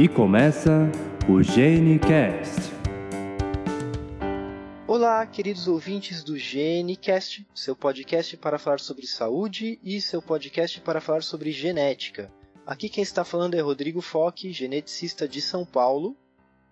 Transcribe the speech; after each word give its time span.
E 0.00 0.08
começa 0.08 0.90
o 1.28 1.42
GeneCast. 1.42 2.72
Olá, 4.88 5.26
queridos 5.26 5.68
ouvintes 5.68 6.24
do 6.24 6.38
GeneCast, 6.38 7.46
seu 7.54 7.76
podcast 7.76 8.34
para 8.38 8.58
falar 8.58 8.80
sobre 8.80 9.06
saúde 9.06 9.78
e 9.84 10.00
seu 10.00 10.22
podcast 10.22 10.80
para 10.80 11.02
falar 11.02 11.22
sobre 11.22 11.52
genética. 11.52 12.32
Aqui 12.64 12.88
quem 12.88 13.02
está 13.02 13.24
falando 13.24 13.56
é 13.56 13.60
Rodrigo 13.60 14.00
Foque, 14.00 14.54
geneticista 14.54 15.28
de 15.28 15.42
São 15.42 15.66
Paulo. 15.66 16.16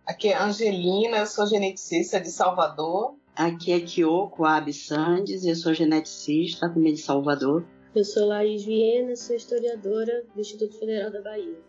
Aqui 0.07 0.29
é 0.29 0.39
Angelina, 0.39 1.19
eu 1.19 1.27
sou 1.27 1.47
geneticista 1.47 2.19
de 2.19 2.31
Salvador. 2.31 3.15
Aqui 3.37 3.73
é 3.73 3.81
Kyoko 3.81 4.47
Abe 4.47 4.73
Sandes, 4.73 5.45
eu 5.45 5.55
sou 5.55 5.75
geneticista 5.75 6.67
também 6.71 6.95
de 6.95 7.03
Salvador. 7.03 7.63
Eu 7.95 8.07
sou 8.07 8.27
Laís 8.27 8.65
Viena, 8.65 9.15
sou 9.17 9.37
historiadora 9.37 10.25
do 10.35 10.41
Instituto 10.41 10.79
Federal 10.79 11.11
da 11.11 11.21
Bahia. 11.21 11.68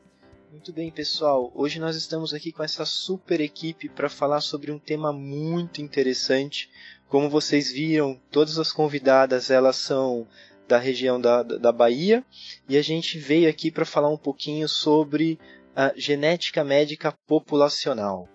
Muito 0.51 0.73
bem, 0.73 0.89
pessoal. 0.89 1.51
Hoje 1.53 1.79
nós 1.79 1.95
estamos 1.95 2.33
aqui 2.33 2.51
com 2.51 2.63
essa 2.63 2.83
super 2.83 3.39
equipe 3.39 3.87
para 3.87 4.09
falar 4.09 4.41
sobre 4.41 4.71
um 4.71 4.79
tema 4.79 5.13
muito 5.13 5.79
interessante. 5.79 6.71
Como 7.07 7.29
vocês 7.29 7.71
viram, 7.71 8.19
todas 8.31 8.57
as 8.57 8.71
convidadas 8.71 9.51
elas 9.51 9.75
são 9.75 10.27
da 10.67 10.79
região 10.79 11.21
da, 11.21 11.43
da 11.43 11.71
Bahia 11.71 12.25
e 12.67 12.77
a 12.77 12.81
gente 12.81 13.19
veio 13.19 13.47
aqui 13.47 13.69
para 13.69 13.85
falar 13.85 14.09
um 14.09 14.17
pouquinho 14.17 14.67
sobre 14.67 15.39
a 15.75 15.93
genética 15.95 16.63
médica 16.63 17.11
populacional. 17.27 18.27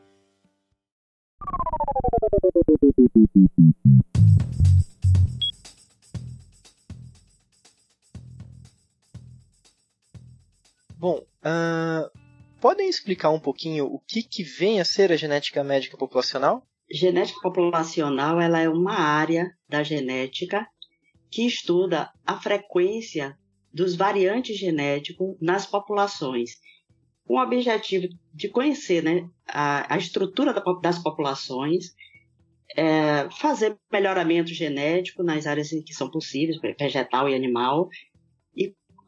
Bom, 10.97 11.21
uh, 11.45 12.11
podem 12.61 12.89
explicar 12.89 13.31
um 13.31 13.41
pouquinho 13.41 13.87
o 13.87 14.00
que, 14.00 14.23
que 14.23 14.42
vem 14.42 14.81
a 14.81 14.84
ser 14.84 15.12
a 15.12 15.17
genética 15.17 15.62
médica 15.62 15.97
populacional? 15.97 16.67
Genética 16.91 17.41
populacional 17.41 18.41
ela 18.41 18.61
é 18.61 18.69
uma 18.69 18.95
área 18.95 19.50
da 19.69 19.83
genética 19.83 20.67
que 21.31 21.47
estuda 21.47 22.11
a 22.27 22.41
frequência 22.41 23.37
dos 23.72 23.97
variantes 23.97 24.56
genéticos 24.56 25.37
nas 25.41 25.67
populações, 25.67 26.53
com 27.27 27.34
o 27.34 27.42
objetivo 27.42 28.06
de 28.33 28.48
conhecer 28.48 29.03
né, 29.03 29.28
a, 29.48 29.95
a 29.95 29.98
estrutura 29.98 30.53
da, 30.53 30.62
das 30.81 30.98
populações, 30.98 31.95
é, 32.77 33.28
fazer 33.31 33.77
melhoramento 33.92 34.55
genético 34.55 35.22
nas 35.22 35.47
áreas 35.47 35.70
que 35.70 35.92
são 35.92 36.11
possíveis, 36.11 36.59
vegetal 36.78 37.28
e 37.28 37.34
animal, 37.34 37.89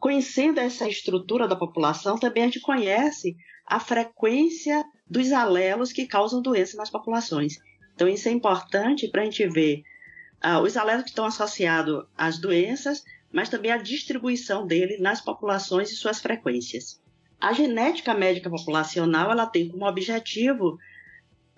Conhecendo 0.07 0.61
essa 0.61 0.89
estrutura 0.89 1.49
da 1.49 1.57
população, 1.57 2.17
também 2.17 2.45
a 2.45 2.47
gente 2.47 2.61
conhece 2.61 3.37
a 3.67 3.81
frequência 3.81 4.85
dos 5.11 5.33
alelos 5.33 5.93
que 5.93 6.07
causam 6.07 6.41
doença 6.41 6.77
nas 6.77 6.89
populações. 6.89 7.59
Então, 7.93 8.07
isso 8.07 8.29
é 8.29 8.31
importante 8.31 9.09
para 9.09 9.23
a 9.23 9.25
gente 9.25 9.45
ver 9.49 9.83
ah, 10.41 10.61
os 10.61 10.77
alelos 10.77 11.03
que 11.03 11.09
estão 11.09 11.25
associados 11.25 12.05
às 12.17 12.39
doenças, 12.39 13.03
mas 13.33 13.49
também 13.49 13.73
a 13.73 13.79
distribuição 13.79 14.65
dele 14.65 14.97
nas 14.99 15.21
populações 15.21 15.91
e 15.91 15.97
suas 15.97 16.21
frequências. 16.21 17.03
A 17.41 17.53
genética 17.53 18.15
médica 18.15 18.49
populacional 18.49 19.33
ela 19.33 19.47
tem 19.47 19.69
como 19.69 19.89
objetivo 19.89 20.79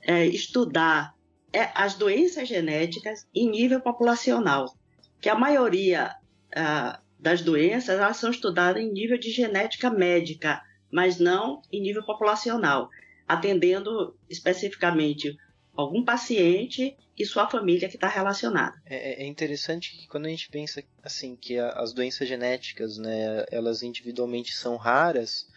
é, 0.00 0.24
estudar 0.24 1.14
é, 1.52 1.68
as 1.74 1.96
doenças 1.96 2.48
genéticas 2.48 3.28
em 3.34 3.50
nível 3.50 3.82
populacional, 3.82 4.74
que 5.20 5.28
a 5.28 5.34
maioria 5.34 6.16
ah, 6.56 6.98
das 7.18 7.42
doenças, 7.42 7.98
elas 7.98 8.16
são 8.16 8.30
estudadas 8.30 8.82
em 8.82 8.92
nível 8.92 9.18
de 9.18 9.30
genética 9.30 9.90
médica, 9.90 10.62
mas 10.90 11.18
não 11.18 11.62
em 11.72 11.80
nível 11.80 12.04
populacional, 12.04 12.88
atendendo 13.26 14.16
especificamente 14.28 15.36
algum 15.76 16.04
paciente 16.04 16.96
e 17.16 17.26
sua 17.26 17.48
família 17.48 17.88
que 17.88 17.96
está 17.96 18.08
relacionada. 18.08 18.80
É, 18.86 19.22
é, 19.22 19.26
interessante 19.26 19.96
que 19.96 20.06
quando 20.06 20.26
a 20.26 20.28
gente 20.28 20.48
pensa 20.48 20.82
assim 21.02 21.36
que 21.36 21.58
as 21.58 21.92
doenças 21.92 22.28
genéticas, 22.28 22.96
né, 22.96 23.44
elas 23.50 23.82
individualmente 23.82 24.54
são 24.54 24.76
raras, 24.76 25.48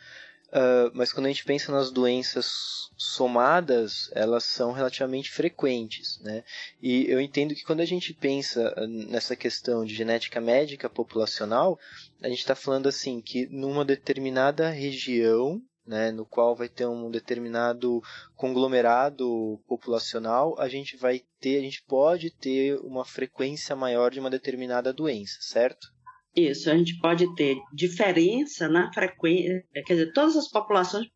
Uh, 0.51 0.91
mas 0.93 1.13
quando 1.13 1.27
a 1.27 1.29
gente 1.29 1.45
pensa 1.45 1.71
nas 1.71 1.91
doenças 1.91 2.89
somadas, 2.97 4.11
elas 4.13 4.43
são 4.43 4.73
relativamente 4.73 5.31
frequentes, 5.31 6.19
né? 6.19 6.43
E 6.81 7.09
eu 7.09 7.21
entendo 7.21 7.55
que 7.55 7.63
quando 7.63 7.79
a 7.79 7.85
gente 7.85 8.13
pensa 8.13 8.73
ah, 8.75 8.85
nessa 8.85 9.35
questão 9.35 9.85
de 9.85 9.95
genética 9.95 10.41
médica 10.41 10.89
populacional, 10.89 11.79
a 12.21 12.27
gente 12.27 12.39
está 12.39 12.53
falando 12.53 12.87
assim 12.87 13.21
que 13.21 13.47
numa 13.47 13.85
determinada 13.85 14.69
região, 14.69 15.61
né, 15.87 16.11
no 16.11 16.25
qual 16.25 16.55
vai 16.55 16.69
ter 16.69 16.85
um 16.85 17.09
determinado 17.09 18.01
conglomerado 18.35 19.59
populacional, 19.67 20.55
a 20.59 20.67
gente 20.67 20.97
vai 20.97 21.23
ter, 21.39 21.57
a 21.57 21.61
gente 21.61 21.83
pode 21.83 22.29
ter 22.29 22.77
uma 22.81 23.05
frequência 23.05 23.75
maior 23.75 24.11
de 24.11 24.19
uma 24.19 24.29
determinada 24.29 24.93
doença, 24.93 25.37
certo? 25.39 25.87
Isso, 26.35 26.71
a 26.71 26.77
gente 26.77 26.97
pode 26.99 27.33
ter 27.35 27.57
diferença 27.73 28.69
na 28.69 28.91
frequência, 28.93 29.65
quer 29.85 29.93
dizer, 29.93 30.13
todas 30.13 30.37
as 30.37 30.47
populações 30.47 31.07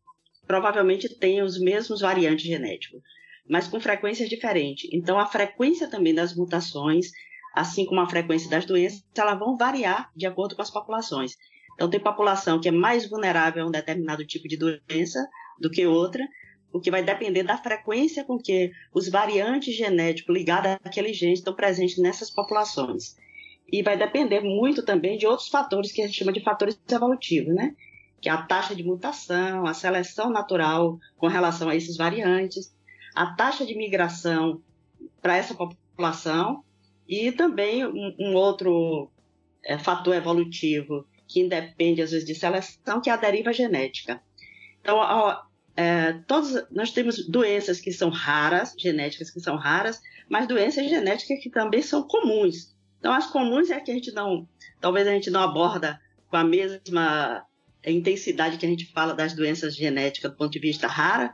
provavelmente 0.46 1.08
têm 1.18 1.42
os 1.42 1.58
mesmos 1.58 2.02
variantes 2.02 2.44
genéticos, 2.44 3.00
mas 3.48 3.66
com 3.66 3.80
frequências 3.80 4.28
diferentes. 4.28 4.90
Então, 4.92 5.18
a 5.18 5.24
frequência 5.24 5.88
também 5.88 6.14
das 6.14 6.36
mutações, 6.36 7.06
assim 7.54 7.86
como 7.86 8.00
a 8.02 8.08
frequência 8.08 8.50
das 8.50 8.66
doenças, 8.66 9.02
elas 9.16 9.38
vão 9.38 9.56
variar 9.56 10.10
de 10.14 10.26
acordo 10.26 10.54
com 10.54 10.60
as 10.60 10.70
populações. 10.70 11.32
Então, 11.74 11.88
tem 11.88 11.98
população 11.98 12.60
que 12.60 12.68
é 12.68 12.72
mais 12.72 13.08
vulnerável 13.08 13.64
a 13.64 13.66
um 13.66 13.70
determinado 13.70 14.26
tipo 14.26 14.46
de 14.46 14.58
doença 14.58 15.26
do 15.58 15.70
que 15.70 15.86
outra, 15.86 16.22
o 16.70 16.78
que 16.78 16.90
vai 16.90 17.02
depender 17.02 17.42
da 17.42 17.56
frequência 17.56 18.22
com 18.22 18.38
que 18.38 18.70
os 18.92 19.08
variantes 19.08 19.74
genéticos 19.74 20.34
ligados 20.36 20.72
àquele 20.84 21.14
gene 21.14 21.32
estão 21.32 21.54
presentes 21.54 21.96
nessas 21.96 22.30
populações 22.30 23.16
e 23.70 23.82
vai 23.82 23.96
depender 23.96 24.40
muito 24.40 24.84
também 24.84 25.18
de 25.18 25.26
outros 25.26 25.48
fatores 25.48 25.92
que 25.92 26.00
a 26.00 26.06
gente 26.06 26.18
chama 26.18 26.32
de 26.32 26.42
fatores 26.42 26.78
evolutivos, 26.90 27.54
né? 27.54 27.74
Que 28.20 28.28
é 28.28 28.32
a 28.32 28.42
taxa 28.42 28.74
de 28.74 28.84
mutação, 28.84 29.66
a 29.66 29.74
seleção 29.74 30.30
natural 30.30 30.98
com 31.16 31.26
relação 31.26 31.68
a 31.68 31.76
esses 31.76 31.96
variantes, 31.96 32.74
a 33.14 33.34
taxa 33.34 33.66
de 33.66 33.74
migração 33.74 34.62
para 35.20 35.36
essa 35.36 35.54
população 35.54 36.62
e 37.08 37.32
também 37.32 37.84
um, 37.84 38.14
um 38.18 38.34
outro 38.34 39.10
é, 39.64 39.78
fator 39.78 40.14
evolutivo 40.14 41.06
que 41.26 41.40
independe 41.40 42.02
às 42.02 42.12
vezes 42.12 42.26
de 42.26 42.34
seleção, 42.34 43.00
que 43.00 43.10
é 43.10 43.12
a 43.12 43.16
deriva 43.16 43.52
genética. 43.52 44.22
Então, 44.80 44.96
ó, 44.96 45.42
é, 45.76 46.12
todos 46.26 46.54
nós 46.70 46.92
temos 46.92 47.28
doenças 47.28 47.80
que 47.80 47.92
são 47.92 48.08
raras, 48.08 48.74
genéticas 48.78 49.30
que 49.30 49.40
são 49.40 49.56
raras, 49.56 50.00
mas 50.28 50.46
doenças 50.46 50.88
genéticas 50.88 51.42
que 51.42 51.50
também 51.50 51.82
são 51.82 52.06
comuns. 52.06 52.75
Então, 53.06 53.14
as 53.14 53.28
comuns 53.28 53.70
é 53.70 53.78
que 53.78 53.92
a 53.92 53.94
gente 53.94 54.10
não, 54.10 54.48
talvez 54.80 55.06
a 55.06 55.12
gente 55.12 55.30
não 55.30 55.40
aborda 55.40 56.00
com 56.28 56.36
a 56.36 56.42
mesma 56.42 57.46
intensidade 57.86 58.58
que 58.58 58.66
a 58.66 58.68
gente 58.68 58.90
fala 58.90 59.14
das 59.14 59.32
doenças 59.32 59.76
genéticas 59.76 60.32
do 60.32 60.36
ponto 60.36 60.50
de 60.50 60.58
vista 60.58 60.88
rara, 60.88 61.32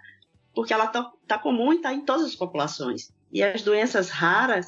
porque 0.54 0.74
ela 0.74 0.84
está 0.84 1.10
tá 1.26 1.38
comum 1.38 1.72
e 1.72 1.76
está 1.76 1.94
em 1.94 2.04
todas 2.04 2.26
as 2.26 2.36
populações. 2.36 3.10
E 3.32 3.42
as 3.42 3.62
doenças 3.62 4.10
raras, 4.10 4.66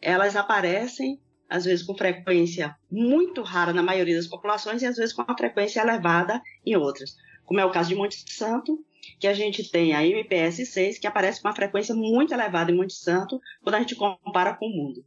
elas 0.00 0.36
aparecem 0.36 1.20
às 1.50 1.64
vezes 1.64 1.84
com 1.84 1.96
frequência 1.96 2.76
muito 2.88 3.42
rara 3.42 3.72
na 3.72 3.82
maioria 3.82 4.14
das 4.14 4.28
populações 4.28 4.82
e 4.82 4.86
às 4.86 4.96
vezes 4.96 5.12
com 5.12 5.22
uma 5.22 5.36
frequência 5.36 5.80
elevada 5.80 6.40
em 6.64 6.76
outras, 6.76 7.16
como 7.44 7.58
é 7.58 7.64
o 7.64 7.72
caso 7.72 7.88
de 7.88 7.96
Monte 7.96 8.22
Santo, 8.32 8.78
que 9.18 9.26
a 9.26 9.34
gente 9.34 9.68
tem 9.68 9.94
a 9.94 10.06
MPS 10.06 10.64
6, 10.64 11.00
que 11.00 11.08
aparece 11.08 11.42
com 11.42 11.48
uma 11.48 11.56
frequência 11.56 11.92
muito 11.92 12.32
elevada 12.32 12.70
em 12.70 12.76
Monte 12.76 12.94
Santo 12.94 13.40
quando 13.64 13.74
a 13.74 13.80
gente 13.80 13.96
compara 13.96 14.54
com 14.54 14.66
o 14.66 14.70
mundo. 14.70 15.04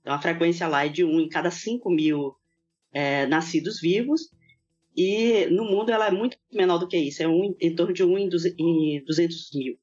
Então, 0.00 0.14
a 0.14 0.20
frequência 0.20 0.66
lá 0.66 0.86
é 0.86 0.88
de 0.88 1.04
1 1.04 1.20
em 1.20 1.28
cada 1.28 1.50
5 1.50 1.90
mil 1.90 2.34
é, 2.92 3.26
nascidos 3.26 3.80
vivos, 3.80 4.30
e 4.96 5.46
no 5.46 5.64
mundo 5.64 5.90
ela 5.90 6.08
é 6.08 6.10
muito 6.10 6.36
menor 6.52 6.78
do 6.78 6.88
que 6.88 6.96
isso, 6.96 7.22
é 7.22 7.28
um, 7.28 7.54
em 7.60 7.74
torno 7.74 7.92
de 7.92 8.02
1 8.02 8.18
em 8.18 8.28
200 9.04 9.50
mil. 9.54 9.78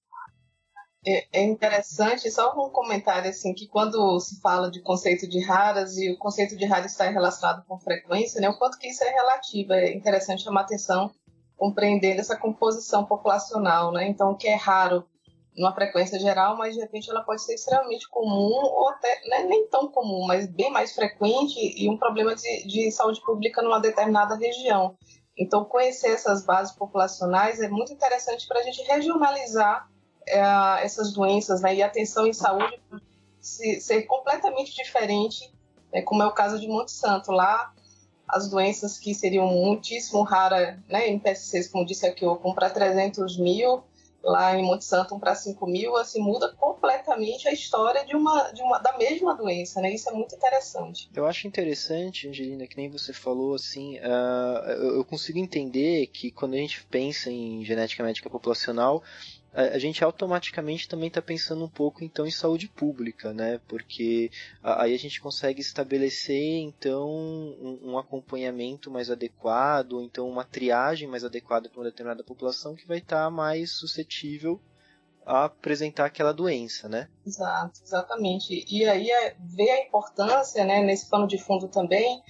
É, 1.06 1.40
é 1.40 1.44
interessante, 1.44 2.30
só 2.30 2.52
um 2.54 2.69
comentário 2.69 3.30
assim, 3.30 3.54
que 3.54 3.68
quando 3.68 4.19
se 4.19 4.42
fala 4.42 4.69
de 4.69 4.81
conceito 4.81 5.28
de 5.28 5.40
raras 5.40 5.98
e 5.98 6.12
o 6.12 6.18
conceito 6.18 6.58
de 6.58 6.66
raras 6.66 6.92
está 6.92 7.10
relacionado 7.10 7.63
com 7.66 7.80
frequência, 7.80 8.42
né, 8.42 8.50
o 8.50 8.58
quanto 8.58 8.78
que 8.78 8.88
isso 8.88 9.04
é 9.04 9.10
relativo, 9.10 9.72
é 9.72 9.94
interessante 9.94 10.44
chamar 10.44 10.62
atenção 10.62 11.12
compreendendo 11.56 12.20
essa 12.20 12.38
composição 12.38 13.06
populacional, 13.06 13.92
né? 13.92 14.08
Então, 14.08 14.31
o 14.31 14.36
que 14.36 14.48
é 14.48 14.56
raro 14.56 15.08
numa 15.57 15.74
frequência 15.74 16.19
geral, 16.19 16.56
mas 16.56 16.75
de 16.75 16.81
repente 16.81 17.09
ela 17.09 17.24
pode 17.24 17.44
ser 17.44 17.56
extremamente 17.56 18.07
comum 18.09 18.54
ou 18.54 18.89
até 18.89 19.21
né, 19.27 19.44
nem 19.45 19.68
tão 19.68 19.88
comum, 19.88 20.25
mas 20.27 20.45
bem 20.45 20.69
mais 20.69 20.94
frequente 20.94 21.57
e 21.59 21.89
um 21.89 21.98
problema 21.98 22.36
de, 22.36 22.68
de 22.68 22.92
saúde 22.92 23.19
pública 23.21 23.62
numa 23.63 23.80
determinada 23.80 24.36
região. 24.36 24.95
Então, 25.36 25.65
conhecer 25.65 26.09
essas 26.09 26.45
bases 26.45 26.75
populacionais 26.75 27.59
é 27.59 27.68
muito 27.68 27.92
interessante 27.92 28.48
para 28.48 28.59
a 28.59 28.63
gente 28.63 28.81
regionalizar 28.83 29.89
é, 30.27 30.39
essas 30.83 31.12
doenças 31.12 31.62
né, 31.62 31.75
e 31.75 31.81
a 31.81 31.88
atenção 31.88 32.27
em 32.27 32.33
saúde 32.33 32.80
se, 33.39 33.81
ser 33.81 34.03
completamente 34.03 34.75
diferente, 34.75 35.51
né, 35.92 36.01
como 36.03 36.21
é 36.21 36.27
o 36.27 36.33
caso 36.33 36.60
de 36.60 36.68
Monte 36.68 36.92
Santo. 36.92 37.31
Lá, 37.31 37.74
as 38.27 38.48
doenças 38.48 39.00
que 39.00 39.15
seriam 39.15 39.48
muitíssimo 39.48 40.21
raras, 40.21 40.77
né, 40.88 41.07
em 41.07 41.18
PSCs, 41.18 41.69
como 41.69 41.86
disse 41.86 42.06
aqui, 42.06 42.25
ou 42.25 42.38
para 42.53 42.69
300 42.69 43.38
mil, 43.39 43.83
lá 44.27 44.57
em 44.57 44.62
Monte 44.62 44.83
Santo 44.83 45.18
para 45.18 45.33
5 45.33 45.65
mil, 45.65 45.95
assim, 45.95 46.21
muda 46.21 46.53
completamente 46.56 47.47
a 47.47 47.53
história 47.53 48.06
de 48.06 48.13
uma, 48.13 48.51
de 48.51 48.62
uma, 48.62 48.77
da 48.77 48.97
mesma 48.97 49.33
doença, 49.33 49.79
né? 49.79 49.94
Isso 49.94 50.09
é 50.09 50.12
muito 50.12 50.35
interessante. 50.35 51.09
Eu 51.15 51.25
acho 51.25 51.47
interessante, 51.47 52.27
Angelina, 52.27 52.68
que 52.68 52.75
nem 52.75 52.89
você 52.89 53.13
falou, 53.13 53.56
assim, 53.56 53.97
uh, 54.00 54.69
eu 54.97 55.06
consigo 55.06 55.39
entender 55.39 56.07
que 56.07 56.29
quando 56.29 56.56
a 56.56 56.57
gente 56.57 56.83
pensa 56.85 57.31
em 57.31 57.63
genética 57.63 58.03
médica 58.03 58.29
populacional, 58.29 59.01
a, 59.54 59.80
gente 59.80 60.04
automaticamente 60.04 60.88
também 60.88 61.08
está 61.08 61.22
pensando 61.22 61.64
um 61.64 61.70
pouco 61.70 62.04
então 62.04 62.28
em 62.28 62.32
saúde 62.32 62.68
pública, 62.68 63.34
né? 63.34 63.60
Porque 63.68 64.30
aí 64.62 64.94
a 64.94 65.00
gente 65.00 65.20
consegue 65.20 65.62
estabelecer 65.62 66.60
então 66.60 67.10
um, 67.10 67.98
acompanhamento 67.98 68.92
mais 68.92 69.10
adequado, 69.10 69.94
ou 69.94 70.04
então 70.04 70.30
uma 70.30 70.44
triagem 70.44 71.08
mais 71.08 71.24
adequada 71.24 71.70
para 71.70 71.80
uma 71.80 71.90
determinada 71.90 72.24
população 72.24 72.76
que 72.76 72.88
vai 72.88 73.00
estar 73.00 73.26
tá 73.26 73.32
mais 73.32 73.72
suscetível 73.72 74.62
a 75.27 75.45
apresentar 75.45 76.06
aquela 76.06 76.33
doença, 76.33 76.88
né? 76.88 77.09
Exato, 77.25 77.81
exatamente. 77.83 78.65
E 78.69 78.85
aí 78.85 79.12
é, 79.12 79.35
ver 79.39 79.69
a 79.69 79.83
importância, 79.83 80.63
né, 80.63 80.81
nesse 80.81 81.09
pano 81.09 81.27
de 81.27 81.38
fundo 81.38 81.68
também, 81.68 82.24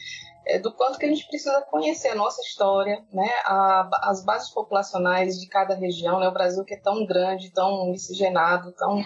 é, 0.48 0.58
do 0.58 0.74
quanto 0.74 0.98
que 0.98 1.06
a 1.06 1.10
gente 1.10 1.28
precisa 1.28 1.62
conhecer 1.70 2.10
a 2.10 2.16
nossa 2.16 2.42
história, 2.42 3.06
né, 3.14 3.30
a, 3.46 4.10
as 4.10 4.26
bases 4.26 4.50
populacionais 4.50 5.40
de 5.40 5.48
cada 5.48 5.76
região, 5.76 6.20
né, 6.20 6.28
o 6.28 6.34
Brasil 6.34 6.66
que 6.66 6.74
é 6.74 6.80
tão 6.80 7.06
grande, 7.06 7.52
tão 7.52 7.92
miscigenado, 7.92 8.72
tão 8.72 9.04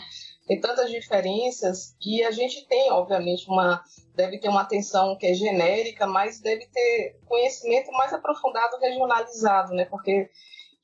tem 0.48 0.60
tantas 0.60 0.90
diferenças 0.90 1.96
que 2.00 2.24
a 2.24 2.32
gente 2.32 2.68
tem, 2.68 2.92
obviamente, 2.92 3.48
uma 3.48 3.82
deve 4.16 4.38
ter 4.38 4.50
uma 4.50 4.62
atenção 4.62 5.16
que 5.18 5.26
é 5.26 5.34
genérica, 5.34 6.06
mas 6.06 6.42
deve 6.42 6.68
ter 6.68 7.20
conhecimento 7.26 7.92
mais 7.94 8.12
aprofundado, 8.12 8.78
regionalizado, 8.78 9.74
né, 9.74 9.86
porque 9.86 10.30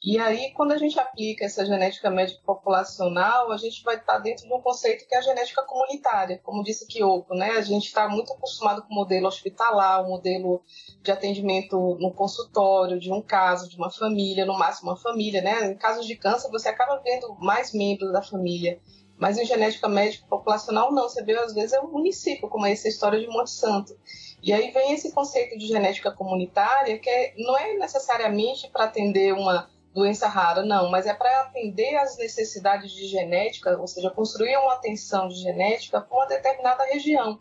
e 0.03 0.19
aí, 0.19 0.51
quando 0.53 0.73
a 0.73 0.77
gente 0.77 0.99
aplica 0.99 1.43
essa 1.43 1.65
genética 1.65 2.11
médica 2.11 2.39
populacional, 2.45 3.51
a 3.51 3.57
gente 3.57 3.81
vai 3.83 3.95
estar 3.95 4.19
dentro 4.19 4.47
de 4.47 4.53
um 4.53 4.61
conceito 4.61 5.07
que 5.07 5.15
é 5.15 5.17
a 5.17 5.21
genética 5.21 5.63
comunitária, 5.63 6.39
como 6.43 6.63
disse 6.63 6.85
Kiyoko, 6.85 7.33
né? 7.33 7.51
A 7.51 7.61
gente 7.61 7.87
está 7.87 8.07
muito 8.07 8.31
acostumado 8.31 8.83
com 8.83 8.93
o 8.93 8.95
modelo 8.95 9.27
hospitalar, 9.27 10.05
o 10.05 10.09
modelo 10.09 10.61
de 11.01 11.11
atendimento 11.11 11.97
no 11.99 12.13
consultório, 12.13 12.99
de 12.99 13.11
um 13.11 13.23
caso, 13.23 13.67
de 13.67 13.75
uma 13.75 13.89
família, 13.89 14.45
no 14.45 14.57
máximo 14.57 14.91
uma 14.91 14.97
família, 14.97 15.41
né? 15.41 15.65
Em 15.65 15.75
casos 15.75 16.05
de 16.05 16.15
câncer, 16.15 16.51
você 16.51 16.69
acaba 16.69 17.01
vendo 17.03 17.35
mais 17.39 17.73
membros 17.73 18.13
da 18.13 18.21
família. 18.21 18.79
Mas 19.17 19.39
em 19.39 19.45
genética 19.45 19.89
médica 19.89 20.27
populacional, 20.27 20.93
não. 20.93 21.09
Você 21.09 21.23
vê, 21.23 21.33
às 21.33 21.55
vezes, 21.55 21.73
é 21.73 21.81
um 21.81 21.91
município, 21.91 22.47
como 22.47 22.67
é 22.67 22.71
essa 22.71 22.87
história 22.87 23.19
de 23.19 23.25
Monte 23.27 23.49
Santo. 23.49 23.97
E 24.43 24.53
aí 24.53 24.69
vem 24.69 24.93
esse 24.93 25.11
conceito 25.11 25.57
de 25.57 25.65
genética 25.65 26.11
comunitária, 26.11 26.99
que 26.99 27.09
é, 27.09 27.33
não 27.35 27.57
é 27.57 27.73
necessariamente 27.77 28.69
para 28.69 28.85
atender 28.85 29.33
uma 29.33 29.67
doença 29.97 30.27
rara, 30.27 30.63
não, 30.63 30.91
mas 30.91 31.07
é 31.07 31.13
para 31.13 31.41
atender 31.41 31.95
às 31.97 32.17
necessidades 32.17 32.91
de 32.91 33.07
genética, 33.07 33.75
ou 33.79 33.87
seja, 33.87 34.11
construir 34.11 34.55
uma 34.57 34.73
atenção 34.73 35.27
de 35.27 35.35
genética 35.35 35.99
para 35.99 36.15
uma 36.15 36.27
determinada 36.27 36.83
região. 36.83 37.39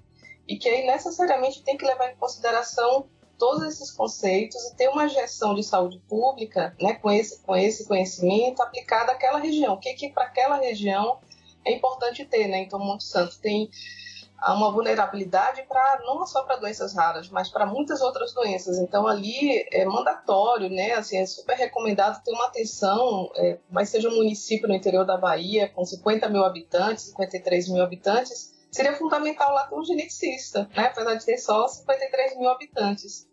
E 0.48 0.56
que 0.56 0.66
aí 0.66 0.86
necessariamente 0.86 1.62
tem 1.62 1.76
que 1.76 1.84
levar 1.84 2.10
em 2.10 2.16
consideração 2.16 3.10
todos 3.38 3.62
esses 3.64 3.90
conceitos 3.90 4.64
e 4.64 4.74
ter 4.74 4.88
uma 4.88 5.06
gestão 5.06 5.54
de 5.54 5.62
saúde 5.62 6.00
pública 6.08 6.74
né, 6.80 6.94
com, 6.94 7.10
esse, 7.10 7.42
com 7.42 7.54
esse 7.54 7.86
conhecimento 7.86 8.62
aplicado 8.62 9.10
àquela 9.10 9.38
região. 9.38 9.74
O 9.74 9.78
que, 9.78 9.92
que 9.92 10.08
para 10.08 10.24
aquela 10.24 10.56
região 10.56 11.20
é 11.62 11.74
importante 11.74 12.24
ter, 12.24 12.48
né? 12.48 12.60
Então, 12.60 12.78
Monte 12.78 13.04
Santo 13.04 13.38
tem 13.38 13.68
uma 14.48 14.70
vulnerabilidade 14.70 15.62
para 15.62 16.00
não 16.04 16.26
só 16.26 16.42
para 16.42 16.56
doenças 16.56 16.94
raras, 16.94 17.28
mas 17.30 17.48
para 17.48 17.66
muitas 17.66 18.00
outras 18.00 18.32
doenças. 18.32 18.78
Então 18.78 19.06
ali 19.06 19.66
é 19.72 19.84
mandatório, 19.84 20.68
né? 20.68 20.92
Assim, 20.92 21.18
é 21.18 21.26
super 21.26 21.56
recomendado 21.56 22.22
ter 22.22 22.32
uma 22.32 22.46
atenção, 22.46 23.30
é, 23.36 23.58
mas 23.70 23.88
seja 23.88 24.08
um 24.08 24.16
município 24.16 24.68
no 24.68 24.74
interior 24.74 25.04
da 25.04 25.16
Bahia 25.16 25.68
com 25.68 25.84
50 25.84 26.28
mil 26.28 26.44
habitantes, 26.44 27.04
53 27.04 27.68
mil 27.68 27.82
habitantes, 27.82 28.54
seria 28.70 28.94
fundamental 28.94 29.52
lá 29.52 29.66
ter 29.66 29.74
um 29.74 29.84
geneticista, 29.84 30.68
né? 30.76 30.86
Apesar 30.86 31.14
de 31.14 31.24
ter 31.24 31.38
só 31.38 31.66
53 31.66 32.36
mil 32.36 32.48
habitantes. 32.48 33.28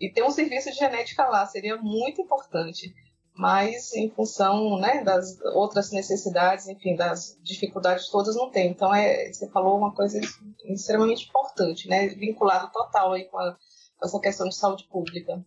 E 0.00 0.10
ter 0.10 0.22
um 0.22 0.30
serviço 0.30 0.70
de 0.70 0.78
genética 0.78 1.28
lá 1.28 1.44
seria 1.46 1.76
muito 1.76 2.22
importante 2.22 2.94
mas 3.40 3.94
em 3.94 4.10
função 4.10 4.78
né, 4.78 5.02
das 5.02 5.40
outras 5.54 5.90
necessidades, 5.90 6.68
enfim, 6.68 6.94
das 6.94 7.38
dificuldades 7.42 8.10
todas 8.10 8.36
não 8.36 8.50
tem. 8.50 8.70
Então 8.70 8.94
é, 8.94 9.32
você 9.32 9.48
falou 9.48 9.78
uma 9.78 9.94
coisa 9.94 10.20
extremamente 10.66 11.26
importante, 11.26 11.88
né, 11.88 12.08
vinculado 12.08 12.70
total 12.70 13.14
aí 13.14 13.24
com, 13.24 13.38
a, 13.38 13.56
com 13.96 14.06
essa 14.06 14.20
questão 14.20 14.46
de 14.46 14.54
saúde 14.54 14.86
pública. 14.90 15.42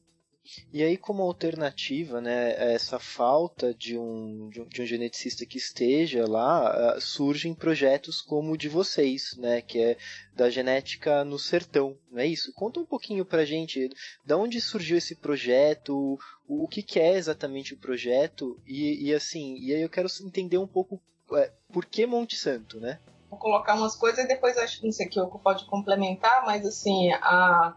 E 0.74 0.84
aí, 0.84 0.98
como 0.98 1.24
alternativa, 1.24 2.20
né, 2.20 2.56
a 2.58 2.72
essa 2.74 3.00
falta 3.00 3.74
de 3.74 3.98
um, 3.98 4.50
de 4.50 4.62
um, 4.62 4.86
geneticista 4.86 5.46
que 5.46 5.58
esteja 5.58 6.28
lá, 6.28 6.96
uh, 6.98 7.02
surgem 7.02 7.54
projetos 7.54 8.22
como 8.22 8.52
o 8.52 8.58
de 8.58 8.68
vocês, 8.68 9.38
né, 9.38 9.62
que 9.62 9.80
é 9.80 9.98
da 10.36 10.50
genética 10.50 11.24
no 11.24 11.40
sertão, 11.40 11.98
não 12.12 12.20
é 12.20 12.28
isso? 12.28 12.52
Conta 12.54 12.80
um 12.80 12.86
pouquinho 12.86 13.24
pra 13.24 13.46
gente, 13.46 13.90
da 14.26 14.38
onde 14.38 14.60
surgiu 14.60 14.98
esse 14.98 15.16
projeto, 15.16 16.20
o, 16.48 16.64
o 16.66 16.68
que, 16.68 16.84
que, 16.84 17.00
é 17.00 17.16
exatamente 17.16 17.74
o 17.74 17.78
projeto, 17.78 18.60
e, 18.68 19.08
e, 19.10 19.14
assim, 19.14 19.58
e 19.60 19.74
aí 19.74 19.82
eu 19.82 19.90
quero 19.90 20.10
entender 20.24 20.58
um 20.58 20.68
pouco 20.68 21.02
é, 21.36 21.52
por 21.72 21.86
que 21.86 22.06
Monte 22.06 22.36
Santo, 22.36 22.80
né? 22.80 23.00
Vou 23.30 23.40
colocar 23.40 23.76
umas 23.76 23.96
coisas 23.96 24.24
e 24.26 24.28
depois 24.28 24.58
acho 24.58 24.80
que 24.80 24.86
não 24.86 24.92
sei 24.92 25.08
que 25.08 25.20
eu 25.20 25.28
pode 25.28 25.66
complementar, 25.66 26.46
mas 26.46 26.66
assim, 26.66 27.12
a 27.14 27.76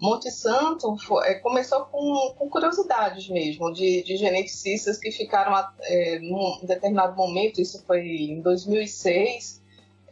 Monte 0.00 0.30
Santo 0.30 0.96
foi, 0.98 1.26
é, 1.28 1.34
começou 1.34 1.84
com, 1.86 2.34
com, 2.36 2.48
curiosidades 2.48 3.28
mesmo, 3.28 3.72
de, 3.72 4.02
de 4.02 4.16
geneticistas 4.16 4.98
que 4.98 5.10
ficaram 5.10 5.54
é, 5.82 6.18
num 6.18 6.60
determinado 6.64 7.16
momento, 7.16 7.60
isso 7.60 7.82
foi 7.86 8.00
em 8.00 8.40
2006, 8.40 9.62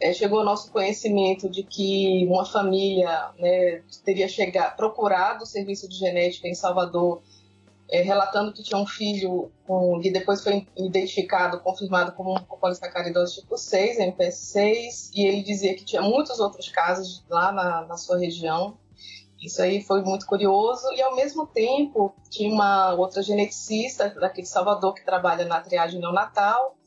é, 0.01 0.13
chegou 0.13 0.39
ao 0.39 0.45
nosso 0.45 0.71
conhecimento 0.71 1.49
de 1.49 1.63
que 1.63 2.25
uma 2.27 2.45
família 2.45 3.31
né, 3.37 3.83
teria 4.03 4.27
chegado, 4.27 4.75
procurado 4.75 5.43
o 5.43 5.47
serviço 5.47 5.87
de 5.87 5.97
genética 5.97 6.47
em 6.47 6.55
Salvador, 6.55 7.21
é, 7.89 8.01
relatando 8.01 8.51
que 8.51 8.63
tinha 8.63 8.79
um 8.79 8.87
filho 8.87 9.51
com, 9.67 9.99
que 10.01 10.09
depois 10.09 10.43
foi 10.43 10.65
identificado, 10.75 11.59
confirmado 11.59 12.13
como 12.13 12.33
um 12.33 12.39
polissacaridose 12.39 13.41
tipo 13.41 13.57
6, 13.57 13.99
MPS6, 13.99 15.11
e 15.13 15.27
ele 15.27 15.43
dizia 15.43 15.75
que 15.75 15.85
tinha 15.85 16.01
muitos 16.01 16.39
outros 16.39 16.69
casos 16.69 17.23
lá 17.29 17.51
na, 17.51 17.85
na 17.85 17.97
sua 17.97 18.17
região, 18.17 18.77
isso 19.43 19.61
aí 19.61 19.81
foi 19.81 20.01
muito 20.01 20.25
curioso 20.25 20.89
e 20.93 21.01
ao 21.01 21.15
mesmo 21.15 21.45
tempo 21.45 22.15
tinha 22.29 22.51
uma 22.51 22.93
outra 22.93 23.21
geneticista 23.21 24.09
daqui 24.09 24.41
de 24.41 24.47
Salvador 24.47 24.93
que 24.93 25.03
trabalha 25.03 25.43
na 25.45 25.59
triagem 25.59 25.99
neonatal 25.99 26.77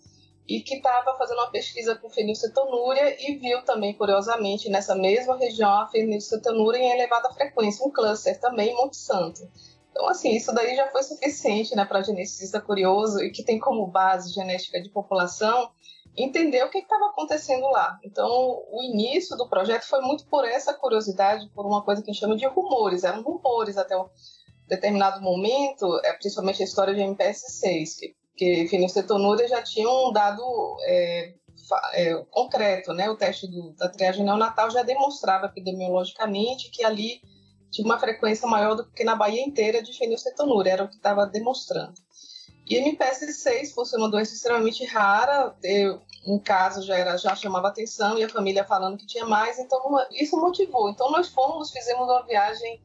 e 0.49 0.61
que 0.61 0.77
estava 0.77 1.17
fazendo 1.19 1.39
uma 1.39 1.51
pesquisa 1.51 1.97
com 1.97 2.09
fenilcetonúria 2.09 3.17
e 3.21 3.37
viu 3.37 3.63
também, 3.63 3.93
curiosamente, 3.93 4.71
nessa 4.71 4.95
mesma 4.95 5.37
região 5.37 5.71
a 5.71 5.89
fenilcetonúria 5.89 6.79
em 6.79 6.93
elevada 6.93 7.31
frequência, 7.33 7.85
um 7.85 7.91
câncer 7.91 8.39
também 8.39 8.71
em 8.71 8.77
Monte 8.77 8.97
Santo. 8.97 9.47
Então, 9.91 10.09
assim, 10.09 10.35
isso 10.35 10.55
daí 10.55 10.77
já 10.77 10.89
foi 10.89 11.03
suficiente 11.03 11.75
né, 11.75 11.85
para 11.85 12.03
geneticista 12.03 12.61
curioso 12.61 13.23
e 13.23 13.31
que 13.31 13.43
tem 13.43 13.59
como 13.59 13.87
base 13.87 14.33
genética 14.33 14.81
de 14.81 14.89
população 14.89 15.71
entender 16.17 16.65
o 16.65 16.71
que 16.71 16.79
estava 16.79 17.07
acontecendo 17.07 17.67
lá. 17.69 17.99
Então, 18.03 18.29
o 18.71 18.83
início 18.83 19.37
do 19.37 19.49
projeto 19.49 19.85
foi 19.85 20.01
muito 20.01 20.27
por 20.27 20.45
essa 20.45 20.73
curiosidade, 20.73 21.49
por 21.55 21.67
uma 21.67 21.83
coisa 21.83 22.03
que 22.03 22.11
a 22.11 22.13
gente 22.13 22.21
chama 22.21 22.37
de 22.37 22.47
rumores. 22.47 23.05
Eram 23.05 23.23
rumores 23.23 23.77
até 23.77 23.97
um 23.97 24.09
determinado 24.67 25.21
momento, 25.21 26.01
é, 26.05 26.13
principalmente 26.15 26.63
a 26.63 26.65
história 26.65 26.95
de 26.95 27.01
MPS6, 27.01 27.99
que, 28.01 28.15
que 28.37 28.69
fenilcetonúria 28.69 29.47
já 29.47 29.63
tinha 29.63 29.89
um 29.89 30.11
dado 30.11 30.43
é, 30.85 31.35
é, 31.93 32.25
concreto, 32.31 32.93
né? 32.93 33.11
O 33.11 33.17
teste 33.17 33.47
do, 33.47 33.73
da 33.73 33.89
triagem 33.89 34.25
neonatal 34.25 34.71
já 34.71 34.83
demonstrava 34.83 35.47
epidemiologicamente 35.47 36.71
que 36.71 36.85
ali 36.85 37.21
tinha 37.71 37.85
uma 37.85 37.99
frequência 37.99 38.49
maior 38.49 38.75
do 38.75 38.91
que 38.91 39.05
na 39.05 39.15
Bahia 39.15 39.43
inteira 39.43 39.83
de 39.83 39.93
fenilcetonúria, 39.93 40.71
era 40.71 40.85
o 40.85 40.89
que 40.89 40.97
estava 40.97 41.27
demonstrando. 41.27 41.95
E 42.69 42.77
MPS6, 42.77 43.75
por 43.75 43.87
ser 43.87 43.97
uma 43.97 44.11
doença 44.11 44.35
extremamente 44.35 44.85
rara, 44.85 45.55
um 46.27 46.39
caso 46.39 46.83
já 46.83 46.97
era 46.97 47.17
já 47.17 47.35
chamava 47.37 47.69
atenção 47.69 48.19
e 48.19 48.25
a 48.25 48.29
família 48.29 48.65
falando 48.65 48.99
que 48.99 49.07
tinha 49.07 49.25
mais, 49.25 49.59
então 49.59 49.81
isso 50.11 50.37
motivou. 50.37 50.91
Então 50.91 51.11
nós 51.11 51.29
fomos, 51.29 51.71
fizemos 51.71 52.09
uma 52.09 52.27
viagem 52.27 52.81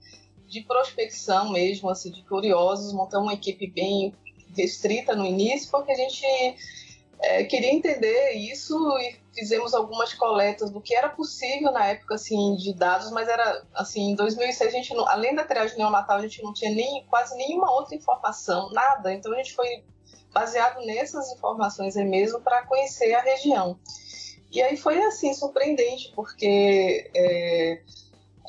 de 0.47 0.61
prospecção 0.61 1.51
mesmo, 1.51 1.89
assim, 1.89 2.11
de 2.11 2.23
curiosos, 2.23 2.93
montamos 2.93 3.27
uma 3.27 3.33
equipe 3.33 3.67
bem 3.67 4.13
restrita 4.55 5.15
no 5.15 5.25
início, 5.25 5.71
porque 5.71 5.91
a 5.91 5.95
gente 5.95 6.25
é, 7.21 7.43
queria 7.43 7.71
entender 7.71 8.31
isso 8.31 8.75
e 8.97 9.15
fizemos 9.33 9.73
algumas 9.73 10.13
coletas 10.13 10.71
do 10.71 10.81
que 10.81 10.95
era 10.95 11.07
possível 11.07 11.71
na 11.71 11.85
época 11.85 12.15
assim 12.15 12.55
de 12.55 12.73
dados, 12.73 13.11
mas 13.11 13.27
era 13.27 13.63
assim 13.73 14.11
em 14.11 14.15
2006 14.15 14.73
a 14.73 14.77
gente 14.77 14.93
não, 14.93 15.07
além 15.07 15.35
da 15.35 15.43
triagem 15.43 15.77
neonatal 15.77 16.17
a 16.17 16.21
gente 16.21 16.41
não 16.41 16.51
tinha 16.51 16.71
nem 16.71 17.05
quase 17.05 17.35
nenhuma 17.37 17.71
outra 17.71 17.95
informação, 17.95 18.71
nada. 18.71 19.13
Então 19.13 19.31
a 19.31 19.37
gente 19.37 19.53
foi 19.53 19.83
baseado 20.33 20.83
nessas 20.85 21.31
informações 21.31 21.95
aí 21.95 22.05
mesmo 22.05 22.41
para 22.41 22.65
conhecer 22.65 23.13
a 23.13 23.21
região. 23.21 23.77
E 24.51 24.61
aí 24.61 24.75
foi 24.75 25.01
assim 25.03 25.33
surpreendente 25.33 26.11
porque 26.15 27.09
é, 27.15 27.81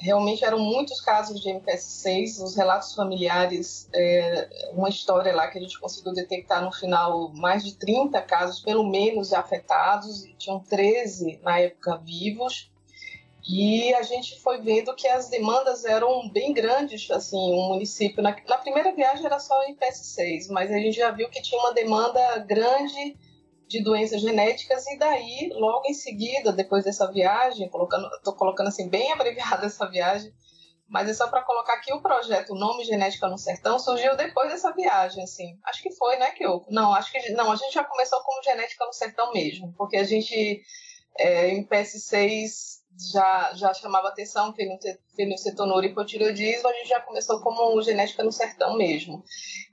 realmente 0.00 0.44
eram 0.44 0.58
muitos 0.58 1.00
casos 1.00 1.40
de 1.40 1.50
MPS6, 1.50 2.42
os 2.42 2.56
relatos 2.56 2.94
familiares, 2.94 3.88
é, 3.94 4.70
uma 4.72 4.88
história 4.88 5.34
lá 5.34 5.48
que 5.48 5.58
a 5.58 5.60
gente 5.60 5.78
conseguiu 5.78 6.12
detectar 6.12 6.64
no 6.64 6.72
final 6.72 7.30
mais 7.34 7.64
de 7.64 7.74
30 7.76 8.20
casos, 8.22 8.60
pelo 8.60 8.88
menos, 8.88 9.32
afetados, 9.32 10.24
e 10.24 10.34
tinham 10.34 10.60
13 10.60 11.40
na 11.42 11.58
época 11.58 11.96
vivos. 11.98 12.70
E 13.48 13.92
a 13.94 14.02
gente 14.02 14.38
foi 14.40 14.60
vendo 14.60 14.94
que 14.94 15.08
as 15.08 15.28
demandas 15.28 15.84
eram 15.84 16.28
bem 16.28 16.52
grandes, 16.52 17.10
assim, 17.10 17.36
o 17.36 17.64
um 17.64 17.68
município. 17.68 18.22
Na, 18.22 18.36
na, 18.48 18.56
primeira 18.56 18.94
viagem 18.94 19.26
era 19.26 19.40
só 19.40 19.60
MPS6, 19.66 20.46
mas 20.50 20.70
a 20.70 20.78
gente 20.78 20.96
já 20.96 21.10
viu 21.10 21.28
que 21.28 21.42
tinha 21.42 21.60
uma 21.60 21.74
demanda 21.74 22.38
grande 22.38 23.16
de 23.72 23.82
doenças 23.82 24.20
genéticas 24.20 24.86
e 24.86 24.98
daí, 24.98 25.50
logo 25.54 25.82
em 25.88 25.94
seguida, 25.94 26.52
depois 26.52 26.84
dessa 26.84 27.10
viagem, 27.10 27.70
colocando, 27.70 28.06
estou 28.16 28.34
colocando 28.34 28.68
assim 28.68 28.88
bem 28.88 29.10
abreviada 29.10 29.64
essa 29.66 29.88
viagem, 29.88 30.32
mas 30.86 31.08
é 31.08 31.14
só 31.14 31.26
para 31.28 31.42
colocar 31.42 31.72
aqui 31.74 31.90
o 31.94 32.02
projeto 32.02 32.52
o 32.52 32.58
Nome 32.58 32.84
Genética 32.84 33.26
no 33.26 33.38
Sertão 33.38 33.78
surgiu 33.78 34.14
depois 34.14 34.50
dessa 34.50 34.72
viagem, 34.72 35.24
assim. 35.24 35.58
Acho 35.64 35.82
que 35.82 35.90
foi, 35.90 36.16
né, 36.16 36.32
que 36.32 36.44
eu 36.44 36.62
Não, 36.68 36.92
acho 36.92 37.10
que 37.10 37.30
não, 37.30 37.50
a 37.50 37.56
gente 37.56 37.72
já 37.72 37.82
começou 37.82 38.20
com 38.22 38.42
Genética 38.42 38.84
no 38.84 38.92
Sertão 38.92 39.32
mesmo, 39.32 39.72
porque 39.78 39.96
a 39.96 40.04
gente 40.04 40.62
é, 41.18 41.48
em 41.48 41.66
PS6 41.66 42.81
já, 43.12 43.52
já 43.54 43.74
chamava 43.74 44.08
atenção, 44.08 44.54
fenilcetonúria 45.16 45.88
e 45.88 45.90
hipotireoidismo, 45.90 46.68
a 46.68 46.72
gente 46.72 46.88
já 46.88 47.00
começou 47.00 47.40
como 47.40 47.80
genética 47.82 48.22
no 48.22 48.32
sertão 48.32 48.76
mesmo. 48.76 49.24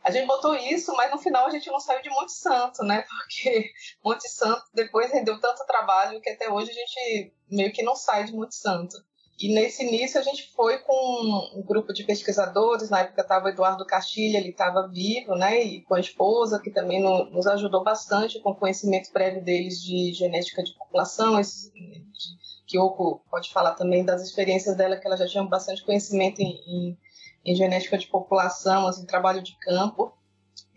A 0.04 0.12
gente 0.12 0.28
botou 0.28 0.56
isso, 0.56 0.94
mas 0.96 1.12
no 1.12 1.18
final 1.18 1.48
a 1.48 1.50
gente 1.50 1.70
não 1.70 1.80
saiu 1.80 2.02
de 2.02 2.10
Monte 2.10 2.32
Santo, 2.32 2.84
né? 2.84 3.04
Porque 3.04 3.72
Monte 4.04 4.30
Santo 4.30 4.64
depois 4.74 5.12
rendeu 5.12 5.40
tanto 5.40 5.66
trabalho 5.66 6.22
que 6.22 6.30
até 6.30 6.50
hoje 6.50 6.72
a 6.72 6.74
gente 6.74 7.34
meio 7.50 7.72
que 7.72 7.84
não 7.84 7.96
sai 7.96 8.26
de 8.26 8.34
Monte 8.34 8.56
Santo. 8.56 8.98
E 9.42 9.54
nesse 9.54 9.86
início 9.86 10.20
a 10.20 10.24
gente 10.24 10.52
foi 10.52 10.80
com 10.80 11.50
um 11.56 11.64
grupo 11.64 11.94
de 11.94 12.04
pesquisadores, 12.04 12.90
na 12.90 13.00
época 13.00 13.22
estava 13.22 13.50
Eduardo 13.50 13.86
Castilha, 13.86 14.38
ele 14.38 14.50
estava 14.50 14.86
vivo, 14.90 15.34
né, 15.34 15.64
e 15.64 15.82
com 15.84 15.94
a 15.94 16.00
esposa, 16.00 16.60
que 16.60 16.70
também 16.70 17.02
no, 17.02 17.24
nos 17.30 17.48
ajudou 17.48 17.82
bastante 17.82 18.42
com 18.42 18.50
o 18.50 18.56
conhecimento 18.56 19.10
prévio 19.14 19.42
deles 19.42 19.82
de 19.82 20.12
genética 20.14 20.62
de 20.62 20.74
população, 20.74 21.40
esse, 21.40 21.72
de 21.72 22.59
Kyoko 22.70 23.22
pode 23.30 23.52
falar 23.52 23.74
também 23.74 24.06
das 24.06 24.22
experiências 24.22 24.78
dela, 24.78 24.96
que 24.96 25.08
ela 25.08 25.18
já 25.18 25.28
tinha 25.28 25.44
bastante 25.44 25.84
conhecimento 25.84 26.40
em, 26.40 26.62
em, 26.68 26.98
em 27.44 27.56
genética 27.56 27.98
de 27.98 28.08
população, 28.08 28.88
assim, 28.88 29.06
trabalho 29.06 29.42
de 29.42 29.58
campo. 29.58 30.14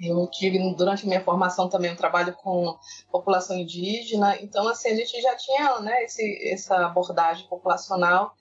Eu 0.01 0.27
tive 0.29 0.59
durante 0.75 1.07
minha 1.07 1.23
formação 1.23 1.69
também 1.69 1.93
um 1.93 1.97
trabalho 1.97 2.35
com 2.35 2.77
população 3.11 3.59
indígena, 3.59 4.41
então 4.41 4.67
assim 4.69 4.91
a 4.91 4.97
gente 4.97 5.21
já 5.21 5.37
tinha 5.37 5.81
né, 5.81 6.05
esse, 6.05 6.51
essa 6.51 6.87
abordagem 6.87 7.47
populacional 7.47 8.35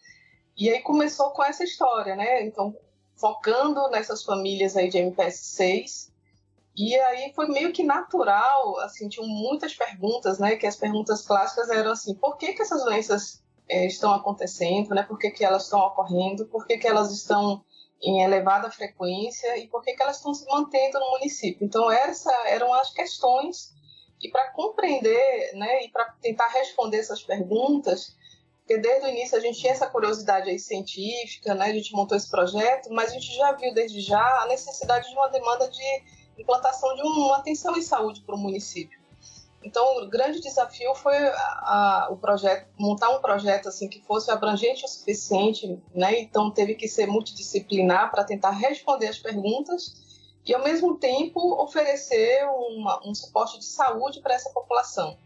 e 0.56 0.70
aí 0.70 0.82
começou 0.82 1.32
com 1.32 1.44
essa 1.44 1.64
história, 1.64 2.16
né? 2.16 2.46
Então 2.46 2.76
focando 3.16 3.90
nessas 3.90 4.24
famílias 4.24 4.78
aí 4.78 4.90
de 4.90 4.98
MPS 4.98 5.38
6 5.56 6.12
e 6.76 6.96
aí 6.96 7.34
foi 7.34 7.48
meio 7.48 7.74
que 7.74 7.84
natural, 7.84 8.80
assim, 8.80 9.10
tinham 9.10 9.28
muitas 9.28 9.74
perguntas, 9.74 10.40
né? 10.40 10.56
Que 10.56 10.66
as 10.66 10.76
perguntas 10.76 11.22
clássicas 11.22 11.70
eram 11.70 11.92
assim, 11.92 12.14
por 12.16 12.38
que, 12.38 12.54
que 12.54 12.62
essas 12.62 12.84
doenças 12.84 13.41
é, 13.72 13.86
estão 13.86 14.14
acontecendo, 14.14 14.94
né? 14.94 15.04
Por 15.04 15.18
que, 15.18 15.32
que 15.32 15.46
elas 15.46 15.64
estão 15.64 15.80
ocorrendo? 15.80 16.46
Por 16.48 16.68
que, 16.68 16.78
que 16.78 16.88
elas 16.88 17.10
estão 17.10 17.64
em 18.02 18.22
elevada 18.22 18.70
frequência 18.70 19.58
e 19.58 19.68
por 19.70 19.82
que, 19.82 19.94
que 19.94 20.04
elas 20.04 20.18
estão 20.18 20.34
se 20.34 20.46
mantendo 20.46 21.00
no 21.00 21.12
município? 21.12 21.66
Então, 21.66 21.90
essas 21.90 22.34
eram 22.48 22.74
as 22.74 22.92
questões 22.92 23.72
e 24.22 24.30
para 24.30 24.52
compreender, 24.52 25.54
né? 25.54 25.86
E 25.86 25.90
para 25.90 26.04
tentar 26.22 26.50
responder 26.50 26.98
essas 26.98 27.24
perguntas, 27.24 28.14
porque 28.60 28.78
desde 28.78 29.08
o 29.08 29.10
início 29.10 29.38
a 29.38 29.42
gente 29.42 29.60
tinha 29.60 29.72
essa 29.72 29.88
curiosidade 29.88 30.50
aí 30.50 30.60
científica, 30.60 31.56
né? 31.56 31.68
A 31.68 31.74
gente 31.74 31.94
montou 31.94 32.18
esse 32.18 32.30
projeto, 32.30 32.90
mas 32.92 33.12
a 33.12 33.14
gente 33.14 33.34
já 33.34 33.54
viu 33.54 33.74
desde 33.74 34.02
já 34.02 34.42
a 34.42 34.48
necessidade 34.48 35.08
de 35.08 35.16
uma 35.16 35.30
demanda 35.30 35.70
de 35.70 36.04
implantação 36.38 36.94
de 36.96 37.02
uma 37.04 37.38
atenção 37.38 37.78
em 37.78 37.82
saúde 37.82 38.22
para 38.22 38.36
o 38.36 38.38
município. 38.38 39.01
Então, 39.64 40.04
o 40.04 40.10
grande 40.10 40.42
desafio 40.42 40.94
foi 40.96 41.16
a, 41.16 41.34
a, 41.34 42.08
o 42.12 42.18
projeto, 42.18 42.68
montar 42.78 43.10
um 43.10 43.22
projeto 43.22 43.70
assim 43.70 43.88
que 43.88 44.02
fosse 44.02 44.32
abrangente 44.32 44.84
o 44.84 44.88
suficiente, 44.88 45.80
né? 45.94 46.20
Então, 46.20 46.50
teve 46.52 46.76
que 46.76 46.88
ser 46.88 47.06
multidisciplinar 47.06 48.10
para 48.10 48.24
tentar 48.24 48.52
responder 48.52 49.08
as 49.08 49.20
perguntas 49.20 49.94
e, 50.46 50.54
ao 50.54 50.64
mesmo 50.64 50.98
tempo, 50.98 51.62
oferecer 51.62 52.44
uma, 52.46 53.08
um 53.08 53.14
suporte 53.14 53.60
de 53.60 53.66
saúde 53.66 54.20
para 54.22 54.34
essa 54.34 54.50
população. 54.50 55.18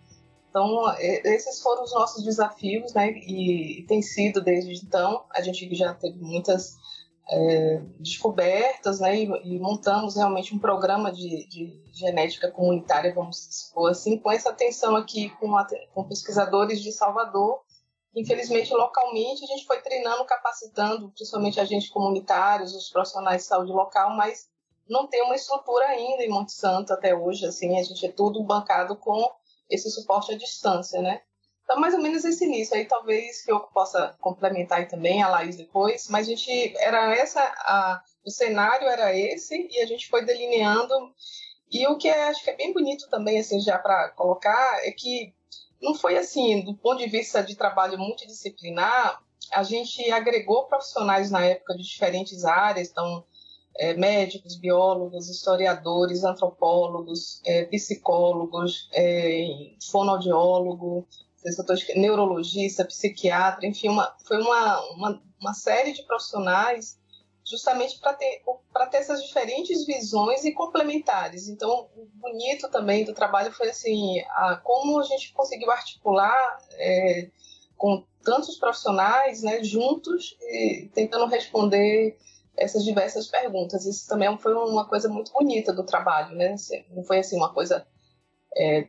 Então, 0.50 0.84
esses 1.00 1.62
foram 1.62 1.84
os 1.84 1.94
nossos 1.94 2.24
desafios, 2.24 2.94
né? 2.94 3.12
E 3.12 3.86
tem 3.88 4.02
sido 4.02 4.42
desde 4.42 4.74
então. 4.74 5.26
A 5.30 5.42
gente 5.42 5.74
já 5.76 5.94
teve 5.94 6.18
muitas 6.20 6.78
é, 7.30 7.82
descobertas, 8.00 9.00
né, 9.00 9.18
e, 9.18 9.24
e, 9.24 9.60
montamos 9.60 10.16
realmente 10.16 10.54
um 10.54 10.60
programa 10.60 11.12
de, 11.12 11.48
de, 11.48 11.82
genética 11.94 12.52
comunitária, 12.52 13.14
vamos 13.14 13.38
supor 13.50 13.92
assim, 13.92 14.18
com 14.20 14.32
essa 14.32 14.50
atenção 14.50 14.96
aqui 14.96 15.30
com, 15.40 15.52
com 15.94 16.08
pesquisadores 16.08 16.82
de 16.82 16.92
Salvador. 16.92 17.62
Infelizmente, 18.16 18.74
localmente, 18.74 19.44
a 19.44 19.48
gente 19.48 19.66
foi 19.66 19.82
treinando, 19.82 20.24
capacitando, 20.26 21.12
principalmente 21.12 21.60
agentes 21.60 21.90
comunitários, 21.90 22.74
os 22.74 22.90
profissionais 22.90 23.42
de 23.42 23.48
saúde 23.48 23.72
local, 23.72 24.16
mas 24.16 24.48
não 24.88 25.08
tem 25.08 25.24
uma 25.24 25.36
estrutura 25.36 25.86
ainda 25.88 26.24
em 26.24 26.30
Monte 26.30 26.54
Santo 26.54 26.94
até 26.94 27.16
hoje, 27.16 27.46
assim, 27.46 27.78
a 27.78 27.84
gente 27.84 28.06
é 28.06 28.12
tudo 28.12 28.44
bancado 28.44 28.96
com 28.96 29.30
esse 29.70 29.90
suporte 29.90 30.34
à 30.34 30.38
distância, 30.38 31.02
né? 31.02 31.22
Então, 31.66 31.80
mais 31.80 31.96
ou 31.96 32.00
menos 32.00 32.24
esse 32.24 32.46
início. 32.46 32.76
Aí 32.76 32.86
talvez 32.86 33.44
que 33.44 33.52
eu 33.52 33.60
possa 33.60 34.16
complementar 34.22 34.88
também, 34.88 35.22
a 35.22 35.28
Laís 35.28 35.58
depois, 35.58 36.08
mas 36.10 36.28
a 36.28 36.30
gente, 36.30 36.78
era 36.78 37.14
essa, 37.16 37.42
a, 37.42 38.02
o 38.24 38.30
cenário 38.30 38.88
era 38.88 39.18
esse, 39.18 39.68
e 39.70 39.82
a 39.82 39.86
gente 39.88 40.08
foi 40.08 40.24
delineando. 40.24 40.94
E 41.72 41.86
o 41.88 41.98
que 41.98 42.08
é, 42.08 42.30
acho 42.30 42.44
que 42.44 42.52
é 42.52 42.56
bem 42.56 42.72
bonito 42.72 43.10
também, 43.10 43.40
assim, 43.40 43.60
já 43.60 43.80
para 43.80 44.10
colocar, 44.10 44.80
é 44.86 44.92
que 44.92 45.34
não 45.82 45.96
foi 45.96 46.18
assim, 46.18 46.62
do 46.64 46.76
ponto 46.76 47.00
de 47.00 47.10
vista 47.10 47.44
de 47.44 47.56
trabalho 47.56 47.98
multidisciplinar, 47.98 49.22
a 49.52 49.64
gente 49.64 50.10
agregou 50.12 50.66
profissionais 50.66 51.32
na 51.32 51.44
época 51.46 51.76
de 51.76 51.84
diferentes 51.84 52.46
áreas, 52.46 52.90
então, 52.90 53.24
é, 53.78 53.94
médicos, 53.94 54.56
biólogos, 54.56 55.30
historiadores, 55.30 56.24
antropólogos, 56.24 57.42
é, 57.44 57.66
psicólogos, 57.66 58.88
é, 58.94 59.48
fonoaudiólogo, 59.92 61.06
neurologista, 61.96 62.86
psiquiatra, 62.86 63.66
enfim, 63.66 63.90
uma, 63.90 64.16
foi 64.26 64.42
uma, 64.42 64.82
uma, 64.92 65.24
uma 65.40 65.54
série 65.54 65.94
de 65.94 66.04
profissionais 66.04 66.98
justamente 67.46 68.00
para 68.00 68.14
ter, 68.14 68.42
ter 68.90 68.98
essas 68.98 69.22
diferentes 69.24 69.86
visões 69.86 70.44
e 70.44 70.52
complementares. 70.52 71.48
Então, 71.48 71.90
o 71.96 72.08
bonito 72.16 72.70
também 72.70 73.06
do 73.06 73.14
trabalho 73.14 73.52
foi 73.52 73.70
assim, 73.70 74.20
a, 74.30 74.60
como 74.64 75.00
a 75.00 75.04
gente 75.04 75.32
conseguiu 75.32 75.70
articular 75.70 76.58
é, 76.74 77.30
com 77.78 78.04
tantos 78.24 78.58
profissionais 78.58 79.44
né, 79.44 79.64
juntos, 79.64 80.36
e, 80.42 80.90
tentando 80.94 81.28
responder 81.28 82.18
essas 82.58 82.84
diversas 82.84 83.28
perguntas. 83.28 83.86
Isso 83.86 84.08
também 84.08 84.36
foi 84.40 84.54
uma 84.56 84.88
coisa 84.88 85.08
muito 85.08 85.32
bonita 85.32 85.72
do 85.72 85.86
trabalho, 85.86 86.36
né? 86.36 86.56
Não 86.90 87.04
foi 87.04 87.20
assim 87.20 87.38
uma 87.38 87.54
coisa 87.54 87.86
é, 88.58 88.88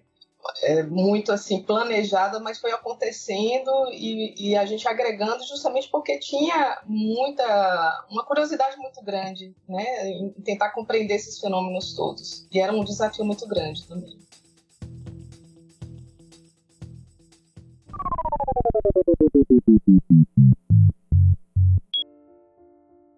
é, 0.63 0.83
muito 0.83 1.33
assim 1.33 1.63
planejada, 1.63 2.41
mas 2.41 2.59
foi 2.59 2.73
acontecendo 2.73 3.71
e, 3.93 4.51
e, 4.51 4.57
a 4.57 4.65
gente 4.65 4.87
agregando 4.87 5.45
justamente 5.45 5.89
porque 5.91 6.19
tinha 6.19 6.81
muita 6.87 8.07
uma 8.11 8.25
curiosidade 8.25 8.77
muito 8.77 9.03
grande, 9.03 9.55
né, 9.69 10.09
em 10.09 10.31
tentar 10.45 10.71
compreender 10.71 11.15
esses 11.15 11.39
fenômenos 11.39 11.95
todos. 11.95 12.47
E 12.53 12.61
era 12.61 12.73
um 12.73 12.85
desafio 12.85 13.25
muito 13.25 13.47
grande 13.47 13.87
também. 13.87 14.19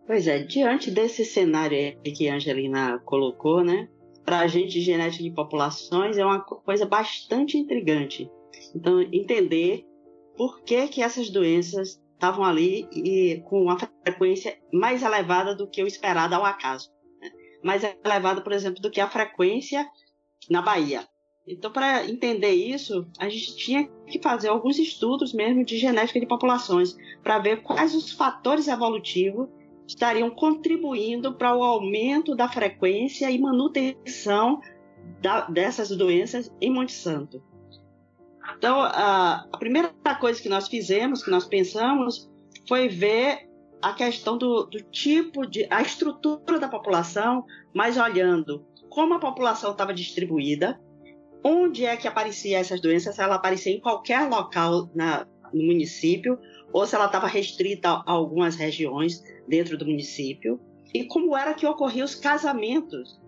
Pois 0.07 0.27
é, 0.27 0.39
diante 0.39 0.91
desse 0.91 1.25
cenário 1.25 1.97
que 2.03 2.29
a 2.29 2.37
Angelina 2.37 2.99
colocou, 3.05 3.63
né, 3.63 3.89
para 4.29 4.41
a 4.41 4.47
gente 4.47 4.79
genética 4.83 5.25
de 5.25 5.31
populações 5.31 6.19
é 6.19 6.23
uma 6.23 6.41
coisa 6.41 6.85
bastante 6.85 7.57
intrigante. 7.57 8.31
Então, 8.75 9.01
entender 9.01 9.87
por 10.37 10.61
que, 10.61 10.87
que 10.89 11.03
essas 11.03 11.31
doenças 11.31 11.99
estavam 12.13 12.45
ali 12.45 12.87
e 12.93 13.41
com 13.47 13.63
uma 13.63 13.79
frequência 13.79 14.59
mais 14.71 15.03
elevada 15.03 15.55
do 15.55 15.67
que 15.67 15.83
o 15.83 15.87
esperado 15.87 16.35
ao 16.35 16.45
acaso. 16.45 16.91
Né? 17.23 17.31
Mais 17.65 17.83
elevada, 18.05 18.43
por 18.43 18.53
exemplo, 18.53 18.83
do 18.83 18.91
que 18.91 19.01
a 19.01 19.09
frequência 19.09 19.89
na 20.51 20.61
Bahia. 20.61 21.09
Então, 21.47 21.73
para 21.73 22.05
entender 22.05 22.53
isso, 22.53 23.11
a 23.19 23.31
gente 23.31 23.57
tinha 23.57 23.89
que 24.07 24.21
fazer 24.21 24.49
alguns 24.49 24.79
estudos 24.79 25.33
mesmo 25.33 25.65
de 25.65 25.79
genética 25.79 26.21
de 26.21 26.27
populações 26.27 26.95
para 27.23 27.39
ver 27.39 27.63
quais 27.63 27.95
os 27.95 28.13
fatores 28.13 28.69
evolutivos 28.69 29.49
estariam 29.88 30.28
contribuindo 30.28 31.33
para 31.33 31.57
o 31.57 31.62
aumento 31.62 32.37
da 32.37 32.47
frequência 32.47 33.30
e 33.30 33.38
manutenção 33.38 34.61
da, 35.23 35.49
dessas 35.49 35.88
doenças 35.88 36.52
em 36.61 36.71
Monte 36.71 36.92
Santo. 36.92 37.42
Então, 38.57 38.80
a, 38.80 39.47
a, 39.50 39.59
primeira 39.59 39.90
coisa 40.21 40.40
que 40.40 40.49
nós 40.49 40.68
fizemos, 40.68 41.25
que 41.25 41.30
nós 41.30 41.47
pensamos, 41.47 42.30
foi 42.68 42.88
ver 42.88 43.49
a 43.80 43.95
questão 43.95 44.37
do, 44.37 44.64
do 44.64 44.83
tipo 44.83 45.47
de. 45.47 45.66
a 45.71 45.80
estrutura 45.80 46.59
da 46.59 46.68
população, 46.68 47.45
mas 47.75 47.97
olhando 47.97 48.64
como 48.90 49.14
a 49.14 49.18
população 49.18 49.73
estava 49.73 49.95
distribuída, 49.95 50.78
onde 51.42 51.87
é 51.87 51.97
que 51.97 52.09
aparecia 52.09 52.59
essas 52.59 52.80
doenças, 52.80 53.14
se 53.14 53.23
ela 53.23 53.37
aparecia 53.37 53.73
em 53.73 53.80
qualquer 53.80 54.28
local 54.28 54.90
na, 54.95 55.26
no 55.52 55.64
município, 55.64 56.38
ou 56.73 56.87
se 56.87 56.95
ela 56.95 57.07
estava 57.07 57.27
restrita 57.27 57.89
a 57.89 58.03
algumas 58.07 58.57
regiões 58.57 59.23
dentro 59.47 59.77
do 59.77 59.87
município, 59.87 60.61
e 60.93 61.05
como 61.05 61.37
era 61.37 61.55
que 61.55 61.67
ocorriam 61.67 62.05
os 62.05 62.15
casamentos 62.15 63.21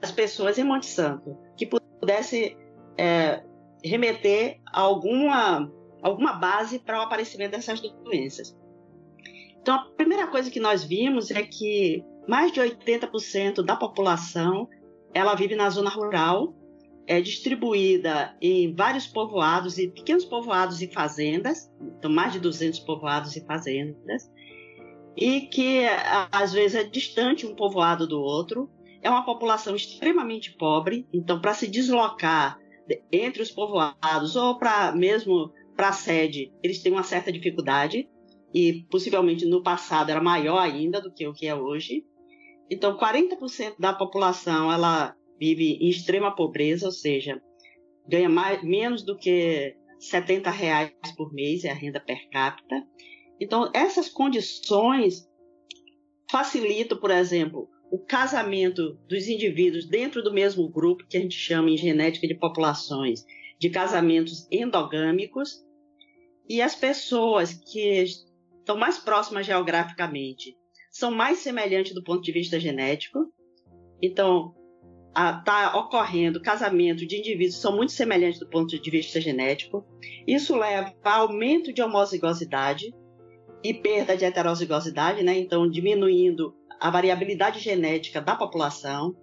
das 0.00 0.12
pessoas 0.12 0.58
em 0.58 0.64
Monte 0.64 0.86
Santo, 0.86 1.36
que 1.56 1.66
pudesse 1.66 2.56
é, 2.96 3.42
remeter 3.82 4.60
a 4.66 4.80
alguma, 4.80 5.70
alguma 6.02 6.32
base 6.34 6.78
para 6.78 6.98
o 6.98 7.02
aparecimento 7.02 7.52
dessas 7.52 7.80
doenças. 7.80 8.56
Então, 9.60 9.74
a 9.74 9.84
primeira 9.96 10.28
coisa 10.28 10.50
que 10.50 10.60
nós 10.60 10.84
vimos 10.84 11.30
é 11.30 11.42
que 11.42 12.04
mais 12.28 12.52
de 12.52 12.60
80% 12.60 13.62
da 13.64 13.76
população 13.76 14.68
ela 15.12 15.34
vive 15.34 15.56
na 15.56 15.70
zona 15.70 15.90
rural, 15.90 16.54
é 17.06 17.20
distribuída 17.20 18.36
em 18.40 18.74
vários 18.74 19.06
povoados 19.06 19.78
e 19.78 19.88
pequenos 19.88 20.24
povoados 20.24 20.82
e 20.82 20.88
fazendas, 20.88 21.70
então 21.98 22.10
mais 22.10 22.32
de 22.32 22.40
200 22.40 22.80
povoados 22.80 23.36
e 23.36 23.44
fazendas, 23.44 24.30
e 25.16 25.42
que 25.42 25.84
às 26.30 26.52
vezes 26.52 26.76
é 26.76 26.84
distante 26.84 27.46
um 27.46 27.54
povoado 27.54 28.06
do 28.06 28.20
outro. 28.20 28.70
É 29.00 29.08
uma 29.08 29.24
população 29.24 29.76
extremamente 29.76 30.52
pobre, 30.54 31.06
então 31.12 31.40
para 31.40 31.54
se 31.54 31.68
deslocar 31.68 32.58
entre 33.12 33.42
os 33.42 33.50
povoados 33.50 34.36
ou 34.36 34.58
para 34.58 34.92
mesmo 34.92 35.52
para 35.76 35.88
a 35.90 35.92
sede, 35.92 36.52
eles 36.62 36.82
têm 36.82 36.90
uma 36.90 37.02
certa 37.02 37.30
dificuldade 37.30 38.08
e 38.54 38.84
possivelmente 38.90 39.44
no 39.44 39.62
passado 39.62 40.10
era 40.10 40.20
maior 40.20 40.58
ainda 40.58 41.00
do 41.00 41.12
que 41.12 41.26
o 41.26 41.32
que 41.32 41.46
é 41.46 41.54
hoje. 41.54 42.04
Então, 42.70 42.96
40% 42.96 43.74
da 43.78 43.92
população 43.92 44.72
ela 44.72 45.14
vive 45.38 45.74
em 45.80 45.88
extrema 45.88 46.34
pobreza, 46.34 46.86
ou 46.86 46.92
seja, 46.92 47.40
ganha 48.08 48.28
mais, 48.28 48.62
menos 48.62 49.02
do 49.02 49.16
que 49.16 49.74
70 49.98 50.50
reais 50.50 50.92
por 51.16 51.32
mês 51.32 51.64
é 51.64 51.70
a 51.70 51.74
renda 51.74 52.00
per 52.00 52.28
capita. 52.30 52.86
Então, 53.40 53.70
essas 53.74 54.08
condições 54.08 55.28
facilitam, 56.30 56.98
por 56.98 57.10
exemplo, 57.10 57.68
o 57.90 57.98
casamento 57.98 58.94
dos 59.08 59.28
indivíduos 59.28 59.86
dentro 59.86 60.22
do 60.22 60.32
mesmo 60.32 60.68
grupo, 60.68 61.06
que 61.06 61.16
a 61.16 61.20
gente 61.20 61.36
chama 61.36 61.70
em 61.70 61.76
genética 61.76 62.26
de 62.26 62.34
populações, 62.34 63.24
de 63.58 63.70
casamentos 63.70 64.46
endogâmicos, 64.50 65.64
e 66.48 66.60
as 66.60 66.74
pessoas 66.74 67.54
que 67.54 68.02
estão 68.02 68.76
mais 68.76 68.98
próximas 68.98 69.46
geograficamente 69.46 70.56
são 70.90 71.10
mais 71.10 71.38
semelhantes 71.38 71.92
do 71.92 72.02
ponto 72.02 72.22
de 72.22 72.32
vista 72.32 72.58
genético. 72.58 73.18
Então, 74.00 74.54
está 75.16 75.76
ocorrendo 75.78 76.42
casamento 76.42 77.06
de 77.06 77.18
indivíduos 77.18 77.56
que 77.56 77.62
são 77.62 77.74
muito 77.74 77.92
semelhantes 77.92 78.38
do 78.38 78.48
ponto 78.48 78.78
de 78.78 78.90
vista 78.90 79.20
genético. 79.20 79.84
Isso 80.26 80.54
leva 80.54 80.92
a 81.02 81.16
aumento 81.16 81.72
de 81.72 81.80
homozigosidade 81.80 82.94
e 83.64 83.72
perda 83.72 84.16
de 84.16 84.24
heterozigosidade, 84.26 85.22
né? 85.22 85.38
então 85.38 85.68
diminuindo 85.68 86.54
a 86.78 86.90
variabilidade 86.90 87.60
genética 87.60 88.20
da 88.20 88.36
população 88.36 89.16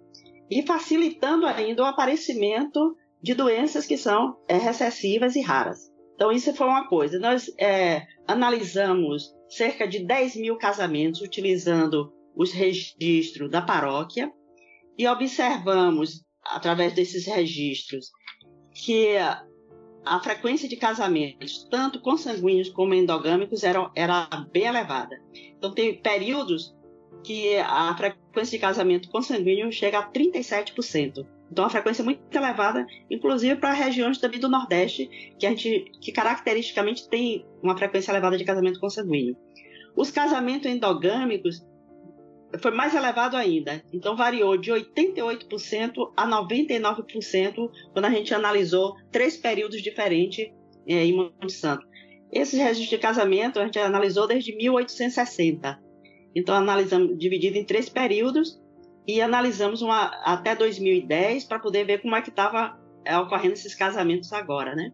e 0.50 0.62
facilitando 0.66 1.46
ainda 1.46 1.82
o 1.82 1.86
aparecimento 1.86 2.96
de 3.22 3.32
doenças 3.32 3.86
que 3.86 3.96
são 3.96 4.36
é, 4.48 4.56
recessivas 4.56 5.36
e 5.36 5.40
raras. 5.40 5.90
Então, 6.14 6.30
isso 6.30 6.54
foi 6.54 6.66
uma 6.66 6.86
coisa. 6.88 7.18
Nós 7.18 7.50
é, 7.58 8.02
analisamos 8.26 9.32
cerca 9.48 9.86
de 9.86 10.00
10 10.04 10.36
mil 10.36 10.56
casamentos 10.56 11.20
utilizando 11.20 12.12
os 12.36 12.52
registros 12.52 13.50
da 13.50 13.62
paróquia 13.62 14.30
e 14.98 15.06
observamos, 15.06 16.24
através 16.44 16.92
desses 16.94 17.26
registros, 17.26 18.10
que 18.74 19.16
a 20.04 20.20
frequência 20.20 20.68
de 20.68 20.76
casamentos, 20.76 21.66
tanto 21.70 22.00
consanguíneos 22.00 22.68
como 22.68 22.94
endogâmicos, 22.94 23.64
era, 23.64 23.90
era 23.94 24.26
bem 24.52 24.64
elevada. 24.64 25.16
Então, 25.56 25.72
tem 25.72 26.00
períodos 26.00 26.74
que 27.22 27.56
a 27.56 27.96
frequência 27.96 28.58
de 28.58 28.60
casamento 28.60 29.08
consanguíneo 29.08 29.72
chega 29.72 29.98
a 29.98 30.12
37%. 30.12 31.26
Então, 31.50 31.64
a 31.64 31.70
frequência 31.70 32.02
é 32.02 32.04
muito 32.04 32.20
elevada, 32.32 32.86
inclusive 33.10 33.56
para 33.56 33.72
regiões 33.72 34.18
também 34.18 34.40
do 34.40 34.48
Nordeste, 34.48 35.08
que 35.38 35.46
a 35.46 35.50
gente, 35.50 35.90
que 36.00 36.12
caracteristicamente 36.12 37.08
tem 37.08 37.46
uma 37.62 37.76
frequência 37.76 38.10
elevada 38.10 38.36
de 38.36 38.44
casamento 38.44 38.80
consanguíneo. 38.80 39.36
Os 39.96 40.10
casamentos 40.10 40.70
endogâmicos 40.70 41.64
foi 42.58 42.70
mais 42.70 42.94
elevado 42.94 43.36
ainda. 43.36 43.82
Então, 43.92 44.16
variou 44.16 44.56
de 44.56 44.70
88% 44.70 46.12
a 46.16 46.26
99% 46.26 47.70
quando 47.92 48.04
a 48.04 48.10
gente 48.10 48.34
analisou 48.34 48.96
três 49.10 49.36
períodos 49.36 49.82
diferentes 49.82 50.50
é, 50.86 51.04
em 51.04 51.16
Monte 51.16 51.52
Santo. 51.52 51.86
Esses 52.32 52.58
registros 52.58 52.88
de 52.88 52.98
casamento 52.98 53.60
a 53.60 53.64
gente 53.64 53.78
analisou 53.78 54.26
desde 54.26 54.54
1860. 54.56 55.80
Então, 56.34 56.54
analisamos 56.54 57.16
dividido 57.16 57.56
em 57.56 57.64
três 57.64 57.88
períodos 57.88 58.60
e 59.06 59.20
analisamos 59.20 59.82
uma, 59.82 60.06
até 60.24 60.56
2010 60.56 61.44
para 61.44 61.58
poder 61.58 61.84
ver 61.84 62.02
como 62.02 62.16
é 62.16 62.22
que 62.22 62.30
estava 62.30 62.78
é, 63.04 63.16
ocorrendo 63.18 63.54
esses 63.54 63.74
casamentos 63.74 64.32
agora, 64.32 64.74
né? 64.74 64.92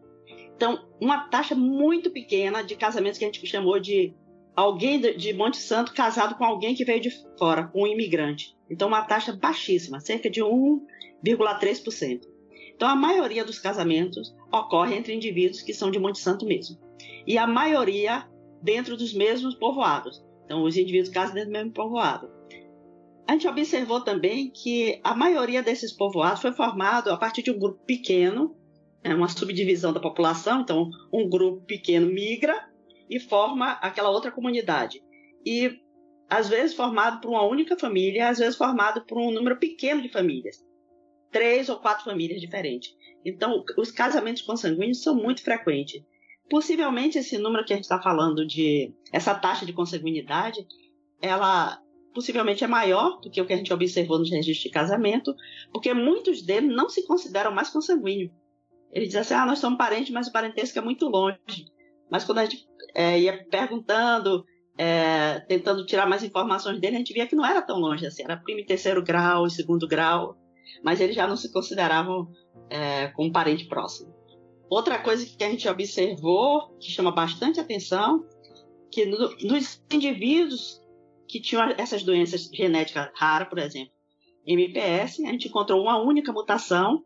Então, 0.55 0.87
uma 0.99 1.27
taxa 1.29 1.55
muito 1.55 2.11
pequena 2.11 2.61
de 2.61 2.75
casamentos 2.75 3.17
que 3.17 3.25
a 3.25 3.27
gente 3.27 3.43
chamou 3.47 3.79
de 3.79 4.13
alguém 4.55 4.99
de 4.99 5.33
Monte 5.33 5.57
Santo 5.57 5.93
casado 5.93 6.35
com 6.35 6.43
alguém 6.43 6.75
que 6.75 6.85
veio 6.85 7.01
de 7.01 7.11
fora, 7.37 7.71
um 7.73 7.87
imigrante. 7.87 8.55
Então, 8.69 8.87
uma 8.87 9.03
taxa 9.03 9.33
baixíssima, 9.33 9.99
cerca 9.99 10.29
de 10.29 10.41
1,3%. 10.41 12.21
Então, 12.75 12.87
a 12.87 12.95
maioria 12.95 13.45
dos 13.45 13.59
casamentos 13.59 14.35
ocorre 14.51 14.95
entre 14.95 15.13
indivíduos 15.13 15.61
que 15.61 15.73
são 15.73 15.91
de 15.91 15.99
Monte 15.99 16.19
Santo 16.19 16.45
mesmo. 16.45 16.77
E 17.27 17.37
a 17.37 17.45
maioria 17.45 18.27
dentro 18.61 18.97
dos 18.97 19.13
mesmos 19.13 19.55
povoados. 19.55 20.23
Então, 20.45 20.63
os 20.63 20.75
indivíduos 20.75 21.09
casam 21.09 21.35
dentro 21.35 21.49
do 21.49 21.53
mesmo 21.53 21.71
povoado. 21.71 22.29
A 23.27 23.33
gente 23.33 23.47
observou 23.47 24.01
também 24.01 24.49
que 24.49 24.99
a 25.03 25.15
maioria 25.15 25.63
desses 25.63 25.93
povoados 25.93 26.41
foi 26.41 26.51
formado 26.51 27.09
a 27.09 27.17
partir 27.17 27.43
de 27.43 27.51
um 27.51 27.57
grupo 27.57 27.79
pequeno, 27.85 28.55
é 29.03 29.15
uma 29.15 29.29
subdivisão 29.29 29.93
da 29.93 29.99
população, 29.99 30.61
então 30.61 30.89
um 31.11 31.29
grupo 31.29 31.61
pequeno 31.65 32.07
migra 32.07 32.70
e 33.11 33.19
forma 33.19 33.73
aquela 33.73 34.09
outra 34.09 34.31
comunidade. 34.31 35.03
E 35.45 35.77
às 36.29 36.47
vezes 36.47 36.73
formado 36.73 37.19
por 37.19 37.29
uma 37.29 37.43
única 37.43 37.77
família, 37.77 38.29
às 38.29 38.39
vezes 38.39 38.55
formado 38.55 39.05
por 39.05 39.17
um 39.17 39.31
número 39.31 39.57
pequeno 39.57 40.01
de 40.01 40.07
famílias, 40.07 40.65
três 41.29 41.67
ou 41.67 41.77
quatro 41.77 42.05
famílias 42.05 42.39
diferentes. 42.39 42.95
Então, 43.25 43.65
os 43.77 43.91
casamentos 43.91 44.41
consanguíneos 44.41 45.03
são 45.03 45.13
muito 45.13 45.43
frequentes. 45.43 46.01
Possivelmente 46.49 47.17
esse 47.17 47.37
número 47.37 47.65
que 47.65 47.73
a 47.73 47.75
gente 47.75 47.83
está 47.83 48.01
falando 48.01 48.47
de 48.47 48.93
essa 49.11 49.35
taxa 49.35 49.65
de 49.65 49.73
consanguinidade, 49.73 50.65
ela 51.21 51.81
possivelmente 52.13 52.63
é 52.63 52.67
maior 52.67 53.19
do 53.19 53.29
que 53.29 53.41
o 53.41 53.45
que 53.45 53.53
a 53.53 53.57
gente 53.57 53.73
observou 53.73 54.19
nos 54.19 54.29
registros 54.29 54.63
de 54.63 54.69
casamento, 54.69 55.35
porque 55.71 55.93
muitos 55.93 56.41
deles 56.41 56.73
não 56.73 56.89
se 56.89 57.05
consideram 57.05 57.51
mais 57.51 57.69
consanguíneos. 57.69 58.31
Eles 58.91 59.09
dizem 59.09 59.21
assim, 59.21 59.33
ah, 59.33 59.45
nós 59.45 59.59
somos 59.59 59.77
parentes, 59.77 60.11
mas 60.11 60.27
o 60.27 60.31
parentesco 60.31 60.79
é 60.79 60.81
muito 60.81 61.07
longe. 61.07 61.71
Mas 62.11 62.25
quando 62.25 62.39
a 62.39 62.45
gente 62.45 62.67
é, 62.93 63.17
ia 63.17 63.45
perguntando, 63.45 64.43
é, 64.77 65.39
tentando 65.47 65.85
tirar 65.85 66.05
mais 66.05 66.23
informações 66.23 66.79
dele, 66.79 66.95
a 66.97 66.99
gente 66.99 67.13
via 67.13 67.25
que 67.25 67.35
não 67.35 67.45
era 67.45 67.61
tão 67.61 67.79
longe 67.79 68.05
assim, 68.05 68.23
era 68.23 68.35
primo 68.35 68.59
e 68.59 68.65
terceiro 68.65 69.01
grau, 69.01 69.49
segundo 69.49 69.87
grau, 69.87 70.35
mas 70.83 70.99
eles 70.99 71.15
já 71.15 71.25
não 71.25 71.37
se 71.37 71.51
consideravam 71.51 72.29
é, 72.69 73.07
como 73.07 73.31
parente 73.31 73.65
próximo. 73.65 74.13
Outra 74.69 74.99
coisa 74.99 75.25
que 75.25 75.43
a 75.43 75.49
gente 75.49 75.67
observou, 75.67 76.75
que 76.79 76.91
chama 76.91 77.11
bastante 77.11 77.59
atenção, 77.59 78.25
que 78.91 79.05
no, 79.05 79.35
nos 79.43 79.81
indivíduos 79.91 80.81
que 81.27 81.41
tinham 81.41 81.63
essas 81.77 82.03
doenças 82.03 82.49
genéticas 82.53 83.09
raras, 83.15 83.47
por 83.47 83.59
exemplo, 83.59 83.91
MPS, 84.45 85.23
a 85.25 85.31
gente 85.31 85.47
encontrou 85.47 85.81
uma 85.81 86.01
única 86.01 86.33
mutação, 86.33 87.03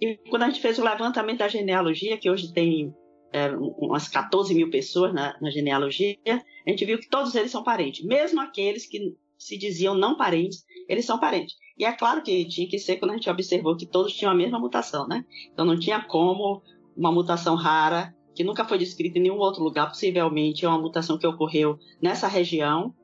e 0.00 0.16
quando 0.30 0.44
a 0.44 0.46
gente 0.46 0.60
fez 0.60 0.78
o 0.78 0.84
levantamento 0.84 1.38
da 1.38 1.48
genealogia, 1.48 2.16
que 2.16 2.30
hoje 2.30 2.52
tem 2.52 2.94
é, 3.32 3.50
umas 3.50 4.08
14 4.08 4.54
mil 4.54 4.70
pessoas 4.70 5.12
na, 5.12 5.36
na, 5.40 5.50
genealogia, 5.50 6.16
a 6.26 6.70
gente 6.70 6.84
viu 6.84 6.98
que 6.98 7.08
todos 7.08 7.34
eles 7.34 7.50
são 7.50 7.62
parentes. 7.62 8.04
Mesmo 8.04 8.40
aqueles 8.40 8.86
que 8.86 9.14
se 9.36 9.56
diziam 9.56 9.94
não 9.94 10.16
parentes, 10.16 10.64
eles 10.88 11.04
são 11.04 11.18
parentes. 11.18 11.54
E 11.78 11.84
é 11.84 11.92
claro 11.92 12.22
que 12.22 12.44
tinha 12.46 12.68
que 12.68 12.78
ser 12.78 12.96
quando 12.96 13.12
a 13.12 13.14
gente 13.14 13.30
observou 13.30 13.76
que 13.76 13.86
todos 13.86 14.12
tinham 14.12 14.32
a 14.32 14.34
mesma 14.34 14.58
mutação, 14.58 15.06
né? 15.06 15.24
Então 15.52 15.64
não 15.64 15.78
tinha 15.78 16.00
como 16.00 16.62
uma 16.96 17.12
mutação 17.12 17.54
rara, 17.54 18.14
que 18.34 18.42
nunca 18.42 18.64
foi 18.64 18.78
descrita 18.78 19.18
em 19.18 19.22
nenhum 19.22 19.38
outro 19.38 19.62
lugar, 19.62 19.88
possivelmente 19.88 20.64
é 20.64 20.68
uma 20.68 20.78
mutação 20.78 21.18
que 21.18 21.26
ocorreu 21.26 21.78
nessa 22.00 22.26
região, 22.26 22.94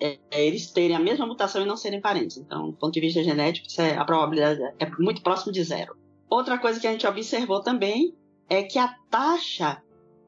é, 0.00 0.18
é 0.30 0.46
eles 0.46 0.70
terem 0.70 0.96
a 0.96 1.00
mesma 1.00 1.26
mutação 1.26 1.62
e 1.62 1.66
não 1.66 1.76
serem 1.76 2.00
parentes. 2.00 2.36
Então, 2.36 2.70
do 2.70 2.76
ponto 2.76 2.92
de 2.92 3.00
vista 3.00 3.22
genético, 3.22 3.68
é, 3.80 3.96
a 3.96 4.04
probabilidade 4.04 4.60
é 4.78 4.90
muito 4.98 5.22
próximo 5.22 5.52
de 5.52 5.62
zero. 5.62 5.96
Outra 6.28 6.58
coisa 6.58 6.80
que 6.80 6.86
a 6.86 6.92
gente 6.92 7.06
observou 7.06 7.60
também 7.60 8.14
é 8.48 8.62
que 8.62 8.78
a 8.78 8.94
taxa 9.10 9.82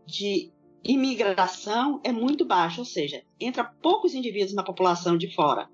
de 0.07 0.53
imigração 0.83 2.01
é 2.05 2.13
muito 2.13 2.45
baixa, 2.45 2.81
ou 2.81 2.85
seja, 2.85 3.23
entra 3.41 3.65
poucos 3.65 4.15
indivíduos 4.15 4.55
na 4.55 4.63
população 4.63 5.17
de 5.17 5.35
fora. 5.35 5.69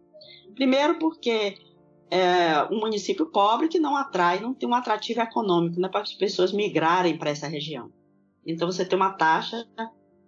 Primeiro 0.55 0.99
porque 0.99 1.57
é 2.11 2.65
um 2.71 2.81
município 2.81 3.27
pobre 3.27 3.69
que 3.69 3.79
não 3.79 3.97
atrai, 3.97 4.41
não 4.41 4.53
tem 4.53 4.69
um 4.69 4.75
atrativo 4.75 5.21
econômico 5.21 5.81
né, 5.81 5.89
para 5.89 6.03
as 6.03 6.13
pessoas 6.13 6.53
migrarem 6.53 7.17
para 7.17 7.31
essa 7.31 7.47
região. 7.47 7.91
Então 8.47 8.71
você 8.71 8.85
tem 8.85 8.97
uma 8.97 9.13
taxa 9.13 9.67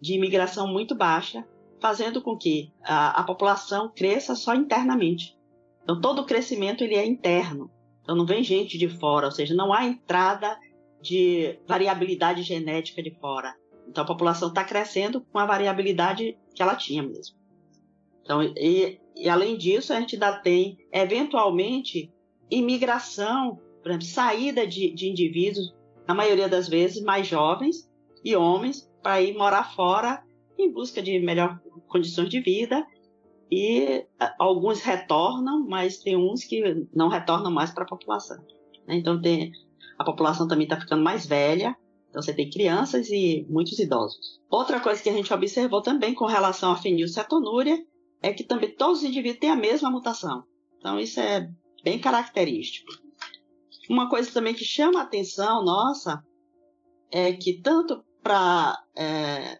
de 0.01 0.15
imigração 0.15 0.67
muito 0.67 0.95
baixa, 0.95 1.47
fazendo 1.81 2.23
com 2.23 2.37
que 2.37 2.73
a, 2.83 3.21
a 3.21 3.25
população 3.25 3.91
cresça 3.95 4.35
só 4.35 4.55
internamente. 4.55 5.37
Então 5.83 6.01
todo 6.01 6.21
o 6.21 6.27
crescimento 6.27 6.85
ele 6.85 6.95
é 6.95 7.05
interno. 7.05 7.71
Então 8.03 8.17
não 8.17 8.27
vem 8.27 8.43
gente 8.43 8.79
de 8.79 8.89
fora, 8.89 9.27
ou 9.27 9.33
seja, 9.33 9.55
não 9.55 9.73
há 9.73 9.85
entrada 9.85 10.57
de 11.03 11.59
variabilidade 11.67 12.43
genética 12.43 13.03
de 13.03 13.11
fora. 13.21 13.55
Então 13.89 14.05
a 14.05 14.07
população 14.07 14.49
está 14.49 14.65
crescendo 14.65 15.21
com 15.21 15.39
a 15.39 15.47
variabilidade 15.47 16.39
que 16.55 16.63
ela 16.63 16.77
tinha 16.77 17.03
mesmo. 17.03 17.37
Então, 18.23 18.43
e, 18.43 19.01
e 19.17 19.29
além 19.29 19.59
disso, 19.59 19.93
a 19.93 20.01
gente 20.01 20.15
ainda 20.15 20.39
tem, 20.39 20.79
eventualmente, 20.93 22.11
imigração, 22.51 23.59
por 23.83 23.91
exemplo, 23.91 24.07
saída 24.07 24.67
de, 24.67 24.95
de 24.95 25.09
indivíduos, 25.09 25.75
na 26.07 26.15
maioria 26.15 26.49
das 26.49 26.69
vezes, 26.69 27.03
mais 27.03 27.27
jovens 27.27 27.91
e 28.25 28.37
homens, 28.37 28.89
para 29.03 29.21
ir 29.21 29.37
morar 29.37 29.75
fora 29.75 30.23
em 30.59 30.71
busca 30.73 31.03
de 31.03 31.19
melhor 31.19 31.61
condições 31.89 32.29
de 32.29 32.41
vida. 32.41 32.87
E 33.51 34.07
alguns 34.39 34.81
retornam, 34.81 35.67
mas 35.69 35.99
tem 35.99 36.17
uns 36.17 36.45
que 36.45 36.87
não 36.95 37.09
retornam 37.09 37.51
mais 37.51 37.71
para 37.71 37.85
a 37.85 37.89
população. 37.89 38.39
Né? 38.87 38.97
Então, 38.97 39.21
tem, 39.21 39.53
a 40.03 40.05
população 40.05 40.47
também 40.47 40.65
está 40.65 40.79
ficando 40.79 41.03
mais 41.03 41.27
velha, 41.27 41.77
então 42.11 42.21
você 42.21 42.35
tem 42.35 42.51
crianças 42.51 43.09
e 43.09 43.47
muitos 43.49 43.79
idosos. 43.79 44.41
Outra 44.51 44.81
coisa 44.81 45.03
que 45.03 45.09
a 45.09 45.13
gente 45.13 45.33
observou 45.33 45.81
também 45.81 46.13
com 46.13 46.27
relação 46.27 46.73
à 46.73 46.77
fenilcetonúria 46.77 47.83
é 48.21 48.33
que 48.33 48.45
também 48.45 48.75
todos 48.75 48.99
os 48.99 49.05
indivíduos 49.05 49.41
têm 49.41 49.51
a 49.51 49.57
mesma 49.57 49.91
mutação. 49.91 50.45
Então 50.79 51.01
isso 51.01 51.19
é 51.21 51.49
bem 51.83 51.99
característico. 51.99 52.93
Uma 53.89 54.09
coisa 54.09 54.31
também 54.31 54.55
que 54.55 54.65
chama 54.65 55.01
a 55.01 55.05
atenção 55.05 55.65
nossa 55.65 56.23
é 57.11 57.33
que 57.33 57.61
tanto 57.61 58.05
para 58.23 58.79
é, 58.97 59.59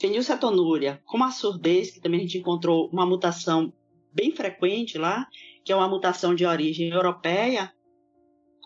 fenilcetonúria 0.00 1.00
como 1.04 1.24
a 1.24 1.30
surdez, 1.30 1.90
que 1.90 2.00
também 2.00 2.20
a 2.20 2.22
gente 2.22 2.38
encontrou 2.38 2.88
uma 2.92 3.06
mutação 3.06 3.72
bem 4.12 4.32
frequente 4.32 4.98
lá, 4.98 5.26
que 5.64 5.72
é 5.72 5.76
uma 5.76 5.88
mutação 5.88 6.34
de 6.34 6.44
origem 6.44 6.90
europeia, 6.90 7.72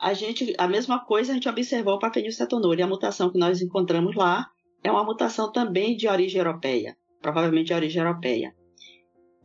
a 0.02 0.14
gente 0.14 0.52
a 0.58 0.66
mesma 0.66 0.98
coisa 0.98 1.30
a 1.30 1.34
gente 1.34 1.48
observou 1.48 1.96
para 1.96 2.08
a 2.08 2.12
fenilcetonúria. 2.12 2.84
A 2.84 2.88
mutação 2.88 3.30
que 3.30 3.38
nós 3.38 3.62
encontramos 3.62 4.16
lá 4.16 4.50
é 4.82 4.90
uma 4.90 5.04
mutação 5.04 5.52
também 5.52 5.96
de 5.96 6.08
origem 6.08 6.38
europeia, 6.38 6.96
provavelmente 7.20 7.68
de 7.68 7.74
origem 7.74 8.02
europeia. 8.02 8.52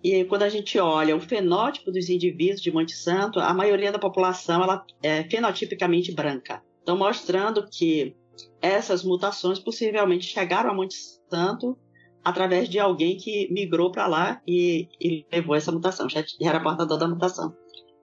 E 0.03 0.25
quando 0.25 0.43
a 0.43 0.49
gente 0.49 0.79
olha 0.79 1.15
o 1.15 1.19
fenótipo 1.19 1.91
dos 1.91 2.09
indivíduos 2.09 2.61
de 2.61 2.71
Monte 2.71 2.93
Santo, 2.93 3.39
a 3.39 3.53
maioria 3.53 3.91
da 3.91 3.99
população 3.99 4.63
ela 4.63 4.83
é 5.03 5.23
fenotipicamente 5.25 6.11
branca. 6.11 6.63
Então, 6.81 6.97
mostrando 6.97 7.67
que 7.69 8.15
essas 8.59 9.03
mutações 9.03 9.59
possivelmente 9.59 10.25
chegaram 10.25 10.71
a 10.71 10.73
Monte 10.73 10.95
Santo 11.29 11.77
através 12.23 12.67
de 12.67 12.79
alguém 12.79 13.15
que 13.15 13.47
migrou 13.51 13.91
para 13.91 14.07
lá 14.07 14.41
e, 14.47 14.87
e, 14.99 15.25
levou 15.31 15.55
essa 15.55 15.71
mutação, 15.71 16.09
já 16.09 16.23
era 16.41 16.59
portador 16.59 16.97
da 16.97 17.07
mutação. 17.07 17.55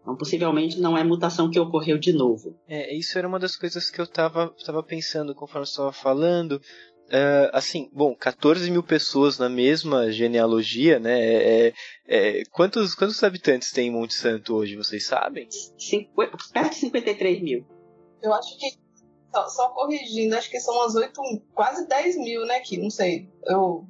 Então, 0.04 0.14
possivelmente 0.14 0.78
não 0.78 0.98
é 0.98 1.02
mutação 1.02 1.50
que 1.50 1.58
ocorreu 1.58 1.96
de 1.96 2.12
novo. 2.12 2.54
É, 2.68 2.94
isso 2.94 3.16
era 3.16 3.26
uma 3.26 3.38
das 3.38 3.56
coisas 3.56 3.88
que 3.88 3.98
eu 3.98 4.04
estava 4.04 4.54
tava 4.64 4.82
pensando 4.82 5.34
conforme 5.34 5.66
você 5.66 5.72
estava 5.72 5.92
falando, 5.92 6.60
Uh, 7.04 7.52
assim, 7.52 7.90
bom, 7.92 8.16
14 8.16 8.70
mil 8.70 8.82
pessoas 8.82 9.38
na 9.38 9.46
mesma 9.46 10.10
genealogia, 10.10 10.98
né? 10.98 11.20
É, 11.20 11.66
é, 11.66 11.72
é, 12.06 12.42
quantos, 12.50 12.94
quantos 12.94 13.22
habitantes 13.22 13.72
tem 13.72 13.88
em 13.88 13.90
Monte 13.90 14.14
Santo 14.14 14.54
hoje, 14.54 14.74
vocês 14.74 15.06
sabem? 15.06 15.46
Cinqu... 15.78 16.14
Perto 16.50 16.70
de 16.70 16.76
53 16.76 17.42
mil. 17.42 17.66
Eu 18.22 18.32
acho 18.32 18.58
que, 18.58 18.70
só, 19.30 19.46
só, 19.48 19.68
corrigindo, 19.68 20.34
acho 20.34 20.50
que 20.50 20.58
são 20.58 20.74
umas 20.74 20.94
8, 20.94 21.12
quase 21.52 21.86
10 21.86 22.16
mil, 22.16 22.46
né? 22.46 22.56
Aqui, 22.56 22.78
não 22.78 22.88
sei. 22.88 23.28
Eu 23.44 23.86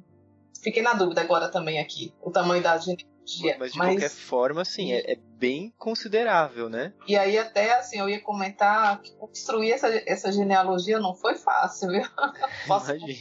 fiquei 0.61 0.83
na 0.83 0.93
dúvida 0.93 1.21
agora 1.21 1.47
também 1.47 1.79
aqui, 1.79 2.13
o 2.21 2.29
tamanho 2.29 2.61
da 2.61 2.77
genealogia 2.77 3.14
mas 3.57 3.71
de 3.71 3.77
mas... 3.77 3.89
qualquer 3.89 4.09
forma, 4.09 4.61
assim, 4.61 4.93
é, 4.93 5.13
é, 5.13 5.15
bem 5.37 5.73
considerável, 5.77 6.69
né? 6.69 6.93
E 7.07 7.17
aí 7.17 7.37
até, 7.37 7.75
assim, 7.75 7.99
eu 7.99 8.09
ia 8.09 8.21
comentar 8.21 9.01
que 9.01 9.11
construir 9.15 9.71
essa, 9.71 9.87
essa 10.05 10.31
genealogia 10.31 10.99
não 10.99 11.15
foi 11.15 11.35
fácil, 11.35 11.89
viu? 11.89 12.03
Imagina. 12.65 13.13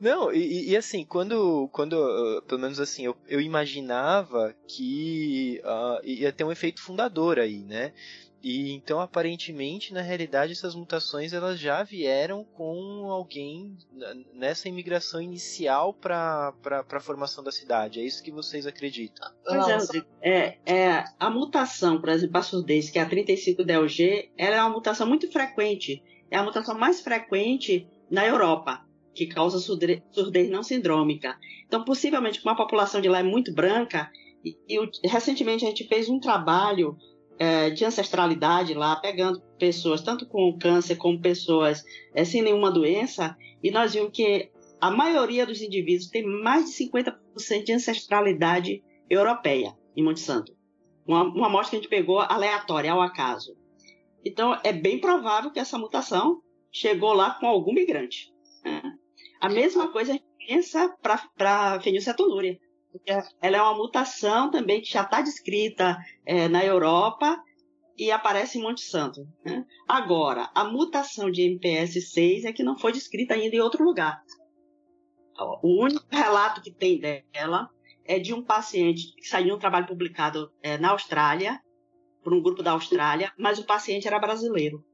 Não, 0.00 0.32
e, 0.32 0.70
e, 0.70 0.76
assim, 0.76 1.04
quando, 1.04 1.68
quando 1.72 1.94
uh, 1.94 2.42
pelo 2.42 2.60
menos 2.60 2.78
assim, 2.78 3.06
eu, 3.06 3.16
eu 3.26 3.40
imaginava 3.40 4.54
que 4.68 5.60
uh, 5.64 6.04
ia 6.04 6.32
ter 6.32 6.44
um 6.44 6.52
efeito 6.52 6.80
fundador 6.80 7.38
aí, 7.38 7.64
né? 7.64 7.92
E 8.42 8.72
então 8.72 9.00
aparentemente, 9.00 9.92
na 9.92 10.00
realidade, 10.00 10.52
essas 10.52 10.74
mutações 10.74 11.32
elas 11.32 11.58
já 11.58 11.82
vieram 11.82 12.44
com 12.44 13.10
alguém 13.10 13.76
nessa 14.32 14.68
imigração 14.68 15.20
inicial 15.20 15.92
para 15.92 16.54
a 16.92 17.00
formação 17.00 17.42
da 17.42 17.50
cidade. 17.50 18.00
É 18.00 18.04
isso 18.04 18.22
que 18.22 18.30
vocês 18.30 18.66
acreditam? 18.66 19.28
Pois 19.44 19.90
é, 19.90 20.04
é, 20.22 20.58
é, 20.66 21.04
a 21.18 21.30
mutação, 21.30 22.00
por 22.00 22.08
exemplo, 22.08 22.36
a 22.36 22.42
surdez, 22.42 22.90
que 22.90 22.98
é 22.98 23.02
a 23.02 23.08
35DLG, 23.08 24.30
ela 24.36 24.56
é 24.56 24.60
uma 24.60 24.70
mutação 24.70 25.06
muito 25.06 25.30
frequente. 25.30 26.02
É 26.30 26.36
a 26.36 26.42
mutação 26.42 26.78
mais 26.78 27.00
frequente 27.00 27.88
na 28.10 28.26
Europa, 28.26 28.84
que 29.14 29.26
causa 29.26 29.58
surdez 29.58 30.50
não 30.50 30.62
sindrômica. 30.62 31.36
Então, 31.66 31.84
possivelmente, 31.84 32.40
como 32.40 32.52
a 32.52 32.56
população 32.56 33.00
de 33.00 33.08
lá 33.08 33.20
é 33.20 33.22
muito 33.22 33.52
branca, 33.52 34.10
e, 34.44 34.56
e 34.68 35.08
recentemente 35.08 35.64
a 35.64 35.68
gente 35.68 35.88
fez 35.88 36.08
um 36.08 36.20
trabalho 36.20 36.96
é, 37.38 37.70
de 37.70 37.84
ancestralidade 37.84 38.74
lá, 38.74 38.96
pegando 38.96 39.40
pessoas 39.58 40.00
tanto 40.00 40.26
com 40.26 40.56
câncer 40.58 40.96
como 40.96 41.20
pessoas 41.20 41.84
é, 42.14 42.24
sem 42.24 42.42
nenhuma 42.42 42.70
doença, 42.70 43.36
e 43.62 43.70
nós 43.70 43.94
vimos 43.94 44.10
que 44.12 44.50
a 44.80 44.90
maioria 44.90 45.46
dos 45.46 45.60
indivíduos 45.60 46.08
tem 46.08 46.24
mais 46.24 46.66
de 46.66 46.84
50% 46.84 47.64
de 47.64 47.72
ancestralidade 47.72 48.82
europeia 49.08 49.74
em 49.96 50.02
Monte 50.02 50.20
Santo. 50.20 50.54
Uma, 51.06 51.22
uma 51.22 51.46
amostra 51.46 51.70
que 51.70 51.76
a 51.76 51.80
gente 51.80 51.88
pegou 51.88 52.20
aleatória, 52.20 52.92
ao 52.92 53.00
acaso. 53.00 53.56
Então, 54.24 54.58
é 54.64 54.72
bem 54.72 55.00
provável 55.00 55.50
que 55.50 55.60
essa 55.60 55.78
mutação 55.78 56.42
chegou 56.72 57.12
lá 57.12 57.34
com 57.38 57.46
algum 57.46 57.72
migrante. 57.72 58.32
Né? 58.64 58.82
A 59.40 59.48
mesma 59.48 59.88
coisa 59.88 60.12
a 60.12 60.14
gente 60.14 60.26
pensa 60.46 60.94
para 61.00 61.74
a 61.74 61.80
fenilcetonúria 61.80 62.58
ela 63.06 63.56
é 63.56 63.62
uma 63.62 63.76
mutação 63.76 64.50
também 64.50 64.80
que 64.80 64.90
já 64.90 65.02
está 65.02 65.20
descrita 65.20 65.96
é, 66.24 66.48
na 66.48 66.64
Europa 66.64 67.42
e 67.96 68.10
aparece 68.10 68.58
em 68.58 68.62
Monte 68.62 68.82
Santo. 68.82 69.26
Né? 69.44 69.64
Agora, 69.88 70.50
a 70.54 70.64
mutação 70.64 71.30
de 71.30 71.42
MPS 71.42 72.12
6 72.12 72.44
é 72.44 72.52
que 72.52 72.62
não 72.62 72.78
foi 72.78 72.92
descrita 72.92 73.34
ainda 73.34 73.56
em 73.56 73.60
outro 73.60 73.84
lugar. 73.84 74.22
O 75.62 75.82
único 75.82 76.04
relato 76.10 76.62
que 76.62 76.70
tem 76.70 76.98
dela 76.98 77.68
é 78.04 78.18
de 78.18 78.32
um 78.32 78.42
paciente 78.42 79.14
que 79.16 79.26
saiu 79.26 79.54
um 79.54 79.58
trabalho 79.58 79.86
publicado 79.86 80.50
é, 80.62 80.78
na 80.78 80.90
Austrália, 80.90 81.60
por 82.22 82.32
um 82.32 82.42
grupo 82.42 82.62
da 82.62 82.72
Austrália, 82.72 83.32
mas 83.38 83.58
o 83.58 83.66
paciente 83.66 84.06
era 84.06 84.18
brasileiro 84.18 84.84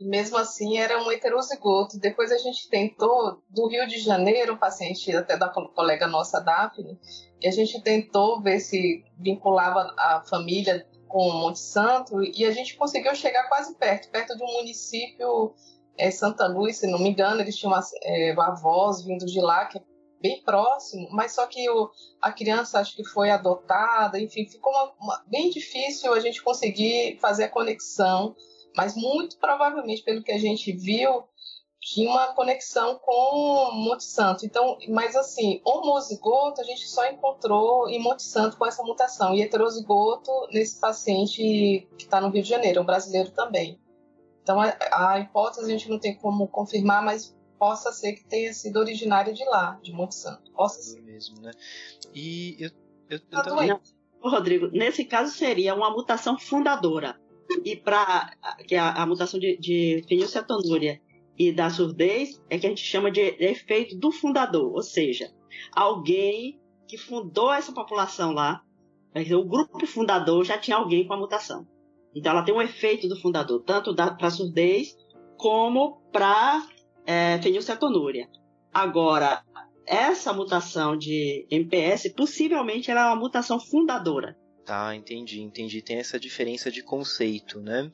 mesmo 0.00 0.36
assim 0.36 0.78
era 0.78 1.02
um 1.02 1.10
heterozigoto. 1.10 1.98
Depois 1.98 2.30
a 2.32 2.38
gente 2.38 2.68
tentou, 2.68 3.42
do 3.48 3.68
Rio 3.68 3.86
de 3.86 3.98
Janeiro, 3.98 4.58
paciente 4.58 5.14
até 5.14 5.36
da 5.36 5.48
colega 5.48 6.06
nossa, 6.06 6.40
Daphne, 6.40 6.98
e 7.40 7.48
a 7.48 7.50
gente 7.50 7.80
tentou 7.82 8.40
ver 8.40 8.60
se 8.60 9.04
vinculava 9.18 9.94
a 9.98 10.22
família 10.28 10.86
com 11.08 11.30
Monte 11.30 11.60
Santo, 11.60 12.22
e 12.22 12.44
a 12.44 12.50
gente 12.50 12.76
conseguiu 12.76 13.14
chegar 13.14 13.48
quase 13.48 13.74
perto, 13.76 14.10
perto 14.10 14.36
de 14.36 14.42
um 14.42 14.52
município, 14.54 15.54
é, 15.96 16.10
Santa 16.10 16.46
Luz, 16.46 16.78
se 16.78 16.86
não 16.86 16.98
me 16.98 17.10
engano, 17.10 17.40
eles 17.40 17.56
tinham 17.56 17.72
é, 18.02 18.32
avós 18.32 19.02
vindo 19.02 19.24
de 19.24 19.40
lá, 19.40 19.66
que 19.66 19.78
é 19.78 19.82
bem 20.20 20.42
próximo, 20.42 21.08
mas 21.12 21.32
só 21.32 21.46
que 21.46 21.68
o, 21.70 21.90
a 22.20 22.32
criança 22.32 22.80
acho 22.80 22.96
que 22.96 23.04
foi 23.04 23.30
adotada, 23.30 24.18
enfim, 24.18 24.46
ficou 24.46 24.72
uma, 24.72 24.92
uma, 25.00 25.24
bem 25.26 25.50
difícil 25.50 26.12
a 26.12 26.20
gente 26.20 26.42
conseguir 26.42 27.18
fazer 27.20 27.44
a 27.44 27.48
conexão 27.48 28.34
mas 28.76 28.94
muito 28.94 29.38
provavelmente, 29.38 30.02
pelo 30.02 30.22
que 30.22 30.32
a 30.32 30.38
gente 30.38 30.70
viu, 30.72 31.24
tinha 31.80 32.10
uma 32.10 32.34
conexão 32.34 32.98
com 32.98 33.70
Monte 33.72 34.04
Santo. 34.04 34.44
Então, 34.44 34.76
mas 34.88 35.14
assim, 35.14 35.60
homozigoto 35.64 36.60
a 36.60 36.64
gente 36.64 36.86
só 36.88 37.06
encontrou 37.06 37.88
em 37.88 38.02
Monte 38.02 38.22
Santo 38.22 38.56
com 38.56 38.66
essa 38.66 38.82
mutação, 38.82 39.34
e 39.34 39.40
heterozigoto 39.40 40.30
nesse 40.52 40.80
paciente 40.80 41.86
que 41.96 42.04
está 42.04 42.20
no 42.20 42.28
Rio 42.28 42.42
de 42.42 42.48
Janeiro, 42.48 42.82
um 42.82 42.84
brasileiro 42.84 43.30
também. 43.30 43.80
Então, 44.42 44.60
a, 44.60 44.76
a, 44.92 45.20
hipótese 45.20 45.64
a 45.64 45.68
gente 45.68 45.88
não 45.88 45.98
tem 45.98 46.14
como 46.16 46.46
confirmar, 46.48 47.02
mas 47.02 47.34
possa 47.58 47.92
ser 47.92 48.12
que 48.12 48.24
tenha 48.24 48.52
sido 48.52 48.78
originária 48.78 49.32
de 49.32 49.44
lá, 49.44 49.78
de 49.82 49.92
Monte 49.92 50.14
Santo. 50.14 50.50
Possa 50.52 50.80
ser. 50.82 51.00
mesmo, 51.02 51.40
né? 51.40 51.52
E 52.14 52.56
eu, 52.58 52.70
eu, 53.08 53.18
eu 53.18 53.20
tá 53.30 53.42
também... 53.42 53.76
Rodrigo, 54.20 54.68
nesse 54.68 55.04
caso 55.04 55.32
seria 55.32 55.74
uma 55.74 55.90
mutação 55.90 56.36
fundadora 56.38 57.16
e 57.64 57.76
para 57.76 58.32
que 58.66 58.74
a, 58.74 59.02
a, 59.02 59.06
mutação 59.06 59.38
de, 59.38 59.56
de 59.58 60.04
fenilcetonúria 60.08 61.00
e 61.38 61.52
da 61.52 61.70
surdez 61.70 62.42
é 62.48 62.58
que 62.58 62.66
a 62.66 62.68
gente 62.68 62.82
chama 62.82 63.10
de 63.10 63.20
efeito 63.20 63.96
do 63.96 64.10
fundador, 64.10 64.72
ou 64.72 64.82
seja, 64.82 65.30
alguém 65.72 66.60
que 66.88 66.96
fundou 66.96 67.52
essa 67.52 67.72
população 67.72 68.32
lá, 68.32 68.62
o 69.14 69.44
grupo 69.44 69.86
fundador 69.86 70.44
já 70.44 70.58
tinha 70.58 70.76
alguém 70.76 71.06
com 71.06 71.14
a 71.14 71.16
mutação. 71.16 71.66
Então 72.14 72.32
ela 72.32 72.42
tem 72.42 72.54
um 72.54 72.62
efeito 72.62 73.08
do 73.08 73.20
fundador, 73.20 73.62
tanto 73.62 73.94
para 73.94 74.30
surdez 74.30 74.96
como 75.36 76.00
para 76.12 76.66
é, 77.04 77.40
fenilcetonúria. 77.42 78.28
Agora, 78.72 79.42
essa 79.86 80.32
mutação 80.32 80.96
de 80.96 81.46
MPS 81.50 82.12
possivelmente 82.14 82.90
ela 82.90 83.02
é 83.02 83.06
uma 83.06 83.16
mutação 83.16 83.60
fundadora. 83.60 84.36
Tá, 84.66 84.96
entendi, 84.96 85.40
entendi. 85.40 85.80
Tem 85.80 85.98
essa 85.98 86.18
diferença 86.18 86.72
de 86.72 86.82
conceito, 86.82 87.60
né? 87.60 87.88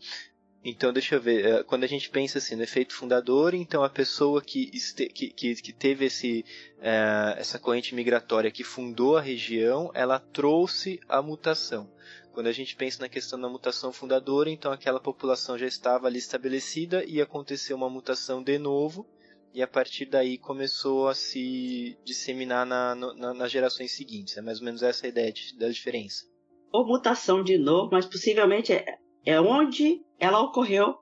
Então, 0.64 0.90
deixa 0.90 1.16
eu 1.16 1.20
ver. 1.20 1.44
Eh, 1.44 1.62
quando 1.64 1.85
a 1.85 1.87
gente 1.87 2.08
pensa 2.08 2.38
assim 2.38 2.56
no 2.56 2.62
efeito 2.62 2.94
fundador, 2.94 3.52
então 3.52 3.85
a 3.85 3.90
pessoa 3.90 4.40
que, 4.40 4.70
este, 4.72 5.06
que, 5.08 5.28
que, 5.28 5.54
que, 5.56 5.72
teve 5.72 6.06
esse, 6.06 6.46
uh, 6.78 7.37
essa 7.37 7.58
corrente 7.58 7.94
migratória 7.94 8.50
que 8.50 8.64
fundou 8.64 9.18
a 9.18 9.20
região, 9.20 9.90
ela 9.92 10.18
trouxe 10.18 10.98
a 11.06 11.20
mutação. 11.20 11.92
Quando 12.32 12.46
a 12.46 12.52
gente 12.52 12.74
pensa 12.74 13.02
na 13.02 13.08
questão 13.08 13.38
da 13.38 13.50
mutação 13.50 13.92
fundadora, 13.92 14.48
então 14.48 14.72
aquela 14.72 14.98
população 14.98 15.58
já 15.58 15.66
estava 15.66 16.06
ali 16.06 16.18
estabelecida 16.18 17.04
e 17.04 17.20
aconteceu 17.20 17.76
uma 17.76 17.90
mutação 17.90 18.42
de 18.42 18.58
novo, 18.58 19.06
e 19.52 19.61
a 19.61 19.68
partir 19.68 20.06
daí 20.06 20.38
começou 20.38 21.08
a 21.08 21.14
se 21.14 21.98
disseminar 22.02 22.64
na, 22.64 22.94
na, 22.94 23.35
nas 23.35 23.52
gerações 23.52 23.92
seguintes. 23.92 24.38
É 24.38 24.40
mais 24.40 24.61
ou 24.61 24.64
menos 24.64 24.82
essa 24.82 25.04
a 25.04 25.08
ideia 25.11 25.30
de, 25.30 25.54
da 25.58 25.68
diferença. 25.68 26.32
Ou 26.72 26.87
mutação 26.87 27.42
de 27.42 27.58
novo, 27.58 27.90
mas 27.92 28.06
possivelmente 28.06 28.72
é, 28.72 28.98
é 29.24 29.40
onde 29.40 30.02
ela 30.18 30.40
ocorreu 30.40 30.96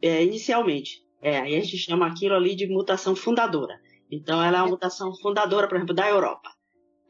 é, 0.00 0.22
inicialmente. 0.22 1.02
É, 1.20 1.38
aí 1.38 1.54
a 1.54 1.60
gente 1.60 1.78
chama 1.78 2.06
aquilo 2.06 2.34
ali 2.34 2.56
de 2.56 2.66
mutação 2.66 3.14
fundadora. 3.14 3.80
Então 4.10 4.42
ela 4.42 4.58
é 4.58 4.62
uma 4.62 4.70
mutação 4.70 5.14
fundadora, 5.14 5.68
por 5.68 5.76
exemplo, 5.76 5.94
da 5.94 6.08
Europa. 6.08 6.50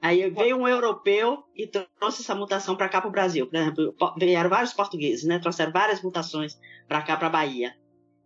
Aí 0.01 0.29
veio 0.31 0.57
um 0.57 0.69
europeu 0.69 1.45
e 1.57 1.67
trouxe 1.67 2.23
essa 2.23 2.35
mutação 2.35 2.77
para 2.77 2.89
cá 2.89 3.01
para 3.01 3.09
o 3.09 3.13
Brasil. 3.13 3.47
Por 3.47 3.57
exemplo, 3.57 3.95
vieram 4.19 4.51
vários 4.51 4.73
portugueses, 4.73 5.25
né? 5.25 5.39
Trouxeram 5.39 5.73
várias 5.73 6.03
mutações 6.03 6.59
para 6.87 7.01
cá 7.03 7.17
para 7.17 7.29
a 7.29 7.31
Bahia. 7.31 7.75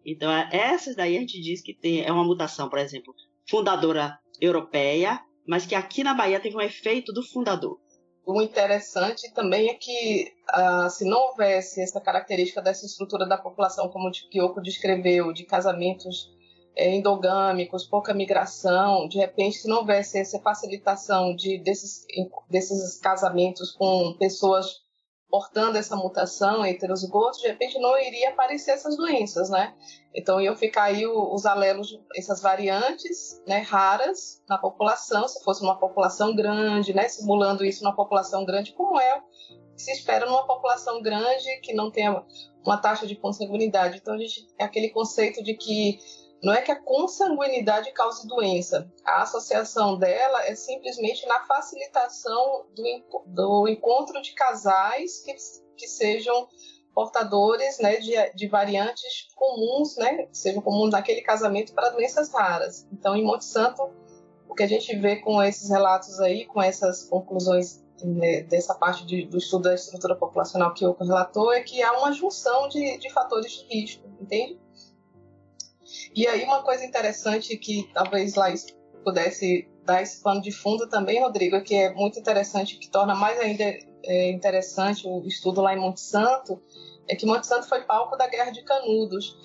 Então 0.05 0.31
é, 0.33 0.49
essas 0.51 0.96
daí 0.96 1.16
a 1.16 1.20
gente 1.20 1.40
diz 1.40 1.62
que 1.62 1.75
tem, 1.75 2.03
é 2.03 2.11
uma 2.11 2.25
mutação, 2.25 2.68
por 2.68 2.79
exemplo, 2.79 3.14
fundadora 3.49 4.18
europeia, 4.40 5.20
mas 5.46 5.66
que 5.66 5.75
aqui 5.75 6.03
na 6.03 6.14
Bahia 6.14 6.40
teve 6.40 6.57
um 6.57 6.61
efeito 6.61 7.12
do 7.12 7.22
fundador 7.22 7.79
o 8.27 8.43
interessante 8.43 9.33
também 9.33 9.71
é 9.71 9.75
que, 9.75 10.33
ah, 10.49 10.89
se 10.91 11.05
não 11.05 11.29
houvesse 11.29 11.81
essa 11.81 12.01
característica 12.01 12.61
dessa 12.61 12.85
estrutura 12.85 13.25
da 13.25 13.39
população, 13.39 13.89
como 13.89 14.09
o 14.09 14.11
Kyoko 14.11 14.61
descreveu, 14.61 15.33
de 15.33 15.45
casamentos 15.45 16.29
é, 16.75 16.93
endogâmicos, 16.93 17.87
pouca 17.87 18.12
migração, 18.12 19.07
de 19.07 19.17
repente, 19.17 19.59
se 19.59 19.69
não 19.69 19.79
houvesse 19.79 20.19
essa 20.19 20.41
facilitação 20.41 21.37
de, 21.37 21.57
desses, 21.59 22.05
desses 22.51 22.99
casamentos 22.99 23.71
com 23.71 24.15
pessoas 24.19 24.85
portando 25.29 25.77
essa 25.77 25.97
mutação 25.97 26.65
heterozigoto, 26.65 27.41
de 27.41 27.49
repente 27.49 27.79
não 27.79 27.99
iria 27.99 28.31
aparecer 28.31 28.73
essas 28.73 28.97
doenças, 28.97 29.51
né? 29.51 29.75
Então 30.15 30.41
iam 30.41 30.57
ficar 30.57 30.85
aí 30.85 31.07
os 31.07 31.45
alelos, 31.45 32.01
essas 32.17 32.41
variantes, 32.41 33.43
né, 33.47 33.59
raras 33.59 34.43
na 34.49 34.57
população, 34.57 35.27
se 35.29 35.43
fosse 35.43 35.62
uma 35.62 35.79
população 35.79 36.35
grande, 36.35 36.95
né, 36.95 37.09
simulando 37.09 37.65
isso 37.65 37.83
numa 37.83 37.95
população 37.95 38.45
grande, 38.45 38.73
como 38.73 38.99
é 38.99 39.23
se 39.77 39.93
espera 39.93 40.27
numa 40.27 40.47
população 40.47 41.03
grande 41.03 41.61
que 41.61 41.75
não 41.75 41.91
tenha 41.91 42.25
uma 42.65 42.79
taxa 42.79 43.07
de 43.07 43.15
consanguinidade. 43.15 43.99
Então 43.99 44.15
a 44.15 44.19
gente 44.19 44.47
aquele 44.59 44.89
conceito 44.89 45.43
de 45.43 45.55
que 45.55 45.99
não 46.42 46.53
é 46.53 46.61
que 46.61 46.70
a 46.70 46.81
consanguinidade 46.81 47.92
cause 47.92 48.27
doença. 48.27 48.90
A 49.05 49.22
associação 49.22 49.99
dela 49.99 50.44
é 50.46 50.55
simplesmente 50.55 51.27
na 51.27 51.44
facilitação 51.44 52.66
do, 52.75 53.25
do 53.27 53.68
encontro 53.68 54.20
de 54.20 54.33
casais 54.33 55.20
que, 55.20 55.35
que 55.77 55.88
sejam 55.88 56.49
portadores 56.94 57.79
né, 57.79 57.96
de, 57.96 58.14
de, 58.35 58.49
variantes 58.49 59.29
comuns, 59.35 59.96
né, 59.96 60.27
que 60.27 60.38
sejam 60.38 60.62
comuns 60.62 60.90
naquele 60.90 61.20
casamento 61.20 61.75
para 61.75 61.90
doenças 61.90 62.33
raras. 62.33 62.88
Então, 62.90 63.14
em 63.14 63.22
Monte 63.22 63.44
Santo, 63.44 63.90
o 64.49 64.55
que 64.55 64.62
a 64.62 64.66
gente 64.66 64.96
vê 64.96 65.16
com 65.16 65.42
esses 65.42 65.68
relatos 65.68 66.18
aí, 66.20 66.46
com 66.46 66.62
essas 66.62 67.05
conclusões 67.05 67.85
né, 68.03 68.42
dessa 68.42 68.75
parte 68.75 69.05
de, 69.05 69.27
do 69.27 69.37
estudo 69.37 69.64
da 69.64 69.75
estrutura 69.75 70.16
populacional 70.16 70.72
que 70.72 70.87
o 70.87 70.92
relatou, 70.92 71.53
é 71.53 71.61
que 71.61 71.83
há 71.83 71.92
uma 71.99 72.12
junção 72.12 72.66
de, 72.68 72.96
de 72.96 73.12
fatores 73.12 73.53
de 73.53 73.66
risco, 73.66 74.09
entende? 74.18 74.59
E 76.15 76.27
aí 76.27 76.45
uma 76.45 76.63
coisa 76.63 76.85
interessante 76.85 77.57
que 77.57 77.89
talvez 77.93 78.35
Laís 78.35 78.67
pudesse 79.05 79.69
dar 79.85 80.03
esse 80.03 80.21
pano 80.21 80.43
de 80.43 80.51
fundo 80.51 80.89
também, 80.89 81.23
Rodrigo, 81.23 81.63
que 81.63 81.75
é 81.75 81.95
muito 81.95 82.19
interessante, 82.19 82.77
que 82.77 82.91
torna 82.91 83.15
mais 83.15 83.39
ainda 83.39 83.65
é, 84.05 84.31
interessante 84.31 85.07
o 85.07 85.25
estudo 85.27 85.61
lá 85.61 85.73
em 85.73 85.79
Monte 85.79 86.01
Santo, 86.01 86.61
é 87.09 87.15
que 87.15 87.25
Monte 87.25 87.47
Santo 87.47 87.69
foi 87.69 87.83
palco 87.83 88.17
da 88.17 88.27
Guerra 88.27 88.51
de 88.51 88.65
Canudos. 88.65 89.37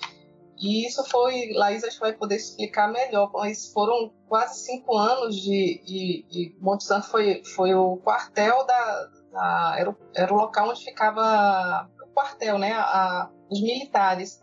E 0.58 0.86
isso 0.86 1.02
foi, 1.08 1.52
Laís 1.54 1.82
acho 1.82 1.96
que 1.96 2.00
vai 2.00 2.12
poder 2.12 2.36
explicar 2.36 2.90
melhor, 2.90 3.30
mas 3.32 3.72
foram 3.72 4.12
quase 4.28 4.60
cinco 4.60 4.96
anos 4.96 5.36
de, 5.36 5.82
de, 5.84 6.26
de 6.30 6.56
Monte 6.60 6.84
Santo 6.84 7.08
foi, 7.08 7.42
foi 7.44 7.74
o 7.74 7.96
quartel 7.96 8.64
da, 8.64 9.08
da 9.32 9.74
era, 9.78 9.90
o, 9.90 9.96
era, 10.14 10.32
o, 10.32 10.36
local 10.36 10.68
onde 10.70 10.84
ficava 10.84 11.88
o 12.00 12.14
quartel, 12.14 12.58
né, 12.58 12.72
a, 12.72 13.30
os 13.50 13.60
militares. 13.60 14.41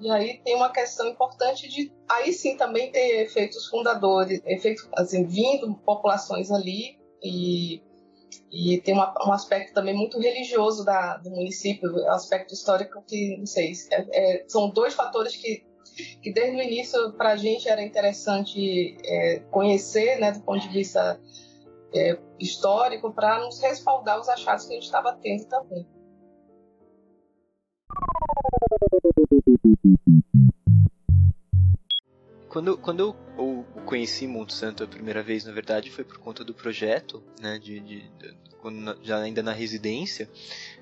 E 0.00 0.10
aí 0.10 0.40
tem 0.44 0.54
uma 0.54 0.70
questão 0.70 1.08
importante 1.08 1.68
de 1.68 1.92
aí 2.08 2.32
sim 2.32 2.56
também 2.56 2.90
ter 2.92 3.22
efeitos 3.22 3.66
fundadores, 3.66 4.40
efeitos 4.44 4.88
assim, 4.94 5.24
vindo 5.26 5.74
populações 5.84 6.52
ali 6.52 6.98
e, 7.22 7.82
e 8.50 8.80
tem 8.80 8.94
uma, 8.94 9.12
um 9.26 9.32
aspecto 9.32 9.74
também 9.74 9.94
muito 9.94 10.20
religioso 10.20 10.84
da, 10.84 11.16
do 11.16 11.30
município, 11.30 11.90
aspecto 12.10 12.54
histórico 12.54 13.02
que, 13.06 13.36
não 13.38 13.46
sei, 13.46 13.72
é, 13.90 14.36
é, 14.36 14.44
são 14.46 14.70
dois 14.70 14.94
fatores 14.94 15.34
que, 15.34 15.64
que 16.22 16.32
desde 16.32 16.56
o 16.56 16.62
início 16.62 17.12
para 17.14 17.30
a 17.30 17.36
gente 17.36 17.68
era 17.68 17.82
interessante 17.82 18.96
é, 19.04 19.40
conhecer, 19.50 20.20
né, 20.20 20.30
do 20.30 20.40
ponto 20.42 20.60
de 20.60 20.68
vista 20.68 21.20
é, 21.92 22.16
histórico, 22.38 23.12
para 23.12 23.40
nos 23.40 23.60
respaldar 23.60 24.20
os 24.20 24.28
achados 24.28 24.66
que 24.66 24.72
a 24.72 24.74
gente 24.74 24.84
estava 24.84 25.12
tendo 25.20 25.44
também. 25.46 25.84
Quando, 32.48 32.78
quando 32.78 33.00
eu, 33.00 33.16
eu 33.38 33.66
conheci 33.84 34.26
Monte 34.26 34.54
Santo 34.54 34.82
a 34.82 34.86
primeira 34.86 35.22
vez, 35.22 35.44
na 35.44 35.52
verdade, 35.52 35.90
foi 35.90 36.02
por 36.02 36.18
conta 36.18 36.42
do 36.42 36.54
projeto, 36.54 37.22
né, 37.40 37.58
de, 37.58 37.78
de, 37.80 38.00
de 38.00 38.36
quando, 38.60 38.98
já 39.02 39.18
ainda 39.18 39.42
na 39.42 39.52
residência. 39.52 40.28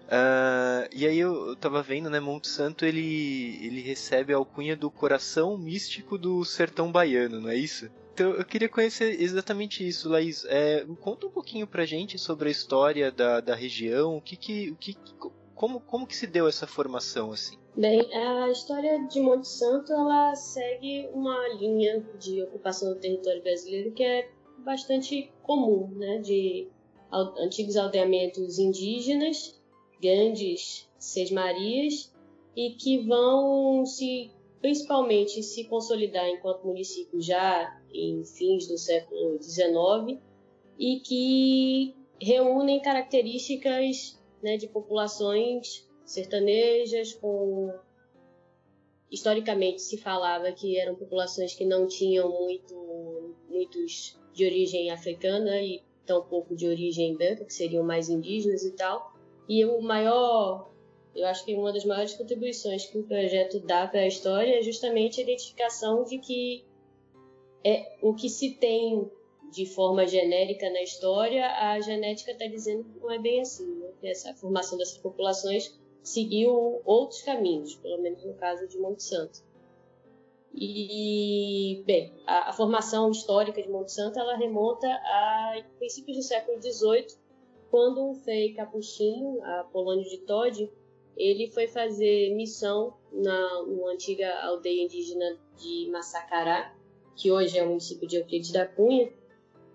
Uh, 0.07 0.89
e 0.93 1.07
aí 1.07 1.19
eu, 1.19 1.49
eu 1.49 1.57
tava 1.57 1.83
vendo, 1.83 2.09
né, 2.09 2.21
Monte 2.21 2.49
Santo 2.49 2.85
ele, 2.85 3.59
ele 3.61 3.81
recebe 3.81 4.33
a 4.33 4.37
alcunha 4.37 4.77
do 4.77 4.91
coração 4.91 5.59
místico 5.59 6.17
do 6.17 6.45
sertão 6.45 6.93
baiano, 6.93 7.41
não 7.41 7.51
é 7.51 7.57
isso? 7.57 7.91
Então 8.15 8.31
eu 8.31 8.45
queria 8.45 8.69
conhecer 8.69 9.21
exatamente 9.21 9.87
isso, 9.87 10.09
Laís. 10.09 10.47
É, 10.49 10.87
conta 11.01 11.27
um 11.27 11.31
pouquinho 11.31 11.67
pra 11.67 11.85
gente 11.85 12.19
sobre 12.19 12.49
a 12.49 12.53
história 12.53 13.11
da, 13.13 13.41
da 13.41 13.55
região, 13.55 14.17
o 14.17 14.23
que 14.23 14.37
que, 14.37 14.71
o 14.71 14.77
que, 14.77 14.97
como, 15.57 15.81
como 15.81 16.07
que 16.07 16.15
se 16.15 16.27
deu 16.27 16.47
essa 16.47 16.67
formação 16.67 17.33
assim? 17.33 17.59
Bem, 17.75 18.01
a 18.15 18.51
história 18.51 19.05
de 19.09 19.21
Monte 19.21 19.49
Santo 19.49 19.93
ela 19.93 20.35
segue 20.35 21.09
uma 21.13 21.49
linha 21.55 22.01
de 22.19 22.43
ocupação 22.43 22.93
do 22.93 23.01
território 23.01 23.43
brasileiro 23.43 23.93
que 23.93 24.05
é 24.05 24.31
bastante 24.59 25.33
comum, 25.43 25.89
né? 25.97 26.19
De 26.19 26.69
antigos 27.39 27.77
aldeamentos 27.77 28.59
indígenas, 28.59 29.59
grandes 30.01 30.89
sesmarias 30.99 32.15
e 32.55 32.71
que 32.71 32.99
vão 32.99 33.85
se 33.87 34.31
principalmente 34.61 35.43
se 35.43 35.65
consolidar 35.65 36.29
enquanto 36.29 36.67
município 36.67 37.21
já 37.21 37.81
em 37.93 38.25
fins 38.25 38.67
do 38.69 38.77
século 38.77 39.41
XIX 39.43 40.21
e 40.79 41.01
que 41.01 41.95
reúnem 42.21 42.81
características 42.81 44.16
né, 44.43 44.57
de 44.57 44.69
populações 44.69 45.89
sertanejas, 46.05 47.13
com 47.15 47.75
historicamente 49.11 49.83
se 49.83 49.97
falava 49.97 50.51
que 50.53 50.79
eram 50.79 50.95
populações 50.95 51.55
que 51.55 51.65
não 51.65 51.87
tinham 51.87 52.29
muito, 52.29 53.35
muitos 53.49 54.19
de 54.33 54.45
origem 54.45 54.91
africana 54.91 55.61
e 55.63 55.83
tão 56.05 56.23
pouco 56.23 56.55
de 56.55 56.69
origem 56.69 57.17
branca, 57.17 57.45
que 57.45 57.53
seriam 57.53 57.85
mais 57.85 58.09
indígenas 58.09 58.65
e 58.65 58.73
tal. 58.73 59.13
E 59.49 59.65
o 59.65 59.81
maior, 59.81 60.71
eu 61.15 61.27
acho 61.27 61.45
que 61.45 61.55
uma 61.55 61.73
das 61.73 61.85
maiores 61.85 62.15
contribuições 62.15 62.87
que 62.87 62.99
o 62.99 63.05
projeto 63.05 63.61
dá 63.61 63.87
para 63.87 64.01
a 64.01 64.07
história 64.07 64.59
é 64.59 64.63
justamente 64.63 65.21
a 65.21 65.25
identificação 65.25 66.05
de 66.05 66.19
que 66.19 66.65
é 67.65 67.97
o 68.01 68.15
que 68.15 68.29
se 68.29 68.55
tem 68.55 69.11
de 69.51 69.67
forma 69.67 70.07
genérica 70.07 70.69
na 70.71 70.83
história, 70.83 71.47
a 71.47 71.81
genética 71.81 72.33
está 72.33 72.47
dizendo 72.47 72.85
que 72.85 72.99
não 72.99 73.11
é 73.11 73.19
bem 73.19 73.41
assim, 73.41 73.67
né? 73.77 73.91
que 74.01 74.09
essa 74.09 74.35
formação 74.35 74.77
dessas 74.77 74.99
populações 74.99 75.79
seguiu 76.03 76.81
outros 76.85 77.23
caminhos, 77.23 77.75
pelo 77.77 78.01
menos 78.03 78.25
no 78.25 78.35
caso 78.35 78.67
de 78.69 78.79
Monte 78.79 79.03
Santo. 79.03 79.45
E, 80.55 81.83
bem, 81.87 82.15
a, 82.27 82.51
a, 82.51 82.53
formação 82.53 83.11
histórica 83.11 83.61
de 83.61 83.69
Monte 83.69 83.93
Santo 83.93 84.19
ela 84.19 84.37
remonta 84.37 84.89
a 84.89 85.63
princípios 85.79 86.17
do 86.17 86.23
século 86.23 86.61
XVIII, 86.63 87.09
quando 87.71 88.03
um 88.03 88.15
frei 88.15 88.55
capuchinho, 88.55 89.45
Apolônio 89.45 90.09
de 90.09 90.19
Todi, 90.19 90.73
ele 91.17 91.49
foi 91.49 91.67
fazer 91.67 92.35
missão 92.35 92.95
na, 93.13 93.63
numa 93.65 93.91
antiga 93.91 94.33
aldeia 94.45 94.85
indígena 94.85 95.39
de 95.59 95.89
Massacará, 95.91 96.75
que 97.17 97.31
hoje 97.31 97.59
é 97.59 97.63
o 97.63 97.69
município 97.69 98.07
de 98.07 98.17
Euclides 98.17 98.53
da 98.53 98.67
Cunha, 98.67 99.13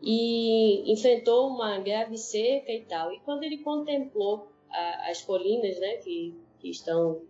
e 0.01 0.91
enfrentou 0.91 1.47
uma 1.47 1.79
grave 1.79 2.17
seca 2.17 2.71
e 2.71 2.81
tal. 2.85 3.13
E 3.13 3.19
quando 3.19 3.43
ele 3.43 3.59
contemplou 3.59 4.51
a, 4.69 5.11
as 5.11 5.21
colinas 5.21 5.79
né, 5.79 5.97
que, 5.97 6.35
que 6.59 6.69
estão 6.69 7.21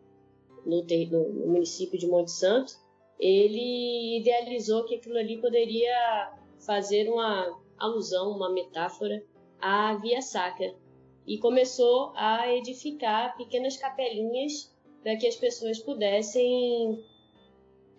no, 0.66 0.84
no, 0.84 1.30
no, 1.30 1.48
município 1.48 2.00
de 2.00 2.08
Monte 2.08 2.32
Santo, 2.32 2.74
ele 3.20 4.20
idealizou 4.20 4.86
que 4.86 4.96
aquilo 4.96 5.18
ali 5.18 5.40
poderia 5.40 6.34
fazer 6.66 7.10
uma 7.10 7.60
alusão, 7.78 8.32
uma 8.32 8.52
metáfora 8.52 9.24
à 9.60 9.96
Via 9.96 10.22
Sacra. 10.22 10.74
E 11.28 11.38
começou 11.38 12.14
a 12.16 12.52
edificar 12.54 13.38
pequenas 13.38 13.78
capelinhas 13.78 14.74
para 15.04 15.16
que 15.18 15.28
as 15.28 15.36
pessoas 15.36 15.80
pudessem 15.80 17.04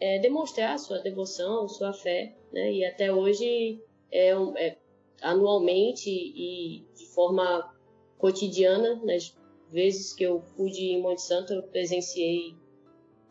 é, 0.00 0.18
demonstrar 0.18 0.78
sua 0.78 0.98
devoção, 0.98 1.68
sua 1.68 1.92
fé. 1.92 2.35
Né? 2.52 2.72
E 2.72 2.85
até 2.85 3.12
hoje, 3.12 3.80
é, 4.12 4.31
é, 4.31 4.77
anualmente 5.22 6.11
e 6.11 6.85
de 6.94 7.07
forma 7.07 7.75
cotidiana, 8.18 9.01
nas 9.05 9.35
vezes 9.70 10.12
que 10.12 10.22
eu 10.22 10.42
pude 10.57 10.85
em 10.85 11.01
Monte 11.01 11.22
Santo, 11.22 11.55
eu 11.55 11.62
presenciei 11.62 12.55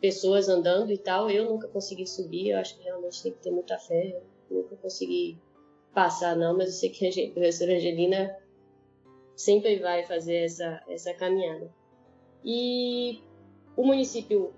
pessoas 0.02 0.50
andando 0.50 0.92
e 0.92 0.98
tal. 0.98 1.30
Eu 1.30 1.46
nunca 1.46 1.68
consegui 1.68 2.08
subir, 2.08 2.50
eu 2.50 2.58
acho 2.58 2.78
que 2.78 2.84
realmente 2.84 3.22
tem 3.22 3.32
que 3.32 3.40
ter 3.40 3.52
muita 3.52 3.78
fé. 3.78 4.20
Eu 4.50 4.58
nunca 4.64 4.76
consegui 4.76 5.38
passar, 5.94 6.36
não, 6.36 6.58
mas 6.58 6.68
eu 6.68 6.74
sei 6.74 6.90
que 6.90 7.08
a 7.08 7.32
professora 7.32 7.74
Angelina 7.74 8.36
sempre 9.36 9.78
vai 9.78 10.04
fazer 10.04 10.46
essa, 10.46 10.82
essa 10.90 11.14
caminhada. 11.14 11.72
E 12.44 13.22
o 13.78 13.86
município 13.86 14.54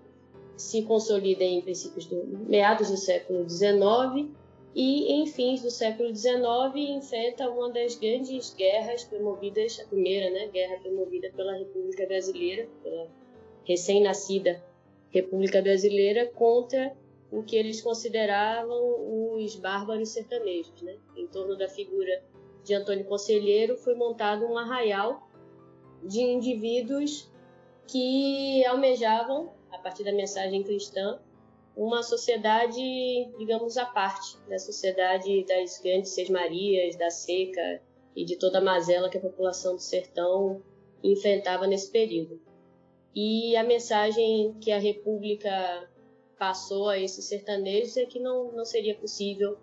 se 0.56 0.84
consolida 0.84 1.44
em 1.44 1.62
princípios 1.62 2.06
do 2.06 2.26
meados 2.48 2.90
do 2.90 2.98
século 2.98 3.48
XIX 3.50 4.32
e 4.76 5.14
em 5.14 5.28
fins 5.28 5.62
do 5.62 5.70
século 5.70 6.14
XIX 6.16 6.36
enfrenta 6.76 7.50
uma 7.50 7.72
das 7.72 7.96
grandes 7.96 8.54
guerras 8.56 9.04
promovidas, 9.04 9.80
a 9.80 9.88
primeira 9.88 10.32
né, 10.32 10.48
guerra 10.48 10.80
promovida 10.80 11.32
pela 11.36 11.56
República 11.56 12.08
Brasileira, 12.08 12.68
pela 12.82 13.08
recém-nascida 13.66 14.64
República 15.12 15.62
Brasileira, 15.62 16.26
contra 16.26 16.96
o 17.32 17.44
que 17.44 17.56
eles 17.56 17.82
consideravam 17.82 19.36
os 19.36 19.56
bárbaros 19.56 20.10
sertanejos. 20.10 20.82
Né? 20.82 20.98
Em 21.16 21.28
torno 21.28 21.56
da 21.56 21.70
figura 21.70 22.24
de 22.64 22.74
Antônio 22.74 23.06
Conselheiro 23.06 23.78
foi 23.78 23.94
montado 23.94 24.46
um 24.46 24.58
arraial 24.58 25.30
de 26.04 26.20
indivíduos 26.22 27.32
que 27.88 28.66
almejavam, 28.66 29.52
a 29.72 29.78
partir 29.78 30.04
da 30.04 30.12
mensagem 30.12 30.64
cristã, 30.64 31.20
uma 31.76 32.04
sociedade, 32.04 32.82
digamos, 33.38 33.78
à 33.78 33.86
parte 33.86 34.38
da 34.48 34.60
sociedade 34.60 35.46
das 35.46 35.80
grandes 35.80 36.12
sesmarias, 36.12 36.96
da 36.96 37.10
seca 37.10 37.82
e 38.16 38.24
de 38.24 38.38
toda 38.38 38.60
a 38.60 38.62
mazela 38.62 39.10
que 39.10 39.18
a 39.18 39.22
população 39.22 39.76
do 39.76 39.82
sertão 39.82 40.62
enfrentava 41.04 41.66
nesse 41.66 41.92
período. 41.92 42.40
E 43.16 43.56
a 43.56 43.64
mensagem 43.64 44.54
que 44.60 44.72
a 44.72 44.80
República 44.80 45.90
passou 46.38 46.90
a 46.90 47.00
esses 47.00 47.26
sertanejos 47.26 47.98
é 47.98 48.06
que 48.06 48.20
não, 48.20 48.52
não 48.52 48.66
seria 48.66 48.96
possível 48.96 49.58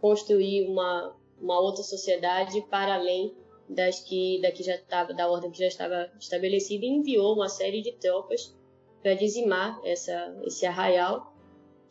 construir 0.00 0.68
uma, 0.68 1.14
uma 1.40 1.60
outra 1.60 1.82
sociedade 1.82 2.60
para 2.70 2.94
além 2.94 3.34
das 3.68 4.00
que, 4.00 4.40
da, 4.42 4.50
que 4.50 4.62
já 4.62 4.74
estava, 4.74 5.14
da 5.14 5.30
ordem 5.30 5.50
que 5.50 5.58
já 5.58 5.66
estava 5.66 6.10
estabelecida 6.20 6.84
e 6.84 6.88
enviou 6.88 7.34
uma 7.34 7.48
série 7.48 7.80
de 7.80 7.92
tropas 7.92 8.54
para 9.02 9.14
dizimar 9.14 9.80
essa, 9.84 10.34
esse 10.44 10.66
arraial 10.66 11.33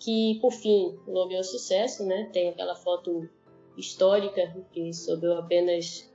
que 0.03 0.37
por 0.41 0.51
fim 0.51 0.99
logrou 1.07 1.41
sucesso, 1.43 2.05
né? 2.05 2.29
Tem 2.33 2.49
aquela 2.49 2.75
foto 2.75 3.29
histórica 3.77 4.53
que 4.73 4.93
sobrou 4.93 5.37
apenas 5.37 6.11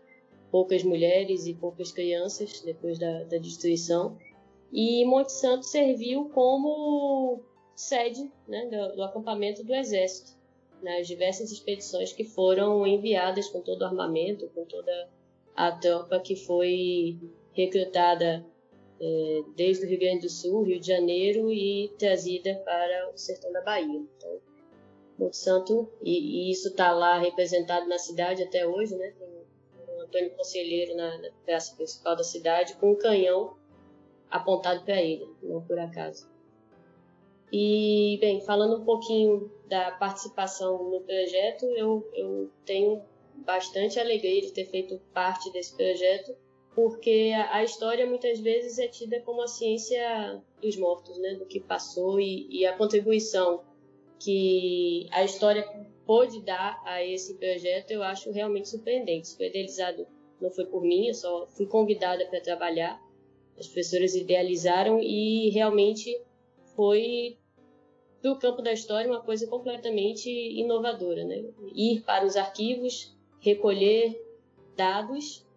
poucas 0.50 0.82
mulheres 0.82 1.46
e 1.46 1.54
poucas 1.54 1.90
crianças 1.90 2.60
depois 2.60 2.98
da, 2.98 3.24
da 3.24 3.38
destruição. 3.38 4.18
E 4.70 5.04
Monte 5.06 5.32
Santo 5.32 5.64
serviu 5.64 6.28
como 6.34 7.40
sede 7.74 8.30
né, 8.46 8.66
do, 8.66 8.96
do, 8.96 9.02
acampamento 9.02 9.64
do 9.64 9.74
exército 9.74 10.36
nas 10.82 11.06
diversas 11.06 11.50
expedições 11.50 12.12
que 12.12 12.24
foram 12.24 12.86
enviadas 12.86 13.48
com 13.48 13.62
todo 13.62 13.82
o 13.82 13.84
armamento, 13.86 14.50
com 14.54 14.64
toda 14.66 15.08
a 15.56 15.72
tropa 15.72 16.20
que 16.20 16.36
foi 16.36 17.18
recrutada 17.52 18.44
desde 19.54 19.84
o 19.84 19.88
Rio 19.88 19.98
Grande 19.98 20.22
do 20.22 20.28
Sul, 20.28 20.62
Rio 20.62 20.80
de 20.80 20.86
Janeiro 20.86 21.52
e 21.52 21.92
trazida 21.98 22.54
para 22.64 23.10
o 23.14 23.16
sertão 23.16 23.52
da 23.52 23.60
Bahia. 23.62 24.00
Então, 24.16 24.40
Monte 25.18 25.36
Santo, 25.36 25.88
e, 26.02 26.48
e 26.48 26.50
isso 26.52 26.68
está 26.68 26.92
lá 26.92 27.18
representado 27.18 27.88
na 27.88 27.98
cidade 27.98 28.42
até 28.42 28.66
hoje, 28.66 28.96
né? 28.96 29.12
Tem 29.18 29.28
o 29.96 30.00
Antônio 30.00 30.30
Conselheiro 30.30 30.96
na, 30.96 31.18
na 31.18 31.28
praça 31.44 31.74
principal 31.74 32.16
da 32.16 32.24
cidade 32.24 32.74
com 32.76 32.92
um 32.92 32.96
canhão 32.96 33.56
apontado 34.30 34.84
para 34.84 35.00
ele, 35.00 35.28
não 35.42 35.60
por 35.60 35.78
acaso. 35.78 36.28
E, 37.52 38.18
bem, 38.20 38.40
falando 38.42 38.80
um 38.80 38.84
pouquinho 38.84 39.50
da 39.66 39.90
participação 39.92 40.90
no 40.90 41.00
projeto, 41.00 41.64
eu, 41.76 42.06
eu 42.14 42.50
tenho 42.64 43.02
bastante 43.34 43.98
alegria 43.98 44.42
de 44.42 44.52
ter 44.52 44.66
feito 44.66 45.00
parte 45.12 45.50
desse 45.50 45.74
projeto 45.74 46.36
porque 46.78 47.32
a 47.50 47.64
história 47.64 48.06
muitas 48.06 48.38
vezes 48.38 48.78
é 48.78 48.86
tida 48.86 49.18
como 49.22 49.42
a 49.42 49.48
ciência 49.48 50.40
dos 50.62 50.76
mortos, 50.76 51.18
né, 51.18 51.34
do 51.34 51.44
que 51.44 51.58
passou 51.58 52.20
e, 52.20 52.46
e 52.48 52.64
a 52.64 52.76
contribuição 52.76 53.64
que 54.16 55.08
a 55.10 55.24
história 55.24 55.68
pôde 56.06 56.40
dar 56.40 56.80
a 56.84 57.04
esse 57.04 57.34
projeto 57.34 57.90
eu 57.90 58.00
acho 58.00 58.30
realmente 58.30 58.68
surpreendente. 58.68 59.36
Foi 59.36 59.48
idealizado, 59.48 60.06
não 60.40 60.52
foi 60.52 60.66
por 60.66 60.80
mim, 60.80 61.08
eu 61.08 61.14
só 61.14 61.48
fui 61.48 61.66
convidada 61.66 62.24
para 62.26 62.40
trabalhar. 62.40 63.02
As 63.58 63.66
professoras 63.66 64.14
idealizaram 64.14 65.00
e 65.02 65.50
realmente 65.50 66.16
foi 66.76 67.38
do 68.22 68.38
campo 68.38 68.62
da 68.62 68.72
história 68.72 69.10
uma 69.10 69.20
coisa 69.20 69.48
completamente 69.48 70.30
inovadora, 70.30 71.24
né? 71.24 71.42
Ir 71.74 72.02
para 72.02 72.24
os 72.24 72.36
arquivos, 72.36 73.12
recolher 73.40 74.16
dados 74.76 75.47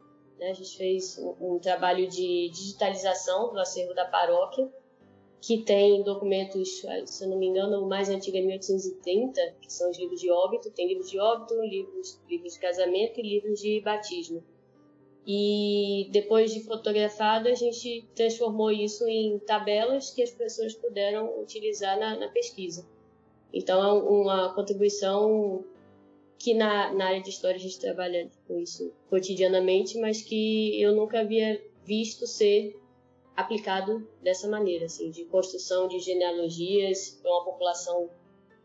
né? 0.42 0.50
A 0.50 0.54
gente 0.54 0.76
fez 0.76 1.20
um, 1.20 1.54
um 1.56 1.60
trabalho 1.60 2.08
de 2.10 2.50
digitalização 2.50 3.54
do 3.54 3.60
acervo 3.60 3.94
da 3.94 4.06
paróquia, 4.06 4.68
que 5.40 5.60
tem 5.60 6.04
documentos, 6.04 6.82
se 7.06 7.24
eu 7.24 7.30
não 7.30 7.38
me 7.38 7.48
engano, 7.48 7.84
o 7.84 7.88
mais 7.88 8.10
antigo 8.10 8.38
é 8.38 8.42
1830, 8.42 9.56
que 9.62 9.72
são 9.72 9.90
os 9.90 9.98
livros 9.98 10.20
de 10.20 10.30
óbito. 10.30 10.70
Tem 10.70 10.88
livros 10.88 11.10
de 11.10 11.20
óbito, 11.20 11.60
livros, 11.62 12.20
livros 12.30 12.54
de 12.54 12.60
casamento 12.60 13.20
e 13.20 13.24
livros 13.24 13.60
de 13.60 13.82
batismo. 13.82 14.44
E 15.26 16.10
depois 16.12 16.54
de 16.54 16.64
fotografado, 16.64 17.48
a 17.48 17.56
gente 17.56 18.08
transformou 18.16 18.72
isso 18.72 19.08
em 19.08 19.40
tabelas 19.40 20.12
que 20.12 20.22
as 20.22 20.32
pessoas 20.32 20.76
puderam 20.76 21.40
utilizar 21.40 22.00
na, 22.00 22.18
na 22.18 22.28
pesquisa. 22.28 22.86
Então, 23.52 23.84
é 23.84 23.94
uma 23.94 24.54
contribuição 24.54 25.64
que 26.42 26.54
na, 26.54 26.94
na 26.94 27.08
área 27.08 27.22
de 27.22 27.30
história 27.30 27.58
a 27.58 27.60
gente 27.60 27.80
trabalha 27.80 28.30
com 28.48 28.60
isso 28.60 28.92
cotidianamente, 29.10 29.98
mas 30.00 30.22
que 30.22 30.82
eu 30.82 30.96
nunca 30.96 31.20
havia 31.20 31.62
visto 31.84 32.26
ser 32.28 32.80
aplicado 33.36 34.08
dessa 34.22 34.48
maneira, 34.48 34.86
assim, 34.86 35.10
de 35.10 35.26
construção 35.26 35.88
de 35.88 36.00
genealogias 36.00 37.20
para 37.22 37.32
uma 37.32 37.46
população 37.46 38.10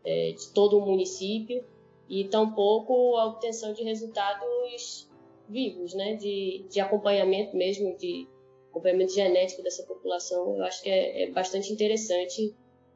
é, 0.03 0.31
de 0.31 0.49
todo 0.53 0.77
o 0.77 0.85
município 0.85 1.63
e 2.09 2.25
tampouco 2.25 3.17
a 3.17 3.25
obtenção 3.27 3.73
de 3.73 3.83
resultados 3.83 5.09
vivos, 5.49 5.93
né, 5.93 6.15
de, 6.15 6.65
de 6.69 6.79
acompanhamento 6.79 7.55
mesmo, 7.55 7.97
de 7.97 8.27
acompanhamento 8.69 9.13
genético 9.13 9.63
dessa 9.63 9.83
população. 9.83 10.55
Eu 10.57 10.63
acho 10.63 10.81
que 10.83 10.89
é, 10.89 11.23
é 11.23 11.31
bastante 11.31 11.71
interessante 11.71 12.53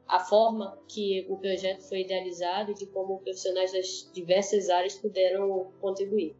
a 0.08 0.20
forma 0.20 0.78
que 0.88 1.26
o 1.28 1.36
projeto 1.36 1.82
foi 1.88 2.02
idealizado 2.02 2.72
e 2.72 2.74
de 2.74 2.86
como 2.86 3.18
profissionais 3.18 3.72
das 3.72 4.10
diversas 4.12 4.68
áreas 4.68 4.94
puderam 4.94 5.72
contribuir. 5.80 6.36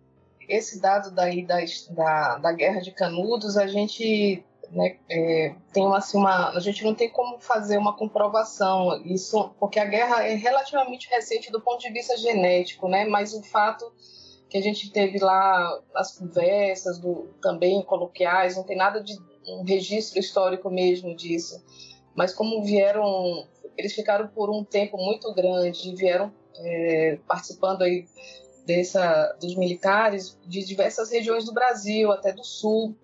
Esse 0.48 0.80
dado 0.80 1.10
daí 1.10 1.46
da, 1.46 1.58
da, 1.90 2.38
da 2.38 2.52
guerra 2.52 2.80
de 2.80 2.90
Canudos, 2.90 3.56
a 3.56 3.66
gente 3.66 4.44
né, 4.70 4.96
é, 5.08 5.54
tem 5.72 5.84
uma, 5.84 5.98
assim, 5.98 6.18
uma, 6.18 6.50
a 6.50 6.60
gente 6.60 6.82
não 6.82 6.94
tem 6.94 7.10
como 7.10 7.38
fazer 7.38 7.76
uma 7.76 7.96
comprovação 7.96 9.02
isso, 9.04 9.50
porque 9.60 9.78
a 9.78 9.84
guerra 9.84 10.26
é 10.26 10.34
relativamente 10.34 11.08
recente 11.08 11.52
do 11.52 11.60
ponto 11.60 11.80
de 11.80 11.90
vista 11.90 12.16
genético, 12.16 12.88
né? 12.88 13.04
Mas 13.04 13.34
o 13.34 13.42
fato 13.42 13.92
que 14.48 14.58
a 14.58 14.62
gente 14.62 14.90
teve 14.90 15.18
lá 15.18 15.80
as 15.94 16.18
conversas 16.18 16.98
do, 16.98 17.28
também 17.40 17.82
coloquiais, 17.82 18.56
não 18.56 18.64
tem 18.64 18.76
nada 18.76 19.02
de 19.02 19.14
um 19.46 19.62
registro 19.62 20.18
histórico 20.18 20.70
mesmo 20.70 21.14
disso. 21.16 21.62
Mas 22.14 22.34
como 22.34 22.62
vieram 22.62 23.46
eles 23.76 23.92
ficaram 23.92 24.28
por 24.28 24.50
um 24.50 24.64
tempo 24.64 24.96
muito 24.96 25.32
grande, 25.34 25.94
vieram 25.94 26.32
é, 26.56 27.18
participando 27.26 27.82
aí 27.82 28.06
dessa, 28.66 29.36
dos 29.40 29.54
militares 29.56 30.38
de 30.46 30.64
diversas 30.64 31.10
regiões 31.10 31.44
do 31.44 31.52
Brasil, 31.52 32.10
até 32.12 32.32
do 32.32 32.44
Sul. 32.44 32.94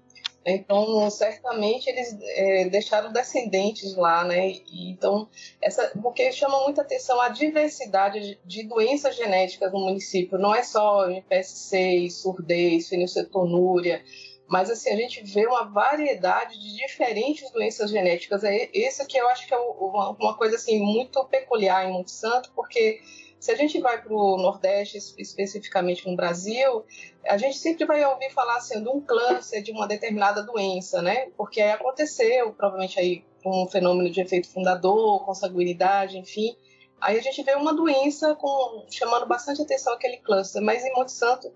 Então, 0.47 1.11
certamente 1.11 1.91
eles 1.91 2.17
é, 2.21 2.69
deixaram 2.69 3.13
descendentes 3.13 3.95
lá, 3.97 4.25
né? 4.25 4.49
E, 4.49 4.91
então, 4.91 5.29
essa, 5.61 5.91
porque 6.01 6.33
chama 6.33 6.63
muita 6.63 6.81
atenção 6.81 7.21
a 7.21 7.29
diversidade 7.29 8.39
de, 8.45 8.63
doenças 8.63 9.15
genéticas 9.15 9.71
no 9.73 9.81
município. 9.81 10.39
Não 10.39 10.55
é 10.55 10.63
só 10.63 11.09
MPSC, 11.11 12.09
surdez, 12.11 12.89
fenilcetonúria, 12.89 14.03
mas 14.49 14.71
assim 14.71 14.91
a 14.91 14.97
gente 14.97 15.23
vê 15.23 15.47
uma 15.47 15.65
variedade 15.65 16.59
de 16.59 16.77
diferentes 16.77 17.51
doenças 17.53 17.91
genéticas. 17.91 18.43
É 18.43 18.71
esse 18.73 19.07
que 19.07 19.19
eu 19.19 19.29
acho 19.29 19.47
que 19.47 19.53
é 19.53 19.59
uma, 19.59 20.37
coisa 20.37 20.57
assim 20.57 20.81
muito 20.81 21.23
peculiar 21.27 21.85
em 21.85 21.93
Monte 21.93 22.11
Santo, 22.11 22.51
porque 22.57 23.01
se 23.39 23.53
a 23.53 23.55
gente 23.55 23.79
vai 23.79 24.01
para 24.01 24.13
o 24.13 24.39
Nordeste, 24.39 24.97
especificamente 25.19 26.09
no 26.09 26.17
Brasil, 26.17 26.85
a 27.27 27.37
gente 27.37 27.59
sempre 27.59 27.85
vai 27.85 28.03
ouvir 28.05 28.31
falar 28.31 28.57
assim, 28.57 28.83
de 28.83 28.89
um 28.89 29.01
câncer 29.03 29.63
de 29.63 29.71
uma 29.71 29.87
determinada 29.87 30.43
doença, 30.43 31.03
né? 31.03 31.29
Porque 31.37 31.61
aí 31.61 31.71
aconteceu, 31.71 32.53
provavelmente 32.53 32.99
aí 32.99 33.25
com 33.45 33.65
um 33.65 33.69
fenômeno 33.69 34.11
de 34.11 34.21
efeito 34.21 34.49
fundador, 34.49 35.25
consanguinidade, 35.27 36.17
enfim. 36.17 36.57
Aí 37.01 37.19
a 37.19 37.23
gente 37.23 37.43
vê 37.43 37.55
uma 37.55 37.75
doença 37.75 38.35
com, 38.35 38.87
chamando 38.91 39.27
bastante 39.27 39.61
atenção 39.63 39.93
aquele 39.93 40.17
câncer, 40.17 40.61
mas 40.61 40.85
em 40.85 40.93
Monte 40.95 41.13
Santo 41.13 41.53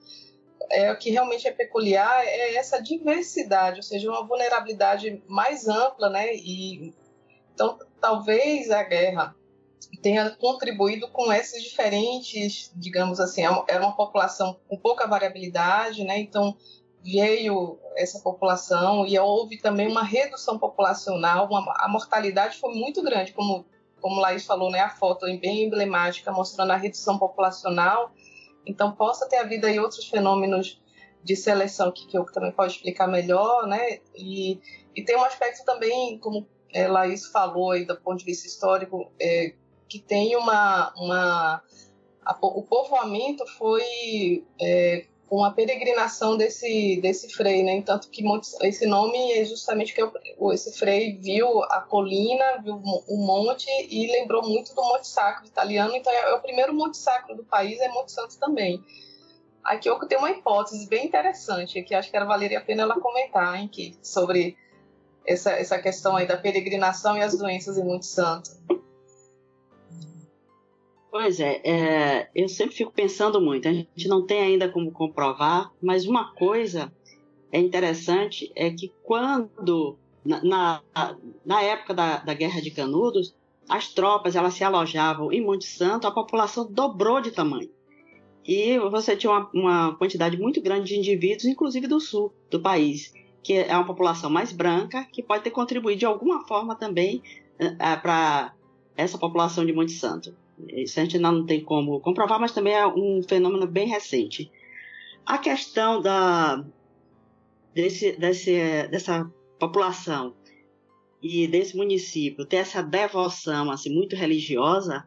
é, 0.71 0.93
o 0.93 0.99
que 0.99 1.11
realmente 1.11 1.47
é 1.47 1.53
peculiar 1.53 2.25
é 2.25 2.55
essa 2.55 2.81
diversidade, 2.81 3.77
ou 3.77 3.83
seja, 3.83 4.11
uma 4.11 4.27
vulnerabilidade 4.27 5.23
mais 5.27 5.69
ampla, 5.69 6.09
né? 6.09 6.35
E 6.35 6.95
então 7.55 7.79
talvez 8.01 8.71
a 8.71 8.83
guerra 8.83 9.35
tenha 10.01 10.31
contribuído 10.31 11.09
com 11.09 11.33
esses 11.33 11.63
diferentes, 11.63 12.73
digamos 12.75 13.21
assim, 13.21 13.43
era 13.43 13.65
é 13.69 13.79
uma 13.79 13.95
população 13.95 14.59
com 14.69 14.77
pouca 14.77 15.07
variabilidade, 15.07 16.05
né? 16.05 16.19
Então 16.19 16.57
veio 17.03 17.79
essa 17.97 18.21
população 18.21 19.07
e 19.07 19.19
houve 19.19 19.59
também 19.59 19.89
uma 19.89 20.05
redução 20.05 20.59
populacional, 20.59 21.47
uma, 21.47 21.75
a 21.79 21.89
mortalidade 21.89 22.59
foi 22.59 22.75
muito 22.75 23.03
grande, 23.03 23.33
como 23.33 23.67
como 24.03 24.21
Laís 24.21 24.45
falou, 24.45 24.71
né? 24.71 24.81
A 24.81 24.91
foto 24.91 25.27
é 25.27 25.37
bem 25.37 25.65
emblemática 25.65 26.33
mostrando 26.33 26.73
a 26.73 26.77
redução 26.77 27.17
populacional. 27.19 28.11
Então 28.67 28.93
possa 28.93 29.29
ter 29.29 29.37
havido 29.37 29.67
aí 29.67 29.79
outros 29.79 30.09
fenômenos 30.09 30.81
de 31.23 31.37
seleção 31.37 31.93
que, 31.93 32.07
que 32.07 32.17
eu 32.17 32.25
também 32.25 32.53
pode 32.53 32.75
explicar 32.75 33.07
melhor, 33.07 33.67
né? 33.67 34.01
E, 34.15 34.61
e 34.95 35.05
tem 35.05 35.17
um 35.17 35.25
aspecto 35.25 35.65
também, 35.65 36.19
como 36.19 36.47
é, 36.73 36.89
Laís 36.89 37.27
falou 37.27 37.73
aí 37.73 37.85
do 37.85 37.97
ponto 37.97 38.19
de 38.19 38.25
vista 38.25 38.47
histórico, 38.47 39.11
é, 39.21 39.55
que 39.89 39.99
tem 39.99 40.37
uma. 40.37 40.93
uma 40.97 41.63
a, 42.25 42.39
o 42.41 42.63
povoamento 42.63 43.47
foi 43.59 44.45
é, 44.61 45.07
com 45.33 45.43
a 45.47 45.51
peregrinação 45.51 46.37
desse, 46.37 47.01
desse 47.01 47.27
frei, 47.31 47.63
né? 47.63 47.81
Tanto 47.81 48.11
que 48.11 48.23
esse 48.65 48.85
nome 48.85 49.33
é 49.33 49.43
justamente 49.47 49.95
que 49.95 50.03
esse 50.53 50.79
frei 50.79 51.17
viu 51.17 51.63
a 51.63 51.81
colina, 51.81 52.59
viu 52.63 52.75
o 52.75 53.17
monte 53.17 53.67
e 53.89 54.13
lembrou 54.13 54.47
muito 54.47 54.75
do 54.75 54.83
Monte 54.83 55.09
Sacro 55.09 55.47
italiano. 55.47 55.97
Então, 55.97 56.13
é, 56.13 56.33
é 56.33 56.35
o 56.35 56.41
primeiro 56.43 56.75
Monte 56.75 56.99
Sacro 56.99 57.35
do 57.35 57.45
país, 57.45 57.81
é 57.81 57.89
Monte 57.89 58.13
Santo 58.13 58.39
também. 58.39 58.85
Aqui 59.65 59.89
eu 59.89 59.99
tenho 60.01 60.21
uma 60.21 60.31
hipótese 60.31 60.87
bem 60.87 61.07
interessante, 61.07 61.83
que 61.83 61.95
acho 61.95 62.11
que 62.11 62.17
era 62.19 62.27
valeria 62.27 62.59
a 62.59 62.63
pena 62.63 62.83
ela 62.83 63.01
comentar, 63.01 63.59
hein, 63.59 63.69
que, 63.73 63.97
sobre 64.03 64.55
essa, 65.27 65.53
essa 65.53 65.79
questão 65.79 66.15
aí 66.15 66.27
da 66.27 66.37
peregrinação 66.37 67.17
e 67.17 67.23
as 67.23 67.39
doenças 67.39 67.79
em 67.79 67.85
Monte 67.85 68.05
Santo. 68.05 68.51
Pois 71.13 71.41
é, 71.41 71.61
é, 71.63 72.31
eu 72.35 72.49
sempre 72.49 72.75
fico 72.75 72.91
pensando 72.91 73.39
muito. 73.39 73.69
A 73.69 73.73
gente 73.73 74.09
não 74.09 74.25
tem 74.25 74.41
ainda 74.41 74.67
como 74.71 74.91
comprovar, 74.91 75.71
mas 75.81 76.07
uma 76.07 76.33
coisa 76.33 76.91
é 77.53 77.61
interessante 77.61 78.51
é 78.57 78.71
que 78.71 78.91
quando 79.03 79.99
na, 80.25 80.43
na, 80.43 80.83
na 81.45 81.61
época 81.61 81.93
da, 81.93 82.17
da 82.17 82.33
Guerra 82.33 82.63
de 82.63 82.71
Canudos, 82.71 83.35
as 83.69 83.93
tropas 83.93 84.37
elas 84.37 84.55
se 84.55 84.65
alojavam 84.65 85.31
em 85.31 85.45
Monte 85.45 85.67
Santo, 85.67 86.07
a 86.07 86.11
população 86.11 86.67
dobrou 86.73 87.21
de 87.21 87.31
tamanho. 87.31 87.69
E 88.43 88.79
você 88.79 89.15
tinha 89.15 89.33
uma, 89.33 89.51
uma 89.53 89.95
quantidade 89.97 90.39
muito 90.39 90.63
grande 90.63 90.89
de 90.89 90.99
indivíduos, 90.99 91.45
inclusive 91.45 91.87
do 91.87 92.01
sul 92.01 92.33
do 92.51 92.59
país, 92.59 93.13
que 93.43 93.53
é 93.53 93.77
uma 93.77 93.87
população 93.87 94.31
mais 94.31 94.51
branca, 94.51 95.07
que 95.13 95.23
pode 95.23 95.45
ter 95.45 95.51
contribuído 95.51 95.99
de 95.99 96.07
alguma 96.07 96.47
forma 96.47 96.75
também 96.75 97.23
é, 97.59 97.97
para 97.97 98.55
essa 98.97 99.19
população 99.19 99.67
de 99.67 99.75
Monte 99.75 99.93
Santo. 99.93 100.35
Isso 100.69 100.99
a 100.99 101.03
gente 101.03 101.17
ainda 101.17 101.33
não 101.33 101.47
tem 101.47 101.63
como 101.63 102.01
comprovar, 102.01 102.41
mas 102.41 102.53
também 102.53 102.75
é 102.75 102.87
um 102.87 103.23
fenômeno 103.23 103.67
bem 103.67 103.89
recente. 103.89 104.51
A 105.25 105.39
questão 105.39 106.01
da, 106.01 106.65
desse, 107.75 108.13
desse, 108.13 108.89
dessa 108.89 109.31
população 109.59 110.35
e 111.23 111.47
desse 111.47 111.77
município 111.77 112.45
ter 112.45 112.57
essa 112.57 112.83
devoção 112.83 113.71
assim, 113.71 113.95
muito 113.95 114.17
religiosa 114.17 115.07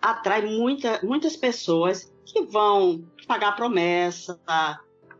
atrai 0.00 0.42
muita, 0.42 1.00
muitas 1.02 1.36
pessoas 1.36 2.12
que 2.24 2.42
vão 2.42 3.04
pagar 3.26 3.56
promessa 3.56 4.38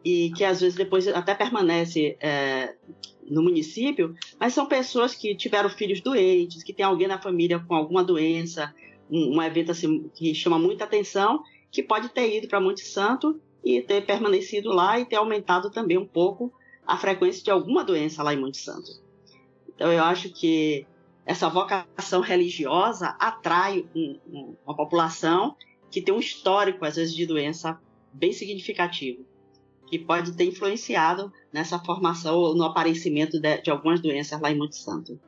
e 0.04 0.30
que 0.36 0.44
às 0.44 0.60
vezes 0.60 0.74
depois 0.74 1.08
até 1.08 1.34
permanece 1.34 2.16
é, 2.20 2.74
no 3.28 3.42
município, 3.42 4.14
mas 4.38 4.52
são 4.52 4.66
pessoas 4.66 5.14
que 5.14 5.34
tiveram 5.34 5.70
filhos 5.70 6.00
doentes, 6.00 6.62
que 6.62 6.72
tem 6.72 6.84
alguém 6.84 7.08
na 7.08 7.20
família 7.20 7.58
com 7.58 7.74
alguma 7.74 8.04
doença, 8.04 8.74
um, 9.14 9.36
um 9.36 9.42
evento 9.42 9.70
assim, 9.70 10.10
que 10.14 10.34
chama 10.34 10.58
muita 10.58 10.84
atenção, 10.84 11.42
que 11.70 11.82
pode 11.82 12.08
ter 12.08 12.36
ido 12.36 12.48
para 12.48 12.60
Monte 12.60 12.82
Santo 12.82 13.40
e 13.64 13.80
ter 13.80 14.04
permanecido 14.04 14.70
lá 14.70 14.98
e 14.98 15.06
ter 15.06 15.16
aumentado 15.16 15.70
também 15.70 15.96
um 15.96 16.06
pouco 16.06 16.52
a 16.86 16.96
frequência 16.96 17.42
de 17.42 17.50
alguma 17.50 17.84
doença 17.84 18.22
lá 18.22 18.34
em 18.34 18.40
Monte 18.40 18.58
Santo. 18.58 18.90
Então 19.74 19.90
eu 19.92 20.02
acho 20.02 20.30
que 20.30 20.86
essa 21.24 21.48
vocação 21.48 22.20
religiosa 22.20 23.16
atrai 23.18 23.86
um, 23.94 24.18
um, 24.28 24.56
uma 24.66 24.76
população 24.76 25.56
que 25.90 26.02
tem 26.02 26.12
um 26.12 26.18
histórico, 26.18 26.84
às 26.84 26.96
vezes, 26.96 27.14
de 27.14 27.24
doença 27.24 27.80
bem 28.12 28.32
significativo, 28.32 29.24
que 29.86 29.98
pode 29.98 30.32
ter 30.32 30.44
influenciado 30.44 31.32
nessa 31.52 31.78
formação 31.78 32.36
ou 32.36 32.54
no 32.54 32.64
aparecimento 32.64 33.40
de, 33.40 33.62
de 33.62 33.70
algumas 33.70 34.00
doenças 34.00 34.40
lá 34.40 34.50
em 34.50 34.58
Monte 34.58 34.76
Santo. 34.76 35.18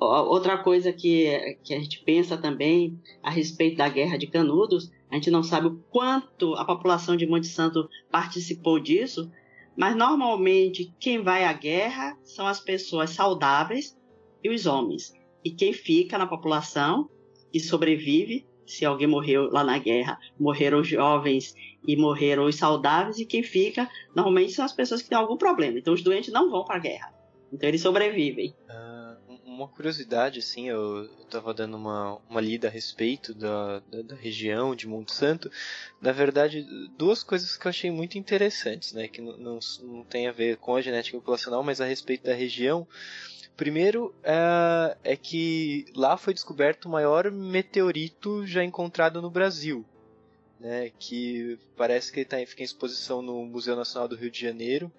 Outra 0.00 0.56
coisa 0.56 0.94
que, 0.94 1.58
que 1.62 1.74
a 1.74 1.78
gente 1.78 2.02
pensa 2.04 2.38
também 2.38 2.98
a 3.22 3.30
respeito 3.30 3.76
da 3.76 3.88
Guerra 3.88 4.16
de 4.16 4.26
Canudos, 4.26 4.90
a 5.10 5.14
gente 5.16 5.30
não 5.30 5.42
sabe 5.42 5.66
o 5.66 5.76
quanto 5.90 6.54
a 6.54 6.64
população 6.64 7.16
de 7.16 7.26
Monte 7.26 7.48
Santo 7.48 7.86
participou 8.10 8.80
disso, 8.80 9.30
mas 9.76 9.94
normalmente 9.94 10.90
quem 10.98 11.22
vai 11.22 11.44
à 11.44 11.52
guerra 11.52 12.16
são 12.22 12.46
as 12.46 12.58
pessoas 12.58 13.10
saudáveis 13.10 13.94
e 14.42 14.48
os 14.48 14.64
homens. 14.64 15.12
E 15.44 15.50
quem 15.50 15.74
fica 15.74 16.16
na 16.16 16.26
população 16.26 17.10
e 17.52 17.60
sobrevive, 17.60 18.46
se 18.66 18.86
alguém 18.86 19.06
morreu 19.06 19.50
lá 19.50 19.62
na 19.62 19.76
guerra, 19.76 20.18
morreram 20.38 20.80
os 20.80 20.88
jovens 20.88 21.54
e 21.86 21.94
morreram 21.94 22.46
os 22.46 22.56
saudáveis, 22.56 23.18
e 23.18 23.26
quem 23.26 23.42
fica 23.42 23.86
normalmente 24.16 24.52
são 24.52 24.64
as 24.64 24.72
pessoas 24.72 25.02
que 25.02 25.10
têm 25.10 25.18
algum 25.18 25.36
problema. 25.36 25.78
Então 25.78 25.92
os 25.92 26.02
doentes 26.02 26.32
não 26.32 26.50
vão 26.50 26.64
para 26.64 26.76
a 26.76 26.80
guerra. 26.80 27.12
Então 27.52 27.68
eles 27.68 27.82
sobrevivem. 27.82 28.54
Ah 28.66 29.09
uma 29.60 29.68
curiosidade, 29.68 30.38
assim, 30.38 30.68
eu, 30.68 31.04
estava 31.22 31.52
dando 31.52 31.76
uma, 31.76 32.18
uma 32.28 32.40
lida 32.40 32.68
a 32.68 32.70
respeito 32.70 33.34
da, 33.34 33.80
da, 33.90 34.02
da, 34.02 34.14
região 34.14 34.74
de 34.74 34.88
Monte 34.88 35.12
Santo. 35.12 35.50
Na 36.00 36.12
verdade, 36.12 36.66
duas 36.96 37.22
coisas 37.22 37.56
que 37.56 37.66
eu 37.66 37.70
achei 37.70 37.90
muito 37.90 38.16
interessantes, 38.16 38.92
né, 38.92 39.06
que 39.06 39.20
não, 39.20 39.36
não, 39.36 39.58
não 39.82 40.04
tem 40.04 40.26
a 40.26 40.32
ver 40.32 40.56
com 40.56 40.76
a 40.76 40.80
genética 40.80 41.18
populacional, 41.18 41.62
mas 41.62 41.80
a 41.80 41.84
respeito 41.84 42.24
da 42.24 42.34
região. 42.34 42.88
Primeiro 43.56 44.14
é, 44.22 44.96
é 45.04 45.16
que 45.16 45.84
lá 45.94 46.16
foi 46.16 46.32
descoberto 46.32 46.86
o 46.86 46.90
maior 46.90 47.30
meteorito 47.30 48.46
já 48.46 48.64
encontrado 48.64 49.20
no 49.20 49.30
Brasil. 49.30 49.84
Né, 50.58 50.90
que 50.98 51.58
parece 51.74 52.12
que 52.12 52.20
ele 52.20 52.26
tá, 52.26 52.36
fica 52.46 52.60
em 52.60 52.64
exposição 52.64 53.22
no 53.22 53.46
Museu 53.46 53.74
Nacional 53.74 54.06
do 54.06 54.14
Rio 54.14 54.30
de 54.30 54.40
Janeiro 54.40 54.92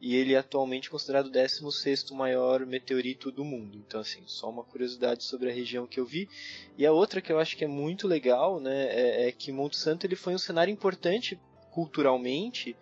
e 0.00 0.14
ele 0.14 0.34
é 0.34 0.38
atualmente 0.38 0.88
considerado 0.88 1.26
o 1.26 1.32
16º 1.32 2.12
maior 2.12 2.64
meteorito 2.64 3.32
do 3.32 3.44
mundo. 3.44 3.82
Então, 3.86 4.00
assim, 4.00 4.22
só 4.26 4.48
uma 4.48 4.62
curiosidade 4.62 5.24
sobre 5.24 5.50
a 5.50 5.52
região 5.52 5.86
que 5.86 5.98
eu 5.98 6.06
vi. 6.06 6.28
E 6.76 6.86
a 6.86 6.92
outra 6.92 7.20
que 7.20 7.32
eu 7.32 7.38
acho 7.38 7.56
que 7.56 7.64
é 7.64 7.68
muito 7.68 8.06
legal, 8.06 8.60
né, 8.60 8.86
é, 8.90 9.28
é 9.28 9.32
que 9.32 9.50
Monte 9.50 9.76
Santo 9.76 10.06
ele 10.06 10.14
foi 10.14 10.34
um 10.34 10.38
cenário 10.38 10.72
importante 10.72 11.38
culturalmente 11.72 12.76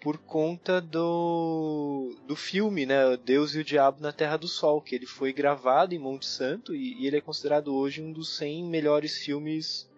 por 0.00 0.18
conta 0.18 0.80
do, 0.80 2.16
do 2.26 2.34
filme, 2.34 2.84
né, 2.84 3.16
Deus 3.16 3.54
e 3.54 3.60
o 3.60 3.64
Diabo 3.64 4.00
na 4.00 4.12
Terra 4.12 4.36
do 4.36 4.48
Sol, 4.48 4.80
que 4.80 4.96
ele 4.96 5.06
foi 5.06 5.32
gravado 5.32 5.94
em 5.94 5.98
Monte 5.98 6.26
Santo 6.26 6.74
e, 6.74 7.00
e 7.00 7.06
ele 7.06 7.18
é 7.18 7.20
considerado 7.20 7.74
hoje 7.74 8.02
um 8.02 8.12
dos 8.12 8.36
100 8.36 8.64
melhores 8.64 9.18
filmes 9.18 9.88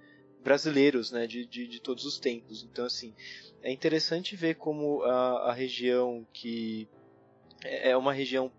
brasileiros, 0.45 1.11
né, 1.11 1.27
de, 1.27 1.47
de, 1.47 1.67
de 1.67 1.81
todos 1.81 2.05
os 2.05 2.19
tempos. 2.19 2.63
Então, 2.63 2.85
assim, 2.85 3.15
é 3.63 3.73
interessante 3.73 4.37
ver 4.37 4.57
como 4.57 5.03
a, 5.03 5.51
a 5.51 5.53
região 5.53 6.27
que 6.33 6.87
é, 7.65 7.91
é 7.91 7.97
uma 7.97 8.13
região 8.13 8.53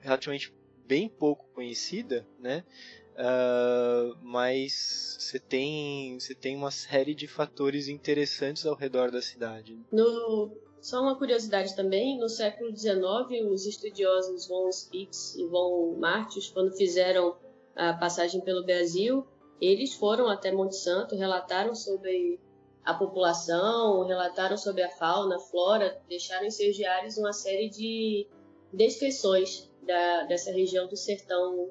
relativamente 0.00 0.54
bem 0.86 1.08
pouco 1.08 1.44
conhecida, 1.52 2.26
né? 2.38 2.64
Uh, 3.12 4.16
mas 4.22 5.16
você 5.18 5.38
tem, 5.38 6.18
você 6.18 6.34
tem 6.34 6.56
uma 6.56 6.70
série 6.70 7.14
de 7.14 7.26
fatores 7.26 7.88
interessantes 7.88 8.64
ao 8.64 8.74
redor 8.74 9.10
da 9.10 9.20
cidade. 9.20 9.78
No, 9.92 10.56
só 10.80 11.02
uma 11.02 11.16
curiosidade 11.16 11.76
também, 11.76 12.18
no 12.18 12.28
século 12.28 12.74
XIX, 12.74 13.50
os 13.50 13.66
estudiosos 13.66 14.46
von 14.46 14.70
Spitz 14.72 15.36
e 15.36 15.46
von 15.46 15.96
Martius, 15.98 16.48
quando 16.48 16.74
fizeram 16.74 17.36
a 17.76 17.92
passagem 17.92 18.40
pelo 18.40 18.64
Brasil, 18.64 19.26
eles 19.62 19.94
foram 19.94 20.28
até 20.28 20.50
Monte 20.50 20.76
Santo, 20.76 21.14
relataram 21.14 21.72
sobre 21.74 22.40
a 22.84 22.92
população, 22.92 24.04
relataram 24.04 24.56
sobre 24.56 24.82
a 24.82 24.90
fauna, 24.90 25.36
a 25.36 25.38
flora, 25.38 26.02
deixaram 26.08 26.46
em 26.46 26.50
seus 26.50 26.74
diários 26.74 27.16
uma 27.16 27.32
série 27.32 27.68
de 27.68 28.26
descrições 28.72 29.70
da, 29.82 30.24
dessa 30.24 30.50
região 30.50 30.88
do 30.88 30.96
sertão 30.96 31.70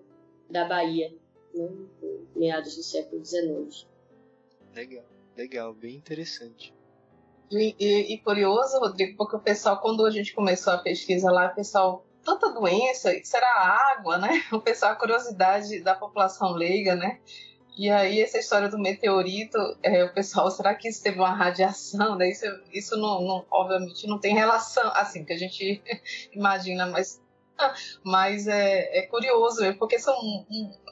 da 0.49 0.65
Bahia, 0.65 1.13
né, 1.53 1.69
meados 2.33 2.77
do 2.77 2.83
século 2.83 3.23
XIX. 3.25 3.85
Legal, 4.73 5.03
legal, 5.35 5.73
bem 5.73 5.95
interessante. 5.95 6.73
E, 7.51 7.75
e, 7.77 8.13
e, 8.13 8.17
curioso, 8.19 8.79
Rodrigo, 8.79 9.17
porque 9.17 9.35
o 9.35 9.39
pessoal, 9.39 9.81
quando 9.81 10.05
a 10.05 10.09
gente 10.09 10.33
começou 10.33 10.71
a 10.71 10.77
pesquisa 10.77 11.29
lá, 11.29 11.47
o 11.47 11.55
pessoal, 11.55 12.05
tanta 12.23 12.49
doença, 12.53 13.11
será 13.25 13.91
água, 13.91 14.17
né? 14.17 14.29
O 14.53 14.61
pessoal, 14.61 14.93
a 14.93 14.95
curiosidade 14.95 15.81
da 15.81 15.93
população 15.93 16.53
leiga, 16.53 16.95
né? 16.95 17.19
E 17.77 17.89
aí, 17.89 18.21
essa 18.21 18.37
história 18.37 18.69
do 18.69 18.77
meteorito, 18.77 19.57
é, 19.81 20.03
o 20.03 20.13
pessoal, 20.13 20.49
será 20.51 20.75
que 20.75 20.87
isso 20.87 21.01
teve 21.01 21.17
uma 21.17 21.33
radiação? 21.33 22.15
Né? 22.15 22.29
Isso, 22.29 22.45
isso 22.71 22.97
não, 22.97 23.21
não, 23.21 23.45
obviamente 23.49 24.07
não 24.07 24.19
tem 24.19 24.35
relação, 24.35 24.91
assim, 24.93 25.23
que 25.23 25.33
a 25.33 25.37
gente 25.37 25.81
imagina, 26.33 26.87
mas, 26.87 27.21
mas 28.03 28.47
é, 28.47 28.99
é 28.99 29.01
curioso, 29.03 29.61
porque 29.77 29.99
são 29.99 30.45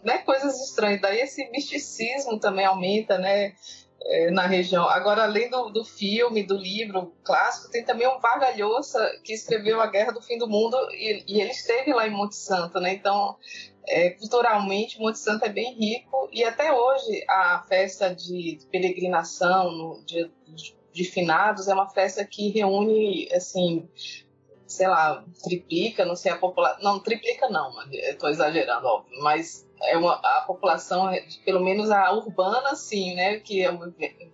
né, 0.04 0.20
coisas 0.20 0.60
estranhas. 0.62 1.02
Daí 1.02 1.20
esse 1.20 1.50
misticismo 1.52 2.40
também 2.40 2.66
aumenta, 2.66 3.18
né? 3.18 3.54
é, 4.02 4.32
na 4.32 4.46
região. 4.46 4.88
Agora, 4.88 5.24
além 5.24 5.50
do, 5.50 5.70
do 5.70 5.84
filme, 5.84 6.44
do 6.44 6.58
livro 6.58 7.14
clássico, 7.24 7.72
tem 7.72 7.84
também 7.84 8.08
um 8.08 8.20
Vargas 8.20 8.58
Llosa 8.58 9.00
que 9.24 9.34
escreveu 9.34 9.82
A 9.82 9.88
Guerra 9.88 10.12
do 10.12 10.22
Fim 10.22 10.38
do 10.38 10.48
Mundo 10.48 10.78
e, 10.92 11.24
e 11.28 11.42
ele 11.42 11.52
esteve 11.52 11.94
lá 11.94 12.08
em 12.08 12.12
Monte 12.12 12.36
Santo, 12.36 12.80
né? 12.80 12.94
Então, 12.94 13.38
é, 13.90 14.12
culturalmente, 14.12 15.00
Monte 15.00 15.18
Santo 15.18 15.44
é 15.46 15.50
bem 15.50 15.74
rico 15.74 16.30
e 16.32 16.44
até 16.44 16.72
hoje 16.72 17.26
a 17.28 17.66
festa 17.68 18.14
de 18.14 18.60
peregrinação 18.72 19.72
no 19.72 20.04
dia 20.06 20.32
de 20.94 21.04
finados 21.04 21.68
é 21.68 21.74
uma 21.74 21.90
festa 21.90 22.24
que 22.24 22.50
reúne, 22.50 23.28
assim, 23.34 23.90
sei 24.68 24.88
lá, 24.88 25.24
triplica, 25.44 26.06
não 26.06 26.16
sei 26.16 26.32
a 26.32 26.38
população, 26.38 26.84
não, 26.84 27.00
triplica 27.00 27.50
não, 27.50 27.72
estou 27.92 28.30
exagerando, 28.30 28.86
óbvio, 28.86 29.24
mas 29.24 29.68
é 29.84 29.98
uma, 29.98 30.16
a 30.16 30.44
população, 30.46 31.10
é, 31.10 31.26
pelo 31.44 31.60
menos 31.60 31.90
a 31.90 32.12
urbana, 32.12 32.76
sim, 32.76 33.16
né, 33.16 33.40
que 33.40 33.66
é 33.66 33.72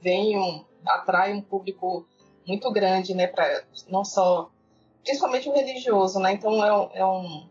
vem 0.01 0.37
um, 0.37 0.65
atrai 0.85 1.33
um 1.33 1.41
público 1.41 2.05
muito 2.45 2.69
grande, 2.71 3.13
né, 3.13 3.27
para 3.27 3.63
não 3.87 4.03
só, 4.03 4.49
principalmente 5.03 5.47
o 5.47 5.53
religioso, 5.53 6.19
né, 6.19 6.33
então 6.33 6.63
é 6.63 6.99
é 6.99 7.05
um, 7.05 7.49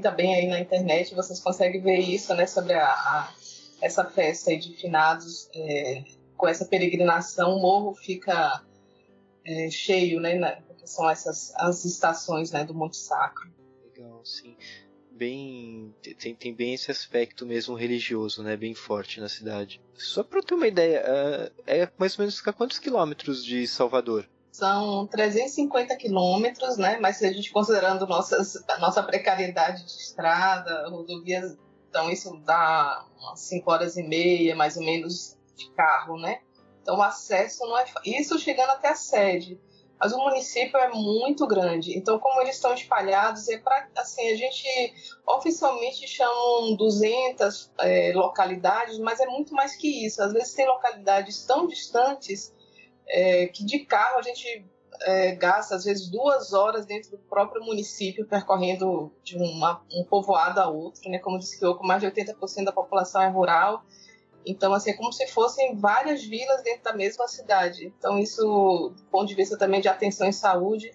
também 0.00 0.34
aí 0.34 0.48
na 0.48 0.58
internet, 0.58 1.14
vocês 1.14 1.38
conseguem 1.38 1.80
ver 1.80 1.98
isso, 1.98 2.34
né, 2.34 2.48
sobre 2.48 2.72
a, 2.72 2.88
a 2.88 3.32
essa 3.80 4.04
festa 4.04 4.56
de 4.56 4.74
finados, 4.74 5.48
é, 5.54 6.02
com 6.36 6.48
essa 6.48 6.64
peregrinação, 6.64 7.56
o 7.56 7.62
morro 7.62 7.94
fica 7.94 8.60
é, 9.46 9.70
cheio, 9.70 10.18
né, 10.18 10.60
porque 10.66 10.84
são 10.84 11.08
essas 11.08 11.52
as 11.54 11.84
estações, 11.84 12.50
né, 12.50 12.64
do 12.64 12.74
Monte 12.74 12.96
Sacro. 12.96 13.48
Legal, 13.94 14.20
sim 14.24 14.56
bem 15.18 15.92
tem, 16.18 16.34
tem 16.34 16.54
bem 16.54 16.74
esse 16.74 16.90
aspecto 16.90 17.44
mesmo 17.44 17.74
religioso, 17.74 18.42
né, 18.42 18.56
bem 18.56 18.72
forte 18.72 19.20
na 19.20 19.28
cidade. 19.28 19.80
Só 19.94 20.22
para 20.22 20.40
ter 20.40 20.54
uma 20.54 20.68
ideia, 20.68 21.02
é, 21.66 21.80
é 21.80 21.92
mais 21.98 22.16
ou 22.16 22.22
menos 22.22 22.40
a 22.46 22.52
quantos 22.52 22.78
quilômetros 22.78 23.44
de 23.44 23.66
Salvador? 23.66 24.28
São 24.58 25.06
350 25.06 25.94
quilômetros, 25.94 26.76
né? 26.76 26.98
Mas 27.00 27.18
se 27.18 27.26
a 27.26 27.32
gente 27.32 27.52
considerando 27.52 28.08
nossas, 28.08 28.54
nossa 28.80 29.00
precariedade 29.04 29.84
de 29.84 29.92
estrada, 29.92 30.88
rodovias, 30.88 31.56
então 31.88 32.10
isso 32.10 32.36
dá 32.44 33.06
umas 33.20 33.38
5 33.38 33.70
horas 33.70 33.96
e 33.96 34.02
meia, 34.02 34.56
mais 34.56 34.76
ou 34.76 34.84
menos, 34.84 35.38
de 35.54 35.70
carro, 35.74 36.18
né? 36.18 36.40
Então 36.82 36.98
o 36.98 37.02
acesso 37.02 37.64
não 37.66 37.78
é. 37.78 37.84
Isso 38.04 38.36
chegando 38.36 38.70
até 38.70 38.88
a 38.88 38.96
sede. 38.96 39.60
Mas 39.96 40.12
o 40.12 40.18
município 40.18 40.76
é 40.76 40.88
muito 40.88 41.46
grande, 41.46 41.96
então 41.96 42.18
como 42.18 42.40
eles 42.40 42.56
estão 42.56 42.74
espalhados, 42.74 43.48
é 43.48 43.58
para 43.58 43.88
assim 43.96 44.28
a 44.28 44.36
gente 44.36 44.66
oficialmente 45.26 46.06
chamam 46.06 46.74
200 46.74 47.72
é, 47.78 48.12
localidades, 48.12 48.98
mas 48.98 49.20
é 49.20 49.26
muito 49.26 49.54
mais 49.54 49.76
que 49.76 50.04
isso. 50.04 50.20
Às 50.20 50.32
vezes 50.32 50.54
tem 50.54 50.66
localidades 50.66 51.44
tão 51.46 51.66
distantes 51.68 52.52
é, 53.08 53.46
que 53.46 53.64
de 53.64 53.80
carro 53.80 54.18
a 54.18 54.22
gente 54.22 54.64
é, 55.02 55.34
gasta 55.34 55.76
às 55.76 55.84
vezes 55.84 56.08
duas 56.10 56.52
horas 56.52 56.86
dentro 56.86 57.10
do 57.12 57.18
próprio 57.18 57.64
município 57.64 58.26
percorrendo 58.26 59.12
de 59.22 59.36
uma, 59.36 59.82
um 59.92 60.04
povoado 60.04 60.60
a 60.60 60.68
outro, 60.68 61.08
né? 61.10 61.18
Como 61.18 61.38
disse 61.38 61.58
que 61.58 61.86
mais 61.86 62.00
de 62.00 62.08
80% 62.08 62.64
da 62.64 62.72
população 62.72 63.22
é 63.22 63.28
rural 63.28 63.84
então, 64.48 64.72
assim, 64.72 64.90
é 64.90 64.94
como 64.94 65.12
se 65.12 65.26
fossem 65.26 65.76
várias 65.76 66.24
vilas 66.24 66.62
dentro 66.62 66.84
da 66.84 66.94
mesma 66.94 67.28
cidade. 67.28 67.92
Então, 67.98 68.18
isso, 68.18 68.94
do 68.96 69.04
ponto 69.10 69.26
de 69.26 69.34
vista 69.34 69.58
também 69.58 69.78
de 69.78 69.88
atenção 69.88 70.26
em 70.26 70.32
saúde, 70.32 70.90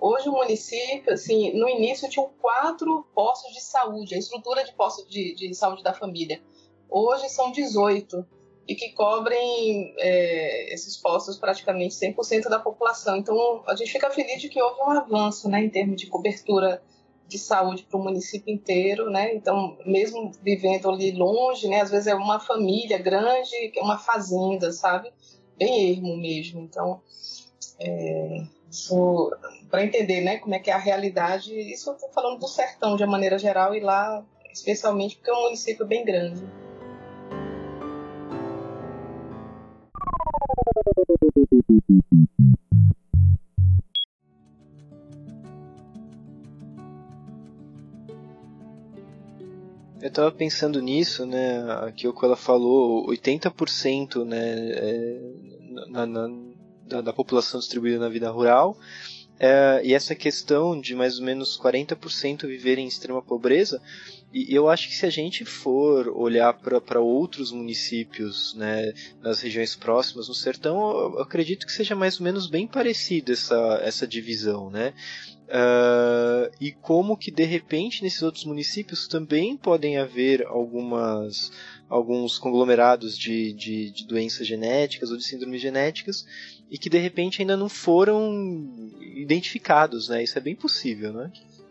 hoje 0.00 0.28
o 0.28 0.32
município, 0.32 1.12
assim, 1.12 1.56
no 1.56 1.68
início 1.68 2.10
tinham 2.10 2.28
quatro 2.40 3.06
postos 3.14 3.54
de 3.54 3.60
saúde, 3.60 4.16
a 4.16 4.18
estrutura 4.18 4.64
de 4.64 4.72
postos 4.72 5.08
de, 5.08 5.36
de 5.36 5.54
saúde 5.54 5.84
da 5.84 5.92
família. 5.92 6.42
Hoje 6.88 7.28
são 7.28 7.52
18 7.52 8.26
e 8.68 8.74
que 8.74 8.90
cobrem 8.90 9.94
é, 9.98 10.74
esses 10.74 10.96
postos 10.96 11.38
praticamente 11.38 11.94
100% 11.94 12.48
da 12.48 12.58
população. 12.58 13.16
Então, 13.16 13.62
a 13.66 13.76
gente 13.76 13.92
fica 13.92 14.10
feliz 14.10 14.40
de 14.40 14.48
que 14.48 14.60
houve 14.60 14.80
um 14.80 14.90
avanço, 14.90 15.48
né, 15.48 15.64
em 15.64 15.70
termos 15.70 16.00
de 16.00 16.06
cobertura 16.08 16.82
de 17.28 17.38
saúde 17.38 17.84
para 17.84 17.98
o 17.98 18.02
município 18.02 18.52
inteiro, 18.52 19.10
né? 19.10 19.34
Então, 19.34 19.76
mesmo 19.84 20.30
vivendo 20.42 20.88
ali 20.88 21.10
longe, 21.10 21.68
né? 21.68 21.80
Às 21.80 21.90
vezes 21.90 22.06
é 22.06 22.14
uma 22.14 22.38
família 22.38 22.98
grande, 22.98 23.72
é 23.74 23.82
uma 23.82 23.98
fazenda, 23.98 24.70
sabe? 24.72 25.12
Bem 25.58 25.92
ermo 25.92 26.16
mesmo. 26.16 26.60
Então, 26.60 27.00
é, 27.80 28.44
para 29.68 29.84
entender, 29.84 30.20
né? 30.20 30.38
Como 30.38 30.54
é 30.54 30.58
que 30.58 30.70
é 30.70 30.74
a 30.74 30.78
realidade. 30.78 31.52
Isso 31.52 31.90
eu 31.90 31.94
estou 31.94 32.10
falando 32.10 32.38
do 32.38 32.46
sertão 32.46 32.96
de 32.96 33.02
uma 33.02 33.12
maneira 33.12 33.38
geral 33.38 33.74
e 33.74 33.80
lá, 33.80 34.24
especialmente 34.52 35.16
porque 35.16 35.30
é 35.30 35.34
um 35.34 35.42
município 35.42 35.84
bem 35.84 36.04
grande. 36.04 36.46
Eu 50.00 50.10
tava 50.12 50.30
pensando 50.30 50.80
nisso, 50.80 51.26
né? 51.26 51.58
Aqui 51.82 52.06
o 52.06 52.12
que 52.12 52.24
ela 52.24 52.36
falou, 52.36 53.08
80% 53.08 54.24
né, 54.24 54.70
é, 54.70 55.20
na, 55.88 56.06
na, 56.06 56.28
da, 56.86 57.00
da, 57.00 57.12
população 57.12 57.58
distribuída 57.58 57.98
na 57.98 58.08
vida 58.08 58.30
rural. 58.30 58.78
É, 59.38 59.80
e 59.82 59.92
essa 59.92 60.14
questão 60.14 60.80
de 60.80 60.94
mais 60.94 61.18
ou 61.18 61.24
menos 61.24 61.58
40% 61.58 62.46
viver 62.46 62.78
em 62.78 62.86
extrema 62.86 63.20
pobreza, 63.20 63.82
e 64.36 64.54
eu 64.54 64.68
acho 64.68 64.88
que 64.88 64.94
se 64.94 65.06
a 65.06 65.10
gente 65.10 65.46
for 65.46 66.08
olhar 66.08 66.52
para 66.52 67.00
outros 67.00 67.50
municípios 67.50 68.54
né, 68.54 68.92
nas 69.22 69.40
regiões 69.40 69.74
próximas, 69.74 70.28
no 70.28 70.34
sertão, 70.34 70.76
eu 70.90 71.20
acredito 71.20 71.64
que 71.64 71.72
seja 71.72 71.94
mais 71.94 72.20
ou 72.20 72.24
menos 72.24 72.46
bem 72.46 72.66
parecida 72.66 73.32
essa, 73.32 73.80
essa 73.82 74.06
divisão. 74.06 74.68
Né? 74.68 74.92
Uh, 75.46 76.52
e 76.60 76.70
como 76.70 77.16
que 77.16 77.30
de 77.30 77.44
repente 77.44 78.02
nesses 78.02 78.20
outros 78.20 78.44
municípios 78.44 79.08
também 79.08 79.56
podem 79.56 79.96
haver 79.96 80.44
algumas 80.44 81.50
alguns 81.88 82.36
conglomerados 82.36 83.16
de, 83.16 83.54
de, 83.54 83.90
de, 83.92 84.06
doenças 84.06 84.46
genéticas 84.46 85.10
ou 85.10 85.16
de 85.16 85.24
síndromes 85.24 85.62
genéticas 85.62 86.26
e 86.68 86.76
que 86.76 86.90
de 86.90 86.98
repente 86.98 87.40
ainda 87.40 87.56
não 87.56 87.68
foram 87.68 88.90
identificados, 89.00 90.08
né? 90.08 90.24
Isso 90.24 90.36
é 90.36 90.40
bem 90.40 90.56
possível, 90.56 91.12
né? 91.12 91.30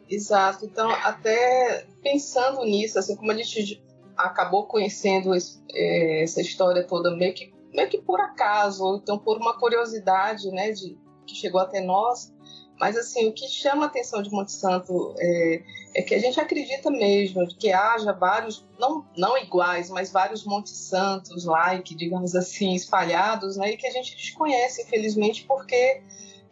Exato. 0.10 0.66
Então, 0.66 0.90
até 0.90 1.88
pensando 2.02 2.64
nisso, 2.64 3.00
assim 3.00 3.16
como 3.16 3.32
a 3.32 3.36
gente 3.36 3.84
acabou 4.16 4.66
conhecendo 4.66 5.32
é, 5.34 6.24
essa 6.24 6.42
história 6.42 6.86
toda 6.86 7.16
meio 7.16 7.34
que, 7.34 7.54
meio 7.74 7.90
que 7.90 8.02
por 8.02 8.20
acaso, 8.20 8.84
ou 8.84 8.98
então 8.98 9.18
por 9.18 9.38
uma 9.38 9.58
curiosidade, 9.60 10.50
né, 10.52 10.72
de, 10.72 10.98
que 11.26 11.36
chegou 11.36 11.60
até 11.60 11.82
nós, 11.82 12.34
mas, 12.80 12.98
assim, 12.98 13.28
o 13.28 13.34
que 13.34 13.48
chama 13.48 13.86
a 13.86 13.88
atenção 13.88 14.22
de 14.22 14.30
Monte 14.30 14.52
Santo 14.52 15.16
é, 15.18 15.64
é, 15.96 16.02
que 16.02 16.14
a 16.14 16.20
gente 16.20 16.40
acredita 16.40 16.92
mesmo 16.92 17.48
que 17.48 17.72
haja 17.72 18.12
vários, 18.12 18.68
não, 18.78 19.06
não 19.16 19.38
iguais, 19.38 19.90
mas 19.90 20.12
vários 20.12 20.44
Monte 20.46 20.72
Santos 20.72 21.46
like, 21.46 21.96
digamos 21.96 22.36
assim, 22.36 22.74
espalhados, 22.74 23.56
né? 23.56 23.72
E 23.72 23.78
que 23.78 23.88
a 23.88 23.92
gente 23.92 24.16
desconhece, 24.18 24.82
infelizmente, 24.82 25.46
porque 25.46 26.02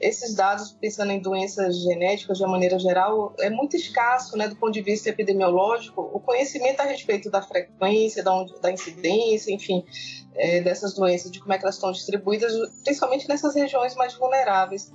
esses 0.08 0.36
dados, 0.36 0.72
pensando 0.72 1.12
em 1.12 1.20
doenças 1.20 1.78
genéticas 1.78 2.38
de 2.38 2.44
uma 2.44 2.52
maneira 2.52 2.78
geral, 2.78 3.34
é 3.40 3.50
muito 3.50 3.76
escasso, 3.76 4.38
né, 4.38 4.48
do 4.48 4.56
ponto 4.56 4.74
de 4.74 4.82
vista 4.82 5.10
epidemiológico, 5.10 6.02
o 6.02 6.20
conhecimento 6.20 6.82
a 6.82 6.84
respeito 6.84 7.30
da 7.30 7.42
frequência, 7.42 8.24
da, 8.24 8.34
onde, 8.34 8.60
da 8.60 8.72
incidência, 8.72 9.52
enfim, 9.54 9.86
é, 10.36 10.62
dessas 10.62 10.94
doenças, 10.94 11.32
de 11.32 11.40
como 11.40 11.54
é 11.54 11.58
que 11.58 11.64
elas 11.64 11.76
estão 11.76 11.92
distribuídas, 11.92 12.54
principalmente 12.84 13.28
nessas 13.30 13.56
regiões 13.56 13.96
mais 13.96 14.14
vulneráveis, 14.14 14.92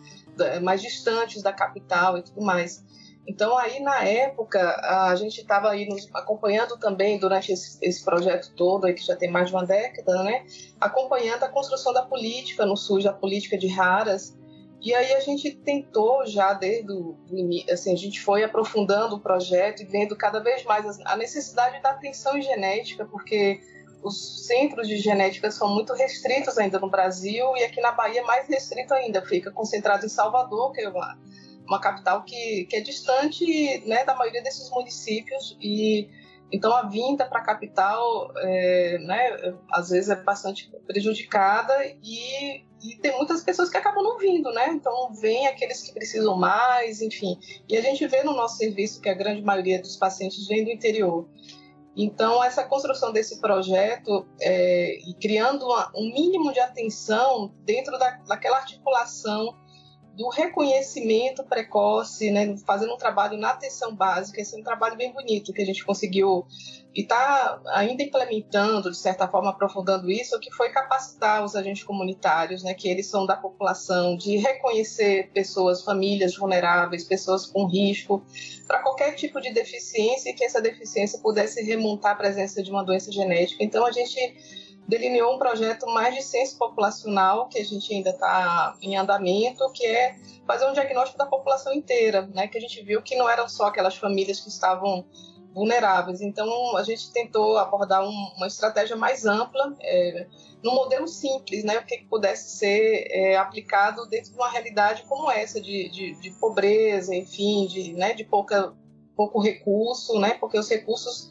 mais 0.62 0.82
distantes 0.82 1.42
da 1.42 1.52
capital 1.52 2.18
e 2.18 2.22
tudo 2.22 2.42
mais. 2.42 2.84
Então, 3.28 3.58
aí, 3.58 3.78
na 3.80 4.02
época, 4.04 4.58
a 4.82 5.14
gente 5.14 5.42
estava 5.42 5.68
aí 5.68 5.86
nos 5.86 6.08
acompanhando 6.14 6.78
também, 6.78 7.18
durante 7.18 7.52
esse, 7.52 7.78
esse, 7.82 8.02
projeto 8.02 8.54
todo, 8.54 8.86
aí, 8.86 8.94
que 8.94 9.04
já 9.04 9.14
tem 9.14 9.30
mais 9.30 9.50
de 9.50 9.54
uma 9.54 9.66
década, 9.66 10.22
né? 10.22 10.46
Acompanhando 10.80 11.42
a 11.42 11.48
construção 11.48 11.92
da 11.92 12.00
política 12.00 12.64
no 12.64 12.74
SUS, 12.74 13.04
a 13.04 13.12
política 13.12 13.58
de 13.58 13.68
raras. 13.68 14.34
E 14.80 14.94
aí 14.94 15.12
a 15.14 15.20
gente 15.20 15.50
tentou 15.50 16.24
já 16.26 16.52
desde 16.52 16.92
o 16.92 17.16
início, 17.30 17.72
assim, 17.72 17.92
a 17.92 17.96
gente 17.96 18.20
foi 18.20 18.44
aprofundando 18.44 19.16
o 19.16 19.20
projeto 19.20 19.82
e 19.82 19.84
vendo 19.84 20.16
cada 20.16 20.40
vez 20.40 20.64
mais 20.64 21.00
a 21.04 21.16
necessidade 21.16 21.82
da 21.82 21.90
atenção 21.90 22.38
em 22.38 22.42
genética, 22.42 23.04
porque 23.04 23.60
os 24.02 24.46
centros 24.46 24.86
de 24.86 24.96
genética 24.96 25.50
são 25.50 25.74
muito 25.74 25.92
restritos 25.94 26.56
ainda 26.56 26.78
no 26.78 26.88
Brasil 26.88 27.56
e 27.56 27.64
aqui 27.64 27.80
na 27.80 27.90
Bahia 27.90 28.22
mais 28.22 28.46
restrito 28.48 28.94
ainda, 28.94 29.20
fica 29.22 29.50
concentrado 29.50 30.06
em 30.06 30.08
Salvador, 30.08 30.72
que 30.72 30.80
é 30.80 30.88
uma 30.88 31.18
uma 31.68 31.78
capital 31.78 32.24
que, 32.24 32.64
que 32.64 32.76
é 32.76 32.80
distante 32.80 33.82
né, 33.86 34.02
da 34.04 34.14
maioria 34.14 34.42
desses 34.42 34.70
municípios 34.70 35.56
e 35.60 36.08
então 36.50 36.74
a 36.74 36.82
vinda 36.82 37.26
para 37.26 37.40
a 37.40 37.44
capital, 37.44 38.32
é, 38.36 38.98
né, 39.00 39.54
às 39.70 39.90
vezes 39.90 40.08
é 40.08 40.16
bastante 40.16 40.70
prejudicada 40.86 41.74
e, 42.02 42.64
e, 42.82 42.96
tem 43.02 43.16
muitas 43.16 43.42
pessoas 43.42 43.68
que 43.68 43.76
acabam 43.76 44.02
não 44.02 44.18
vindo, 44.18 44.50
né? 44.52 44.70
Então 44.70 45.12
vem 45.12 45.46
aqueles 45.46 45.82
que 45.82 45.92
precisam 45.92 46.36
mais, 46.36 47.02
enfim. 47.02 47.38
E 47.68 47.76
a 47.76 47.82
gente 47.82 48.06
vê 48.06 48.22
no 48.22 48.34
nosso 48.34 48.56
serviço 48.56 49.00
que 49.00 49.10
a 49.10 49.14
grande 49.14 49.42
maioria 49.42 49.80
dos 49.80 49.96
pacientes 49.96 50.46
vem 50.46 50.64
do 50.64 50.70
interior. 50.70 51.28
Então 51.94 52.42
essa 52.42 52.64
construção 52.64 53.12
desse 53.12 53.40
projeto 53.40 54.26
é, 54.40 54.98
e 55.06 55.14
criando 55.14 55.66
uma, 55.66 55.92
um 55.94 56.12
mínimo 56.12 56.52
de 56.52 56.60
atenção 56.60 57.52
dentro 57.64 57.98
da, 57.98 58.10
daquela 58.26 58.56
articulação 58.56 59.54
do 60.18 60.28
reconhecimento 60.30 61.44
precoce, 61.44 62.28
né, 62.32 62.56
fazendo 62.66 62.92
um 62.92 62.96
trabalho 62.96 63.38
na 63.38 63.50
atenção 63.50 63.94
básica. 63.94 64.40
Esse 64.40 64.56
é 64.56 64.58
um 64.58 64.64
trabalho 64.64 64.96
bem 64.96 65.12
bonito 65.12 65.52
que 65.52 65.62
a 65.62 65.64
gente 65.64 65.84
conseguiu 65.84 66.44
e 66.92 67.02
está 67.02 67.62
ainda 67.68 68.02
implementando, 68.02 68.90
de 68.90 68.96
certa 68.96 69.28
forma, 69.28 69.50
aprofundando 69.50 70.10
isso, 70.10 70.40
que 70.40 70.50
foi 70.50 70.70
capacitar 70.70 71.44
os 71.44 71.54
agentes 71.54 71.84
comunitários, 71.84 72.64
né, 72.64 72.74
que 72.74 72.88
eles 72.88 73.06
são 73.06 73.24
da 73.24 73.36
população, 73.36 74.16
de 74.16 74.36
reconhecer 74.38 75.30
pessoas, 75.32 75.84
famílias 75.84 76.34
vulneráveis, 76.36 77.04
pessoas 77.04 77.46
com 77.46 77.66
risco 77.66 78.20
para 78.66 78.80
qualquer 78.82 79.12
tipo 79.12 79.40
de 79.40 79.52
deficiência 79.52 80.30
e 80.30 80.34
que 80.34 80.44
essa 80.44 80.60
deficiência 80.60 81.20
pudesse 81.20 81.62
remontar 81.62 82.12
a 82.12 82.16
presença 82.16 82.60
de 82.60 82.72
uma 82.72 82.84
doença 82.84 83.12
genética. 83.12 83.62
Então, 83.62 83.86
a 83.86 83.92
gente 83.92 84.67
delineou 84.88 85.34
um 85.34 85.38
projeto 85.38 85.86
mais 85.86 86.14
de 86.14 86.22
censo 86.22 86.56
populacional, 86.56 87.46
que 87.48 87.58
a 87.58 87.64
gente 87.64 87.92
ainda 87.92 88.10
está 88.10 88.74
em 88.80 88.96
andamento, 88.96 89.70
que 89.72 89.84
é 89.84 90.16
fazer 90.46 90.66
um 90.66 90.72
diagnóstico 90.72 91.18
da 91.18 91.26
população 91.26 91.74
inteira, 91.74 92.26
né? 92.34 92.48
que 92.48 92.56
a 92.56 92.60
gente 92.60 92.82
viu 92.82 93.02
que 93.02 93.14
não 93.14 93.28
eram 93.28 93.46
só 93.46 93.66
aquelas 93.66 93.96
famílias 93.96 94.40
que 94.40 94.48
estavam 94.48 95.04
vulneráveis. 95.52 96.22
Então, 96.22 96.74
a 96.74 96.82
gente 96.82 97.12
tentou 97.12 97.58
abordar 97.58 98.02
um, 98.02 98.32
uma 98.36 98.46
estratégia 98.46 98.96
mais 98.96 99.26
ampla, 99.26 99.76
é, 99.82 100.26
num 100.62 100.74
modelo 100.74 101.06
simples, 101.06 101.64
né? 101.64 101.78
o 101.78 101.84
que 101.84 102.06
pudesse 102.06 102.56
ser 102.56 103.08
é, 103.10 103.36
aplicado 103.36 104.08
dentro 104.08 104.30
de 104.30 104.38
uma 104.38 104.48
realidade 104.48 105.02
como 105.02 105.30
essa, 105.30 105.60
de, 105.60 105.90
de, 105.90 106.14
de 106.14 106.30
pobreza, 106.30 107.14
enfim, 107.14 107.66
de, 107.66 107.92
né? 107.92 108.14
de 108.14 108.24
pouca, 108.24 108.72
pouco 109.14 109.38
recurso, 109.38 110.18
né? 110.18 110.32
porque 110.40 110.58
os 110.58 110.68
recursos 110.70 111.30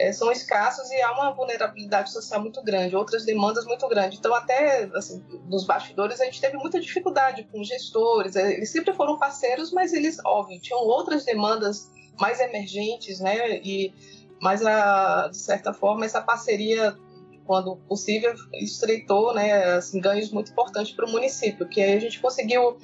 é, 0.00 0.12
são 0.12 0.32
escassos 0.32 0.90
e 0.90 1.00
há 1.02 1.12
uma 1.12 1.32
vulnerabilidade 1.32 2.10
social 2.10 2.40
muito 2.40 2.62
grande, 2.62 2.96
outras 2.96 3.24
demandas 3.24 3.66
muito 3.66 3.86
grandes. 3.86 4.18
Então, 4.18 4.34
até 4.34 4.90
assim, 4.94 5.22
nos 5.44 5.64
bastidores, 5.64 6.20
a 6.20 6.24
gente 6.24 6.40
teve 6.40 6.56
muita 6.56 6.80
dificuldade 6.80 7.46
com 7.52 7.62
gestores. 7.62 8.34
É, 8.34 8.54
eles 8.54 8.70
sempre 8.70 8.94
foram 8.94 9.18
parceiros, 9.18 9.70
mas 9.70 9.92
eles, 9.92 10.18
óbvio, 10.24 10.58
tinham 10.60 10.80
outras 10.80 11.24
demandas 11.24 11.90
mais 12.18 12.40
emergentes, 12.40 13.20
né? 13.20 13.58
E, 13.58 13.92
mas, 14.40 14.64
a, 14.64 15.28
de 15.28 15.36
certa 15.36 15.74
forma, 15.74 16.06
essa 16.06 16.22
parceria, 16.22 16.96
quando 17.44 17.76
possível, 17.76 18.34
estreitou 18.54 19.34
né, 19.34 19.74
assim, 19.74 20.00
ganhos 20.00 20.30
muito 20.30 20.50
importantes 20.50 20.92
para 20.92 21.04
o 21.04 21.10
município, 21.10 21.68
que 21.68 21.82
aí 21.82 21.92
a 21.92 22.00
gente 22.00 22.20
conseguiu 22.20 22.78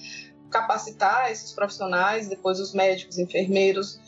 capacitar 0.51 1.31
esses 1.31 1.53
profissionais, 1.53 2.29
depois 2.29 2.61
os 2.61 2.75
médicos, 2.75 3.19
enfermeiros, 3.19 3.99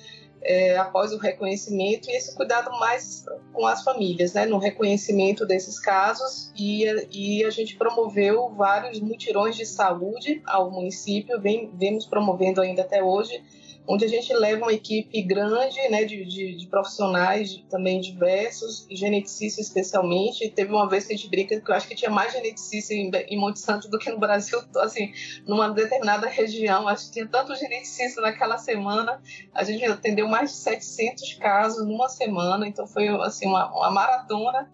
é, 0.42 0.76
após 0.76 1.12
o 1.12 1.18
reconhecimento 1.18 2.08
e 2.10 2.16
esse 2.16 2.34
cuidado 2.34 2.70
mais 2.78 3.24
com 3.52 3.66
as 3.66 3.82
famílias, 3.82 4.34
né, 4.34 4.46
no 4.46 4.58
reconhecimento 4.58 5.46
desses 5.46 5.78
casos 5.80 6.52
e, 6.56 6.84
e 7.10 7.44
a 7.44 7.50
gente 7.50 7.76
promoveu 7.76 8.48
vários 8.50 9.00
mutirões 9.00 9.56
de 9.56 9.66
saúde 9.66 10.40
ao 10.46 10.70
município, 10.70 11.40
vem, 11.40 11.70
vemos 11.74 12.06
promovendo 12.06 12.60
ainda 12.60 12.82
até 12.82 13.02
hoje 13.02 13.42
onde 13.88 14.04
a 14.04 14.08
gente 14.08 14.30
leva 14.34 14.66
uma 14.66 14.72
equipe 14.72 15.22
grande 15.22 15.80
né, 15.88 16.04
de, 16.04 16.22
de, 16.26 16.56
de 16.56 16.66
profissionais 16.66 17.64
também 17.70 18.02
diversos, 18.02 18.86
geneticistas 18.90 19.66
especialmente. 19.66 20.50
Teve 20.50 20.70
uma 20.70 20.86
vez 20.86 21.06
que 21.06 21.14
a 21.14 21.16
gente 21.16 21.30
brinca 21.30 21.58
que 21.58 21.70
eu 21.70 21.74
acho 21.74 21.88
que 21.88 21.94
tinha 21.94 22.10
mais 22.10 22.34
geneticista 22.34 22.92
em, 22.92 23.10
em 23.10 23.38
Monte 23.38 23.60
Santo 23.60 23.88
do 23.88 23.98
que 23.98 24.10
no 24.10 24.18
Brasil, 24.18 24.60
assim, 24.76 25.10
numa 25.46 25.70
determinada 25.70 26.28
região. 26.28 26.86
Acho 26.86 27.06
que 27.06 27.12
tinha 27.12 27.26
tanto 27.26 27.54
geneticista 27.54 28.20
naquela 28.20 28.58
semana. 28.58 29.22
A 29.54 29.64
gente 29.64 29.82
atendeu 29.86 30.28
mais 30.28 30.50
de 30.50 30.56
700 30.58 31.34
casos 31.34 31.86
numa 31.86 32.10
semana, 32.10 32.68
então 32.68 32.86
foi 32.86 33.08
assim, 33.08 33.46
uma, 33.46 33.74
uma 33.74 33.90
maratona. 33.90 34.70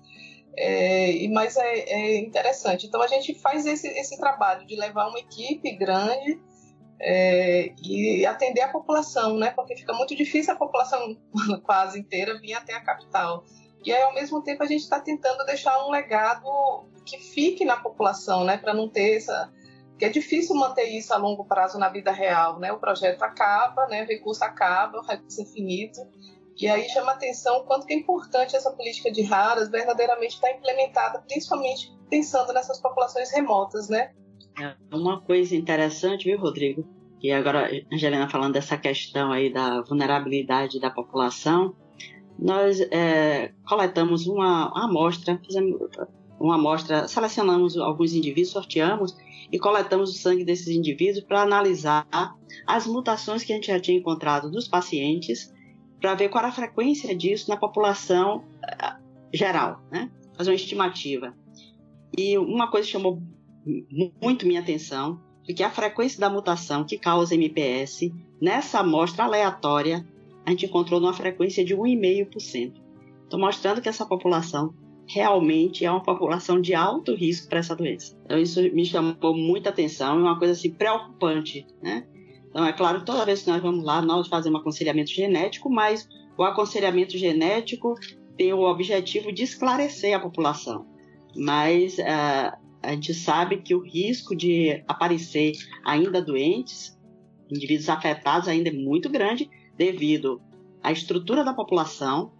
É, 0.56 1.28
mas 1.28 1.56
é, 1.56 1.78
é, 1.78 2.18
interessante. 2.18 2.86
Então 2.86 3.00
a 3.00 3.06
gente 3.06 3.32
faz 3.34 3.64
esse, 3.64 3.86
esse 3.86 4.16
trabalho 4.18 4.66
de 4.66 4.74
levar 4.74 5.08
uma 5.08 5.18
equipe 5.20 5.70
grande 5.76 6.40
é, 7.00 7.72
e 7.82 8.24
atender 8.26 8.62
a 8.62 8.68
população, 8.68 9.36
né? 9.36 9.50
Porque 9.50 9.76
fica 9.76 9.92
muito 9.92 10.14
difícil 10.14 10.54
a 10.54 10.56
população 10.56 11.16
quase 11.62 11.98
inteira 11.98 12.38
vir 12.38 12.54
até 12.54 12.74
a 12.74 12.80
capital. 12.80 13.44
E 13.84 13.92
aí, 13.92 14.02
ao 14.02 14.14
mesmo 14.14 14.42
tempo, 14.42 14.62
a 14.62 14.66
gente 14.66 14.80
está 14.80 14.98
tentando 14.98 15.44
deixar 15.44 15.84
um 15.86 15.90
legado 15.90 16.86
que 17.04 17.18
fique 17.18 17.64
na 17.64 17.76
população, 17.76 18.44
né? 18.44 18.56
Para 18.56 18.72
não 18.72 18.88
ter 18.88 19.16
essa. 19.16 19.52
que 19.98 20.04
é 20.04 20.08
difícil 20.08 20.54
manter 20.56 20.84
isso 20.84 21.12
a 21.12 21.18
longo 21.18 21.44
prazo 21.44 21.78
na 21.78 21.88
vida 21.88 22.10
real, 22.10 22.58
né? 22.58 22.72
O 22.72 22.78
projeto 22.78 23.22
acaba, 23.22 23.86
né? 23.88 24.04
O 24.04 24.06
recurso 24.06 24.42
acaba, 24.42 24.98
o 24.98 25.06
recurso 25.06 25.42
é 25.42 25.44
finito. 25.44 26.00
E 26.56 26.68
aí 26.68 26.88
chama 26.88 27.12
atenção 27.12 27.58
o 27.58 27.64
quanto 27.64 27.84
que 27.84 27.92
é 27.92 27.96
importante 27.96 28.54
essa 28.54 28.70
política 28.70 29.10
de 29.10 29.22
raras 29.22 29.68
verdadeiramente 29.68 30.36
estar 30.36 30.48
tá 30.48 30.54
implementada, 30.54 31.20
principalmente 31.22 31.92
pensando 32.08 32.52
nessas 32.52 32.80
populações 32.80 33.30
remotas, 33.32 33.88
né? 33.88 34.14
É 34.58 34.74
uma 34.92 35.20
coisa 35.20 35.56
interessante, 35.56 36.24
viu, 36.24 36.38
Rodrigo? 36.38 36.86
E 37.22 37.32
agora, 37.32 37.70
Angelina 37.92 38.28
falando 38.28 38.52
dessa 38.52 38.76
questão 38.76 39.32
aí 39.32 39.52
da 39.52 39.80
vulnerabilidade 39.82 40.78
da 40.78 40.90
população, 40.90 41.74
nós 42.38 42.80
é, 42.80 43.52
coletamos 43.66 44.26
uma, 44.26 44.70
uma 44.70 44.84
amostra, 44.84 45.40
fizemos 45.44 45.80
uma 46.38 46.56
amostra, 46.56 47.08
selecionamos 47.08 47.76
alguns 47.78 48.12
indivíduos, 48.12 48.50
sorteamos 48.50 49.16
e 49.50 49.58
coletamos 49.58 50.10
o 50.10 50.12
sangue 50.12 50.44
desses 50.44 50.68
indivíduos 50.68 51.24
para 51.24 51.42
analisar 51.42 52.06
as 52.66 52.86
mutações 52.86 53.42
que 53.42 53.52
a 53.52 53.56
gente 53.56 53.68
já 53.68 53.80
tinha 53.80 53.98
encontrado 53.98 54.50
dos 54.50 54.68
pacientes, 54.68 55.52
para 56.00 56.14
ver 56.14 56.28
qual 56.28 56.44
a 56.44 56.52
frequência 56.52 57.16
disso 57.16 57.48
na 57.48 57.56
população 57.56 58.44
é, 58.62 58.96
geral, 59.32 59.80
né? 59.90 60.10
Fazer 60.36 60.50
uma 60.50 60.56
estimativa. 60.56 61.34
E 62.16 62.36
uma 62.36 62.70
coisa 62.70 62.86
que 62.86 62.92
chamou 62.92 63.22
muito 64.20 64.46
minha 64.46 64.60
atenção 64.60 65.20
de 65.42 65.52
que 65.54 65.62
a 65.62 65.70
frequência 65.70 66.18
da 66.20 66.30
mutação 66.30 66.84
que 66.84 66.98
causa 66.98 67.34
MPS, 67.34 68.12
nessa 68.40 68.80
amostra 68.80 69.24
aleatória, 69.24 70.06
a 70.44 70.50
gente 70.50 70.66
encontrou 70.66 71.00
numa 71.00 71.12
frequência 71.12 71.64
de 71.64 71.76
1,5%. 71.76 72.72
Estou 73.24 73.40
mostrando 73.40 73.80
que 73.80 73.88
essa 73.88 74.06
população 74.06 74.74
realmente 75.06 75.84
é 75.84 75.90
uma 75.90 76.02
população 76.02 76.60
de 76.60 76.74
alto 76.74 77.14
risco 77.14 77.48
para 77.48 77.58
essa 77.58 77.76
doença. 77.76 78.16
Então 78.24 78.38
isso 78.38 78.60
me 78.72 78.84
chamou 78.84 79.36
muita 79.36 79.70
atenção, 79.70 80.18
é 80.18 80.22
uma 80.22 80.38
coisa 80.38 80.52
assim 80.52 80.70
preocupante, 80.70 81.66
né? 81.82 82.06
Então 82.48 82.64
é 82.64 82.72
claro, 82.72 83.04
toda 83.04 83.24
vez 83.24 83.42
que 83.42 83.50
nós 83.50 83.60
vamos 83.60 83.84
lá, 83.84 84.00
nós 84.00 84.28
fazemos 84.28 84.58
um 84.58 84.60
aconselhamento 84.60 85.10
genético, 85.10 85.68
mas 85.68 86.08
o 86.38 86.42
aconselhamento 86.42 87.18
genético 87.18 87.94
tem 88.36 88.52
o 88.52 88.60
objetivo 88.60 89.32
de 89.32 89.42
esclarecer 89.42 90.16
a 90.16 90.20
população. 90.20 90.86
Mas 91.36 91.98
uh, 91.98 92.63
a 92.84 92.90
gente 92.92 93.14
sabe 93.14 93.58
que 93.58 93.74
o 93.74 93.80
risco 93.80 94.34
de 94.36 94.82
aparecer 94.86 95.52
ainda 95.84 96.22
doentes, 96.22 96.98
indivíduos 97.50 97.88
afetados, 97.88 98.48
ainda 98.48 98.68
é 98.68 98.72
muito 98.72 99.08
grande 99.08 99.50
devido 99.76 100.40
à 100.82 100.92
estrutura 100.92 101.44
da 101.44 101.54
população, 101.54 102.32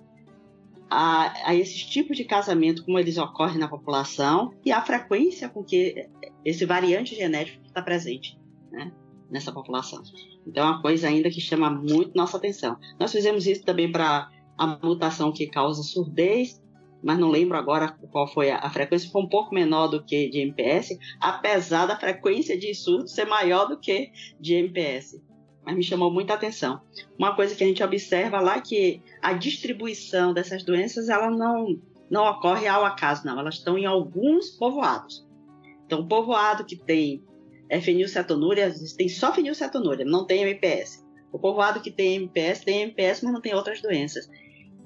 a, 0.91 1.51
a 1.51 1.55
esses 1.55 1.85
tipos 1.85 2.17
de 2.17 2.25
casamento, 2.25 2.85
como 2.85 2.99
eles 2.99 3.19
ocorrem 3.19 3.59
na 3.59 3.69
população, 3.69 4.53
e 4.65 4.71
a 4.71 4.83
frequência 4.83 5.49
com 5.49 5.65
que 5.65 6.09
esse 6.45 6.65
variante 6.65 7.15
genético 7.15 7.65
está 7.67 7.83
presente. 7.83 8.39
Né? 8.71 8.93
nessa 9.31 9.51
população. 9.51 10.03
Então 10.47 10.65
é 10.65 10.71
uma 10.71 10.83
coisa 10.83 11.09
ainda 11.09 11.31
que 11.31 11.41
chama 11.41 11.69
muito 11.71 12.13
nossa 12.15 12.37
atenção. 12.37 12.77
Nós 12.99 13.11
fizemos 13.11 13.47
isso 13.47 13.65
também 13.65 13.91
para 13.91 14.31
a 14.57 14.67
mutação 14.83 15.33
que 15.33 15.47
causa 15.47 15.83
surdez, 15.83 16.63
mas 17.05 17.19
não 17.19 17.31
lembro 17.31 17.59
agora 17.59 17.95
qual 18.11 18.27
foi 18.27 18.51
a, 18.51 18.59
a, 18.59 18.71
frequência, 18.71 19.11
foi 19.11 19.23
um 19.23 19.29
pouco 19.29 19.55
menor 19.55 19.89
do 19.89 20.03
que 20.03 20.31
de 20.31 20.41
MPS, 20.41 20.99
apesar 21.21 21.85
da 21.85 21.99
frequência 21.99 22.59
de 22.59 22.75
surdo 22.75 23.07
ser 23.07 23.27
maior 23.27 23.69
do 23.69 23.79
que 23.79 24.11
de 24.41 24.55
MPS. 24.55 25.23
Mas 25.67 25.77
me 25.77 25.83
chamou 25.83 26.11
muita 26.11 26.33
atenção. 26.33 26.81
Uma 27.19 27.37
coisa 27.37 27.55
que 27.55 27.63
a 27.63 27.67
gente 27.67 27.83
observa 27.83 28.41
lá 28.41 28.57
é 28.57 28.61
que 28.63 29.03
a 29.23 29.35
distribuição 29.35 30.33
dessas 30.33 30.65
doenças 30.65 31.11
ela 31.11 31.31
não, 31.31 31.79
não 32.11 32.25
ocorre 32.25 32.67
ao 32.67 32.85
acaso, 32.87 33.27
não. 33.27 33.39
Elas 33.39 33.57
estão 33.57 33.77
em 33.77 33.85
alguns 33.85 34.51
povoados. 34.51 35.27
Então, 35.85 36.01
o 36.01 36.09
povoado 36.09 36.65
que 36.65 36.77
tem 36.77 37.23
é 37.69 37.81
fenilcetonúria, 37.81 38.73
tem 38.97 39.09
só 39.09 39.33
fenilcetonúria, 39.33 40.05
não 40.05 40.27
tem 40.27 40.43
MPS. 40.43 41.05
O 41.31 41.39
povoado 41.39 41.81
que 41.81 41.91
tem 41.91 42.15
MPS 42.15 42.65
tem 42.65 42.83
MPS, 42.83 43.23
mas 43.23 43.33
não 43.33 43.41
tem 43.41 43.55
outras 43.55 43.83
doenças. 43.83 44.29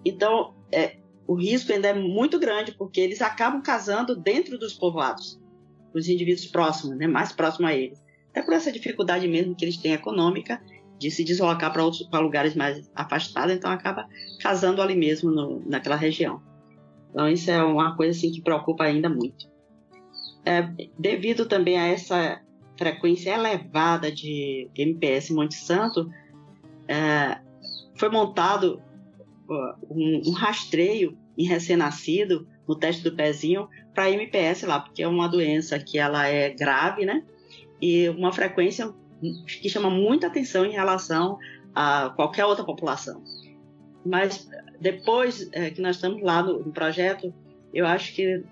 Então, 0.05 0.55
é, 0.73 0.97
o 1.29 1.35
risco 1.35 1.71
ainda 1.71 1.89
é 1.89 1.95
muito 1.95 2.39
grande, 2.39 2.73
porque 2.73 2.99
eles 2.99 3.21
acabam 3.21 3.61
casando 3.61 4.17
dentro 4.17 4.59
dos 4.59 4.73
povoados, 4.73 5.39
os 5.95 6.09
indivíduos 6.09 6.47
próximos, 6.47 6.97
né, 6.97 7.07
mais 7.07 7.33
próximos 7.33 7.71
a 7.71 7.75
eles. 7.75 8.03
Até 8.31 8.41
por 8.43 8.55
essa 8.55 8.73
dificuldade 8.73 9.29
mesmo 9.29 9.55
que 9.55 9.63
eles 9.63 9.77
têm 9.77 9.93
econômica 9.93 10.59
de 10.99 11.11
se 11.11 11.23
deslocar 11.23 11.71
para 11.71 12.19
lugares 12.21 12.55
mais 12.55 12.91
afastados, 12.95 13.55
então 13.55 13.71
acaba 13.71 14.09
casando 14.41 14.81
ali 14.81 14.97
mesmo 14.97 15.31
no, 15.31 15.63
naquela 15.67 15.97
região. 15.97 16.43
Então, 17.11 17.29
isso 17.29 17.51
é 17.51 17.63
uma 17.63 17.95
coisa 17.95 18.17
assim, 18.17 18.33
que 18.33 18.41
preocupa 18.41 18.85
ainda 18.85 19.11
muito. 19.11 19.51
É, 20.47 20.63
devido 20.99 21.45
também 21.45 21.79
a 21.79 21.87
essa 21.89 22.41
frequência 22.79 23.35
elevada 23.35 24.11
de 24.11 24.71
MPS 24.75 25.31
Monte 25.31 25.57
Santo, 25.57 26.11
é, 26.89 27.39
foi 27.97 28.09
montado 28.09 28.83
um, 29.49 30.23
um, 30.27 30.33
rastreio 30.33 31.17
em 31.37 31.45
recém-nascido 31.45 32.47
no 32.67 32.75
teste 32.75 33.03
do 33.03 33.15
pezinho 33.15 33.69
para 33.95 34.11
MPS 34.11 34.63
lá, 34.65 34.81
porque 34.81 35.03
é 35.03 35.09
uma 35.09 35.29
doença 35.29 35.79
que 35.79 35.99
ela 35.99 36.27
é 36.27 36.51
grave, 36.51 37.05
né? 37.05 37.25
E 37.81 38.09
uma 38.11 38.33
frequência 38.33 38.93
que 39.61 39.69
chama 39.69 39.91
muita 39.91 40.27
atenção 40.27 40.65
em 40.65 40.73
relação 40.73 41.39
a 41.75 42.11
qualquer 42.11 42.45
outra 42.45 42.65
população. 42.65 43.23
Mas 44.05 44.49
depois 44.81 45.49
é, 45.53 45.71
que 45.71 45.81
nós 45.81 45.97
estamos 45.97 46.23
lá 46.23 46.43
no, 46.43 46.65
no 46.65 46.73
projeto, 46.73 47.33
eu 47.73 47.87
acho 47.87 48.15
que 48.15 48.43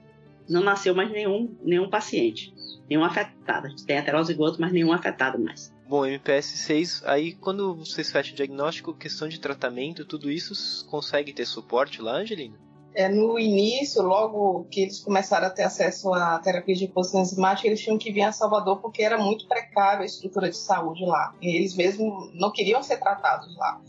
não 0.48 0.62
nasceu 0.62 0.94
mais 0.94 1.10
nenhum, 1.10 1.56
nenhum 1.62 1.88
paciente, 1.88 2.54
nenhum 2.88 3.04
afetado. 3.04 3.66
A 3.66 3.70
gente 3.70 3.84
tem 3.84 3.96
heterozigoto, 3.96 4.60
mas 4.60 4.72
nenhum 4.72 4.92
afetado 4.92 5.38
mais. 5.38 5.74
Bom, 5.88 6.02
MPS6, 6.02 7.02
aí 7.06 7.34
quando 7.34 7.76
vocês 7.76 8.10
fecham 8.10 8.32
o 8.32 8.36
diagnóstico, 8.36 8.92
questão 8.92 9.28
de 9.28 9.38
tratamento, 9.38 10.04
tudo 10.04 10.28
isso 10.30 10.84
consegue 10.86 11.32
ter 11.32 11.46
suporte 11.46 12.02
lá, 12.02 12.16
Angelina? 12.16 12.58
É, 12.92 13.08
no 13.08 13.38
início, 13.38 14.02
logo 14.02 14.64
que 14.70 14.80
eles 14.80 15.00
começaram 15.00 15.46
a 15.46 15.50
ter 15.50 15.62
acesso 15.62 16.12
à 16.14 16.38
terapia 16.38 16.74
de 16.74 16.86
reposição 16.86 17.20
enzimática, 17.20 17.68
eles 17.68 17.80
tinham 17.80 17.98
que 17.98 18.10
vir 18.10 18.22
a 18.22 18.32
Salvador 18.32 18.80
porque 18.80 19.02
era 19.02 19.18
muito 19.18 19.46
precária 19.46 20.02
a 20.02 20.06
estrutura 20.06 20.48
de 20.48 20.56
saúde 20.56 21.04
lá. 21.04 21.34
E 21.40 21.56
eles 21.56 21.76
mesmo 21.76 22.30
não 22.34 22.50
queriam 22.50 22.82
ser 22.82 22.96
tratados 22.96 23.54
lá. 23.56 23.80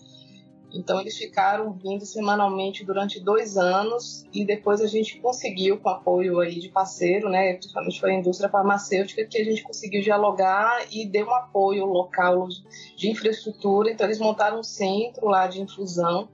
Então 0.73 0.99
eles 0.99 1.17
ficaram 1.17 1.71
vindo 1.73 2.05
semanalmente 2.05 2.83
durante 2.83 3.19
dois 3.19 3.57
anos 3.57 4.25
e 4.33 4.45
depois 4.45 4.81
a 4.81 4.87
gente 4.87 5.19
conseguiu, 5.19 5.77
com 5.77 5.89
apoio 5.89 6.39
aí 6.39 6.59
de 6.59 6.69
parceiro, 6.69 7.29
né, 7.29 7.53
principalmente 7.53 7.99
foi 7.99 8.11
a 8.11 8.19
indústria 8.19 8.49
farmacêutica, 8.49 9.25
que 9.25 9.37
a 9.37 9.45
gente 9.45 9.63
conseguiu 9.63 10.01
dialogar 10.01 10.85
e 10.91 11.05
deu 11.05 11.25
um 11.25 11.33
apoio 11.33 11.85
local 11.85 12.47
de 12.95 13.09
infraestrutura. 13.09 13.91
Então 13.91 14.05
eles 14.05 14.19
montaram 14.19 14.59
um 14.59 14.63
centro 14.63 15.27
lá 15.27 15.47
de 15.47 15.61
infusão. 15.61 16.27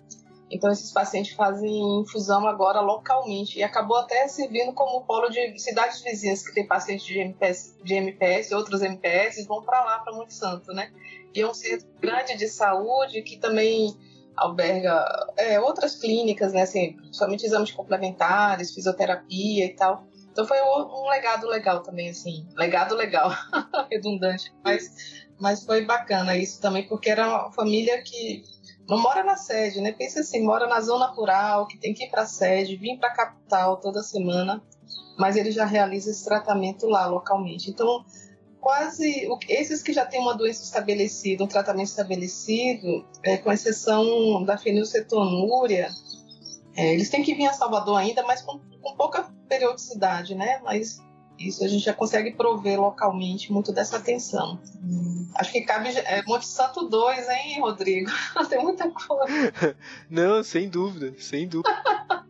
Então 0.49 0.71
esses 0.71 0.91
pacientes 0.91 1.33
fazem 1.33 2.01
infusão 2.01 2.47
agora 2.47 2.79
localmente 2.79 3.57
e 3.57 3.63
acabou 3.63 3.97
até 3.97 4.27
servindo 4.27 4.71
como 4.73 5.01
polo 5.01 5.29
de 5.29 5.57
cidades 5.59 6.01
vizinhas 6.01 6.45
que 6.45 6.53
tem 6.53 6.67
pacientes 6.67 7.05
de 7.05 7.17
MPS, 7.17 7.75
de 7.83 7.93
MPS 7.95 8.51
outros 8.51 8.81
MPS 8.81 9.47
vão 9.47 9.63
para 9.63 9.83
lá 9.83 9.99
para 9.99 10.13
Monte 10.13 10.33
Santo, 10.33 10.71
né? 10.71 10.91
E 11.33 11.41
é 11.41 11.47
um 11.47 11.53
centro 11.53 11.87
grande 11.99 12.37
de 12.37 12.47
saúde 12.47 13.23
que 13.23 13.37
também 13.37 13.97
alberga 14.35 15.05
é, 15.37 15.59
outras 15.59 15.95
clínicas, 15.95 16.53
né, 16.53 16.63
assim, 16.63 16.93
principalmente 16.93 17.45
exames 17.45 17.71
complementares, 17.71 18.73
fisioterapia 18.73 19.65
e 19.65 19.75
tal. 19.75 20.07
Então 20.31 20.47
foi 20.47 20.59
um 20.61 21.07
legado 21.09 21.47
legal 21.47 21.81
também, 21.83 22.09
assim, 22.09 22.47
legado 22.55 22.95
legal, 22.95 23.29
redundante, 23.91 24.51
mas, 24.63 25.25
mas 25.39 25.63
foi 25.63 25.85
bacana 25.85 26.35
isso 26.35 26.59
também, 26.59 26.87
porque 26.87 27.09
era 27.09 27.27
uma 27.27 27.51
família 27.51 28.01
que 28.01 28.43
não 28.89 28.99
mora 28.99 29.23
na 29.23 29.37
sede, 29.37 29.79
né? 29.79 29.91
Pensa 29.91 30.21
assim, 30.21 30.43
mora 30.43 30.67
na 30.67 30.81
zona 30.81 31.05
rural, 31.05 31.67
que 31.67 31.77
tem 31.77 31.93
que 31.93 32.05
ir 32.05 32.09
para 32.09 32.23
a 32.23 32.25
sede, 32.25 32.75
vir 32.75 32.97
para 32.97 33.09
a 33.09 33.13
capital 33.13 33.77
toda 33.77 34.01
semana, 34.01 34.61
mas 35.17 35.35
ele 35.35 35.51
já 35.51 35.65
realiza 35.65 36.09
esse 36.09 36.25
tratamento 36.25 36.87
lá 36.87 37.05
localmente. 37.05 37.69
Então 37.69 38.03
quase 38.63 39.27
esses 39.49 39.83
que 39.83 39.91
já 39.91 40.05
têm 40.05 40.21
uma 40.21 40.35
doença 40.35 40.63
estabelecida, 40.63 41.43
um 41.43 41.47
tratamento 41.47 41.89
estabelecido, 41.89 43.05
é, 43.21 43.35
com 43.35 43.51
exceção 43.51 44.41
da 44.45 44.57
fenilcetonúria, 44.57 45.89
é, 46.73 46.93
eles 46.93 47.09
têm 47.09 47.21
que 47.21 47.35
vir 47.35 47.45
a 47.45 47.53
Salvador 47.53 47.97
ainda, 47.97 48.23
mas 48.23 48.41
com, 48.41 48.59
com, 48.81 48.95
pouca 48.95 49.29
periodicidade, 49.49 50.33
né? 50.33 50.61
Mas 50.63 51.03
isso 51.37 51.63
a 51.65 51.67
gente 51.67 51.83
já 51.83 51.93
consegue 51.93 52.31
prover 52.31 52.79
localmente 52.79 53.51
muito 53.51 53.73
dessa 53.73 53.97
atenção. 53.97 54.57
Hum. 54.81 55.29
Acho 55.35 55.51
que 55.51 55.61
cabe 55.61 55.89
é, 55.89 56.23
Monte 56.23 56.47
Santo 56.47 56.87
2, 56.87 57.29
hein, 57.29 57.59
Rodrigo? 57.59 58.09
Tem 58.49 58.63
muita 58.63 58.89
coisa. 58.89 59.75
Não, 60.09 60.41
sem 60.41 60.69
dúvida, 60.69 61.13
sem 61.19 61.49
dúvida. 61.49 61.69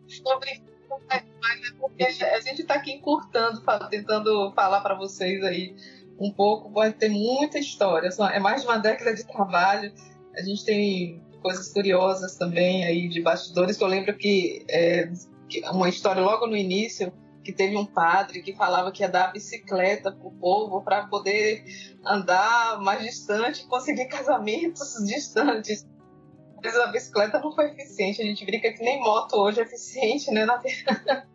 mas 1.41 1.61
é 1.61 1.75
porque 1.79 2.03
a 2.03 2.39
gente 2.39 2.61
está 2.61 2.73
aqui 2.73 2.91
encurtando, 2.91 3.61
tentando 3.89 4.51
falar 4.53 4.81
para 4.81 4.95
vocês 4.95 5.43
aí 5.43 5.75
um 6.19 6.31
pouco, 6.31 6.71
pode 6.71 6.95
ter 6.95 7.09
muita 7.09 7.59
história. 7.59 8.09
É 8.31 8.39
mais 8.39 8.61
de 8.61 8.67
uma 8.67 8.77
década 8.77 9.13
de 9.13 9.25
trabalho. 9.25 9.91
A 10.35 10.41
gente 10.41 10.63
tem 10.65 11.21
coisas 11.41 11.71
curiosas 11.71 12.35
também 12.35 12.85
aí 12.85 13.07
de 13.09 13.21
bastidores. 13.21 13.79
Eu 13.79 13.87
lembro 13.87 14.15
que, 14.17 14.65
é, 14.69 15.11
uma 15.71 15.89
história 15.89 16.21
logo 16.21 16.47
no 16.47 16.55
início 16.55 17.11
que 17.43 17.51
teve 17.51 17.75
um 17.75 17.85
padre 17.85 18.41
que 18.41 18.55
falava 18.55 18.91
que 18.91 19.03
ia 19.03 19.09
dar 19.09 19.33
bicicleta 19.33 20.11
para 20.11 20.27
o 20.27 20.31
povo 20.31 20.81
para 20.81 21.07
poder 21.07 21.63
andar 22.05 22.79
mais 22.81 23.03
distante, 23.03 23.67
conseguir 23.67 24.05
casamentos 24.05 24.95
distantes. 25.05 25.85
Mas 26.63 26.77
a 26.77 26.87
bicicleta 26.87 27.39
não 27.39 27.51
foi 27.51 27.71
eficiente. 27.71 28.21
A 28.21 28.25
gente 28.25 28.45
brinca 28.45 28.71
que 28.71 28.81
nem 28.81 29.01
moto 29.01 29.35
hoje 29.35 29.59
é 29.59 29.63
eficiente, 29.63 30.31
né? 30.31 30.45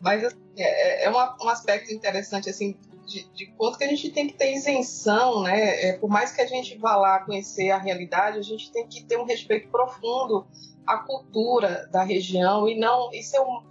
Mas 0.00 0.24
assim, 0.24 0.36
é, 0.56 1.04
é 1.04 1.10
um, 1.10 1.14
um 1.14 1.48
aspecto 1.48 1.92
interessante 1.92 2.48
assim 2.48 2.78
de, 3.04 3.28
de, 3.34 3.46
quanto 3.56 3.76
que 3.76 3.84
a 3.84 3.88
gente 3.88 4.10
tem 4.10 4.28
que 4.28 4.34
ter 4.34 4.54
isenção, 4.54 5.42
né? 5.42 5.88
É, 5.88 5.92
por 5.94 6.08
mais 6.08 6.30
que 6.30 6.40
a 6.40 6.46
gente 6.46 6.78
vá 6.78 6.94
lá 6.94 7.18
conhecer 7.18 7.70
a 7.70 7.78
realidade, 7.78 8.38
a 8.38 8.42
gente 8.42 8.70
tem 8.70 8.86
que 8.86 9.02
ter 9.02 9.18
um 9.18 9.24
respeito 9.24 9.68
profundo 9.68 10.46
à 10.86 10.98
cultura 10.98 11.88
da 11.90 12.04
região 12.04 12.68
e 12.68 12.78
não 12.78 13.12
isso 13.12 13.36
é 13.36 13.40
um, 13.40 13.62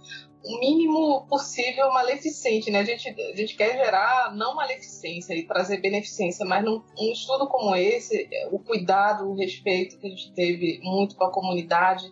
o 0.42 0.58
mínimo 0.58 1.26
possível 1.28 1.92
maleficente, 1.92 2.70
né? 2.70 2.80
A 2.80 2.84
gente, 2.84 3.08
a 3.08 3.36
gente 3.36 3.56
quer 3.56 3.76
gerar 3.76 4.34
não 4.34 4.54
maleficência 4.54 5.34
e 5.34 5.46
trazer 5.46 5.80
beneficência, 5.80 6.46
mas 6.46 6.64
num 6.64 6.82
um 6.98 7.12
estudo 7.12 7.46
como 7.46 7.74
esse, 7.76 8.28
o 8.50 8.58
cuidado, 8.58 9.28
o 9.28 9.34
respeito 9.34 9.98
que 9.98 10.06
a 10.06 10.10
gente 10.10 10.32
teve 10.32 10.80
muito 10.82 11.16
com 11.16 11.24
a 11.24 11.30
comunidade 11.30 12.10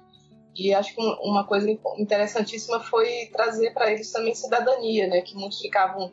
e 0.58 0.74
acho 0.74 0.92
que 0.92 1.00
uma 1.00 1.44
coisa 1.44 1.70
interessantíssima 1.96 2.80
foi 2.80 3.26
trazer 3.32 3.72
para 3.72 3.92
eles 3.92 4.10
também 4.10 4.34
cidadania, 4.34 5.06
né? 5.06 5.20
Que 5.20 5.36
muitos 5.36 5.60
ficavam 5.60 6.12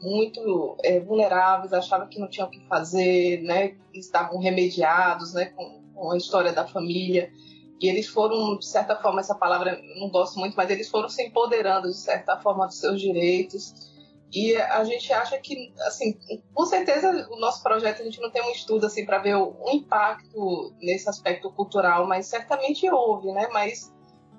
muito 0.00 0.76
é, 0.82 0.98
vulneráveis, 0.98 1.74
achavam 1.74 2.08
que 2.08 2.18
não 2.18 2.28
tinham 2.28 2.48
o 2.48 2.50
que 2.50 2.66
fazer, 2.66 3.42
né? 3.42 3.76
Estavam 3.92 4.38
remediados, 4.40 5.34
né? 5.34 5.46
Com, 5.54 5.82
com, 5.94 6.10
a 6.10 6.16
história 6.16 6.54
da 6.54 6.66
família. 6.66 7.30
E 7.82 7.88
eles 7.88 8.06
foram, 8.06 8.56
de 8.56 8.64
certa 8.64 8.94
forma, 8.94 9.18
essa 9.18 9.34
palavra 9.34 9.76
não 9.96 10.08
gosto 10.08 10.38
muito, 10.38 10.56
mas 10.56 10.70
eles 10.70 10.88
foram 10.88 11.08
se 11.08 11.20
empoderando, 11.20 11.88
de 11.88 11.96
certa 11.96 12.38
forma, 12.38 12.64
dos 12.64 12.78
seus 12.78 13.00
direitos. 13.00 13.74
E 14.32 14.54
a 14.54 14.84
gente 14.84 15.12
acha 15.12 15.36
que, 15.38 15.74
assim, 15.80 16.16
com 16.54 16.64
certeza 16.64 17.28
o 17.28 17.40
nosso 17.40 17.60
projeto 17.60 18.00
a 18.00 18.04
gente 18.04 18.20
não 18.20 18.30
tem 18.30 18.40
um 18.40 18.52
estudo 18.52 18.86
assim 18.86 19.04
para 19.04 19.18
ver 19.18 19.34
o, 19.34 19.52
impacto 19.72 20.72
nesse 20.80 21.08
aspecto 21.08 21.50
cultural, 21.50 22.06
mas 22.06 22.26
certamente 22.26 22.88
houve, 22.88 23.32
né? 23.32 23.48
Mas 23.52 23.92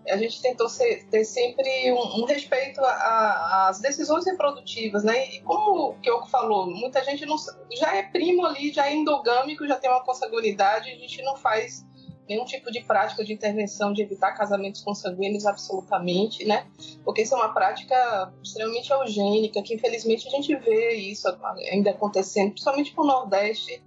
a 0.08 0.16
gente 0.16 0.42
tentou 0.42 0.70
ser, 0.70 1.06
ter 1.10 1.26
sempre 1.26 1.92
um, 1.92 2.22
um 2.22 2.26
respeito 2.26 2.80
às 2.82 3.82
decisões 3.82 4.26
reprodutivas, 4.26 5.04
né? 5.04 5.36
E 5.36 5.42
como 5.42 5.90
o 5.90 6.00
Kyoko 6.00 6.30
falou, 6.30 6.66
muita 6.66 7.04
gente 7.04 7.26
não, 7.26 7.36
já 7.78 7.94
é 7.94 8.04
primo 8.04 8.46
ali, 8.46 8.72
já 8.72 8.88
é 8.88 8.96
endogâmico, 8.96 9.68
já 9.68 9.76
tem 9.76 9.90
uma 9.90 10.04
consanguinidade, 10.04 10.90
a 10.90 10.96
gente 10.96 11.22
não 11.22 11.36
faz 11.36 11.86
nenhum 12.28 12.46
tipo 12.46 12.72
de 12.72 12.82
prática 12.82 13.24
de 13.24 13.34
intervenção 13.34 13.92
de 13.94 14.02
evitar 14.02 14.32
casamentos 14.34 14.82
consanguíneos 14.82 15.46
absolutamente, 15.46 16.46
né? 16.46 16.66
Porque 17.04 17.22
isso 17.22 17.36
é 17.36 17.38
uma 17.38 17.54
prática 17.54 18.32
extremamente 18.42 18.92
eugênica, 18.92 19.62
que 19.62 19.74
infelizmente 19.74 20.28
a 20.28 20.32
gente 20.32 20.56
vê 20.56 20.94
isso 20.94 21.28
ainda 21.72 21.92
acontecendo, 21.92 22.52
principalmente 22.52 22.96
no 22.96 23.04
Nordeste, 23.04 23.82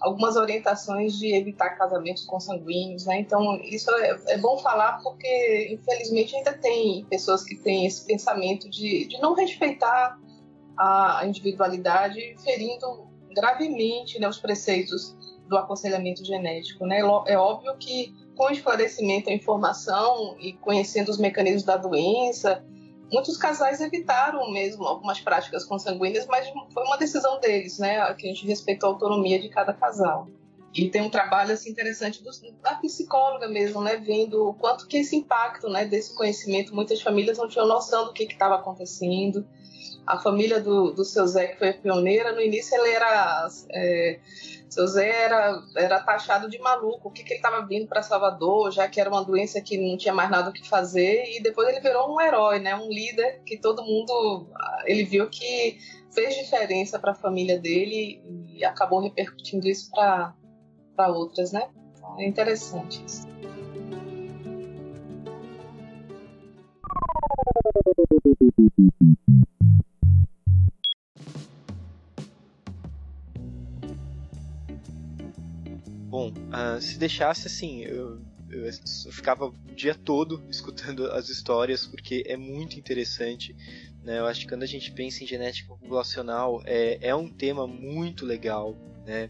algumas 0.00 0.36
orientações 0.36 1.18
de 1.18 1.34
evitar 1.34 1.70
casamentos 1.70 2.24
consanguíneos, 2.24 3.06
né? 3.06 3.20
Então 3.20 3.56
isso 3.62 3.90
é, 3.90 4.20
é, 4.28 4.38
bom 4.38 4.58
falar 4.58 5.00
porque 5.02 5.68
infelizmente 5.72 6.36
ainda 6.36 6.52
tem 6.52 7.04
pessoas 7.06 7.42
que 7.42 7.56
têm 7.56 7.86
esse 7.86 8.04
pensamento 8.04 8.68
de, 8.68 9.06
de 9.06 9.18
não 9.20 9.34
respeitar 9.34 10.18
a 10.76 11.22
individualidade, 11.24 12.36
ferindo 12.42 13.06
gravemente 13.34 14.18
né, 14.18 14.28
os 14.28 14.38
preceitos 14.38 15.16
do 15.48 15.56
aconselhamento 15.56 16.24
genético, 16.24 16.86
né? 16.86 17.00
É 17.26 17.36
óbvio 17.38 17.76
que 17.76 18.14
com 18.34 18.50
esclarecimento, 18.50 19.30
a 19.30 19.32
informação 19.32 20.36
e 20.40 20.52
conhecendo 20.54 21.10
os 21.10 21.18
mecanismos 21.18 21.62
da 21.62 21.76
doença, 21.76 22.64
muitos 23.12 23.36
casais 23.36 23.80
evitaram 23.80 24.50
mesmo 24.50 24.84
algumas 24.84 25.20
práticas 25.20 25.64
consanguíneas, 25.64 26.26
mas 26.26 26.48
foi 26.72 26.84
uma 26.84 26.96
decisão 26.96 27.38
deles, 27.40 27.78
né? 27.78 28.12
Que 28.14 28.26
a 28.26 28.30
gente 28.30 28.46
respeitou 28.46 28.90
a 28.90 28.92
autonomia 28.92 29.40
de 29.40 29.48
cada 29.48 29.72
casal. 29.72 30.28
E 30.74 30.90
tem 30.90 31.02
um 31.02 31.10
trabalho 31.10 31.52
assim 31.52 31.70
interessante 31.70 32.20
do, 32.20 32.30
da 32.60 32.74
psicóloga 32.74 33.46
mesmo, 33.46 33.80
né, 33.80 33.96
vendo 33.96 34.48
o 34.48 34.54
quanto 34.54 34.88
que 34.88 34.96
esse 34.96 35.14
impacto, 35.14 35.68
né, 35.68 35.84
desse 35.84 36.12
conhecimento, 36.16 36.74
muitas 36.74 37.00
famílias 37.00 37.38
não 37.38 37.46
tinham 37.46 37.68
noção 37.68 38.06
do 38.06 38.12
que 38.12 38.24
estava 38.24 38.56
acontecendo. 38.56 39.46
A 40.06 40.18
família 40.18 40.60
do, 40.60 40.92
do 40.92 41.04
seu 41.04 41.26
Zé, 41.26 41.48
que 41.48 41.58
foi 41.58 41.72
pioneira, 41.72 42.32
no 42.32 42.40
início 42.40 42.76
ele 42.76 42.90
era 42.90 43.48
é, 43.72 44.20
seu 44.74 44.88
Zé 44.88 45.08
era, 45.08 45.62
era 45.76 46.00
taxado 46.00 46.50
de 46.50 46.58
maluco, 46.58 47.08
o 47.08 47.10
que, 47.10 47.22
que 47.22 47.34
ele 47.34 47.38
estava 47.38 47.64
vindo 47.64 47.86
para 47.86 48.02
Salvador, 48.02 48.72
já 48.72 48.88
que 48.88 49.00
era 49.00 49.08
uma 49.08 49.24
doença 49.24 49.60
que 49.60 49.78
não 49.78 49.96
tinha 49.96 50.12
mais 50.12 50.28
nada 50.28 50.50
o 50.50 50.52
que 50.52 50.68
fazer, 50.68 51.24
e 51.36 51.40
depois 51.40 51.68
ele 51.68 51.80
virou 51.80 52.12
um 52.12 52.20
herói, 52.20 52.58
né? 52.58 52.74
um 52.74 52.88
líder 52.88 53.40
que 53.46 53.56
todo 53.56 53.84
mundo. 53.84 54.48
Ele 54.84 55.04
viu 55.04 55.30
que 55.30 55.78
fez 56.12 56.34
diferença 56.34 56.98
para 56.98 57.12
a 57.12 57.14
família 57.14 57.58
dele 57.58 58.20
e 58.48 58.64
acabou 58.64 59.00
repercutindo 59.00 59.68
isso 59.68 59.90
para 59.92 60.34
outras, 61.08 61.52
né? 61.52 61.68
Então, 61.96 62.20
é 62.20 62.26
interessante 62.26 63.04
isso. 63.06 63.28
Bom, 76.14 76.28
uh, 76.30 76.80
se 76.80 76.96
deixasse 76.96 77.48
assim, 77.48 77.80
eu, 77.80 78.20
eu, 78.48 78.72
ficava 79.10 79.46
o 79.46 79.54
dia 79.74 79.96
todo 79.96 80.40
escutando 80.48 81.10
as 81.10 81.28
histórias 81.28 81.88
porque 81.88 82.22
é 82.28 82.36
muito 82.36 82.78
interessante. 82.78 83.52
Né? 84.00 84.20
Eu 84.20 84.26
acho 84.26 84.42
que 84.42 84.46
quando 84.46 84.62
a 84.62 84.66
gente 84.66 84.92
pensa 84.92 85.24
em 85.24 85.26
genética 85.26 85.70
populacional 85.70 86.62
é, 86.66 86.98
é 87.00 87.16
um 87.16 87.28
tema 87.28 87.66
muito 87.66 88.24
legal. 88.24 88.76
Né? 89.04 89.28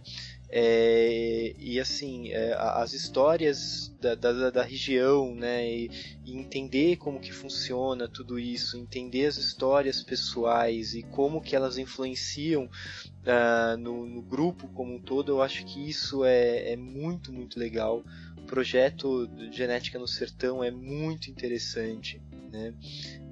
É, 0.50 1.54
e 1.58 1.80
assim, 1.80 2.30
é, 2.30 2.54
as 2.54 2.92
histórias 2.92 3.92
da, 4.00 4.14
da, 4.14 4.50
da 4.50 4.62
região, 4.62 5.34
né, 5.34 5.68
e, 5.68 5.90
e, 6.24 6.36
entender 6.36 6.96
como 6.96 7.18
que 7.18 7.32
funciona 7.32 8.06
tudo 8.06 8.38
isso, 8.38 8.76
entender 8.76 9.26
as 9.26 9.36
histórias 9.36 10.02
pessoais 10.02 10.94
e 10.94 11.02
como 11.02 11.40
que 11.40 11.56
elas 11.56 11.76
influenciam 11.76 12.64
uh, 12.64 13.76
no, 13.78 14.06
no, 14.06 14.22
grupo 14.22 14.68
como 14.68 14.94
um 14.94 15.00
todo, 15.00 15.32
eu 15.32 15.42
acho 15.42 15.64
que 15.64 15.88
isso 15.88 16.24
é, 16.24 16.72
é 16.72 16.76
muito, 16.76 17.32
muito 17.32 17.58
legal. 17.58 18.04
O 18.38 18.42
projeto 18.42 19.28
Genética 19.50 19.98
no 19.98 20.06
Sertão 20.06 20.62
é 20.62 20.70
muito 20.70 21.30
interessante. 21.30 22.22
Né? 22.52 22.74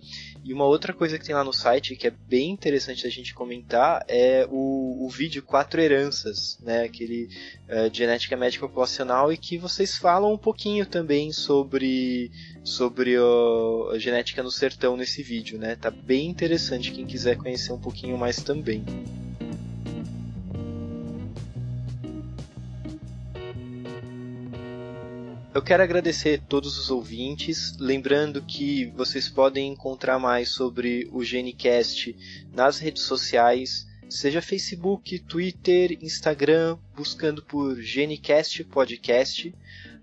e 0.45 0.53
uma 0.53 0.67
outra 0.67 0.93
coisa 0.93 1.19
que 1.19 1.25
tem 1.25 1.35
lá 1.35 1.43
no 1.43 1.55
site 1.55 1.97
que 1.97 2.07
é 2.07 2.11
bem 2.11 2.51
interessante 2.51 3.07
a 3.07 3.11
gente 3.11 3.33
comentar 3.35 4.05
é 4.07 4.47
o, 4.49 5.05
o 5.05 5.09
vídeo 5.09 5.43
Quatro 5.43 5.81
Heranças, 5.81 6.59
né? 6.63 6.85
Aquele 6.85 7.29
uh, 7.69 7.91
de 7.91 7.99
genética 7.99 8.37
médica 8.37 8.69
populacional 8.69 9.33
e 9.33 9.39
que 9.39 9.59
vocês 9.59 9.97
falam 9.97 10.33
um 10.33 10.39
pouquinho 10.39 10.87
também 10.87 11.33
sobre 11.33 12.31
sobre 12.63 13.17
a 13.17 13.99
genética 13.99 14.43
no 14.43 14.51
sertão 14.51 14.97
nesse 14.97 15.23
vídeo, 15.23 15.59
né? 15.59 15.75
Tá 15.75 15.91
bem 15.91 16.29
interessante 16.29 16.93
quem 16.93 17.07
quiser 17.07 17.37
conhecer 17.37 17.73
um 17.73 17.81
pouquinho 17.81 18.19
mais 18.19 18.37
também. 18.37 18.85
Eu 25.55 25.63
quero 25.63 25.83
agradecer 25.85 26.43
todos 26.49 26.77
os 26.77 26.91
ouvintes, 26.91 27.77
lembrando 27.79 28.43
que 28.43 28.87
vocês 28.87 29.29
podem 29.29 29.71
encontrar 29.71 30.19
mais 30.19 30.49
sobre 30.49 31.09
o 31.13 31.23
GeneCast 31.23 32.17
nas 32.53 32.81
redes 32.81 33.05
sociais, 33.05 33.87
seja 34.09 34.43
Facebook, 34.43 35.17
Twitter, 35.21 35.97
Instagram, 36.03 36.77
buscando 36.97 37.41
por 37.41 37.81
GeneCast 37.81 38.65
Podcast, 38.65 39.55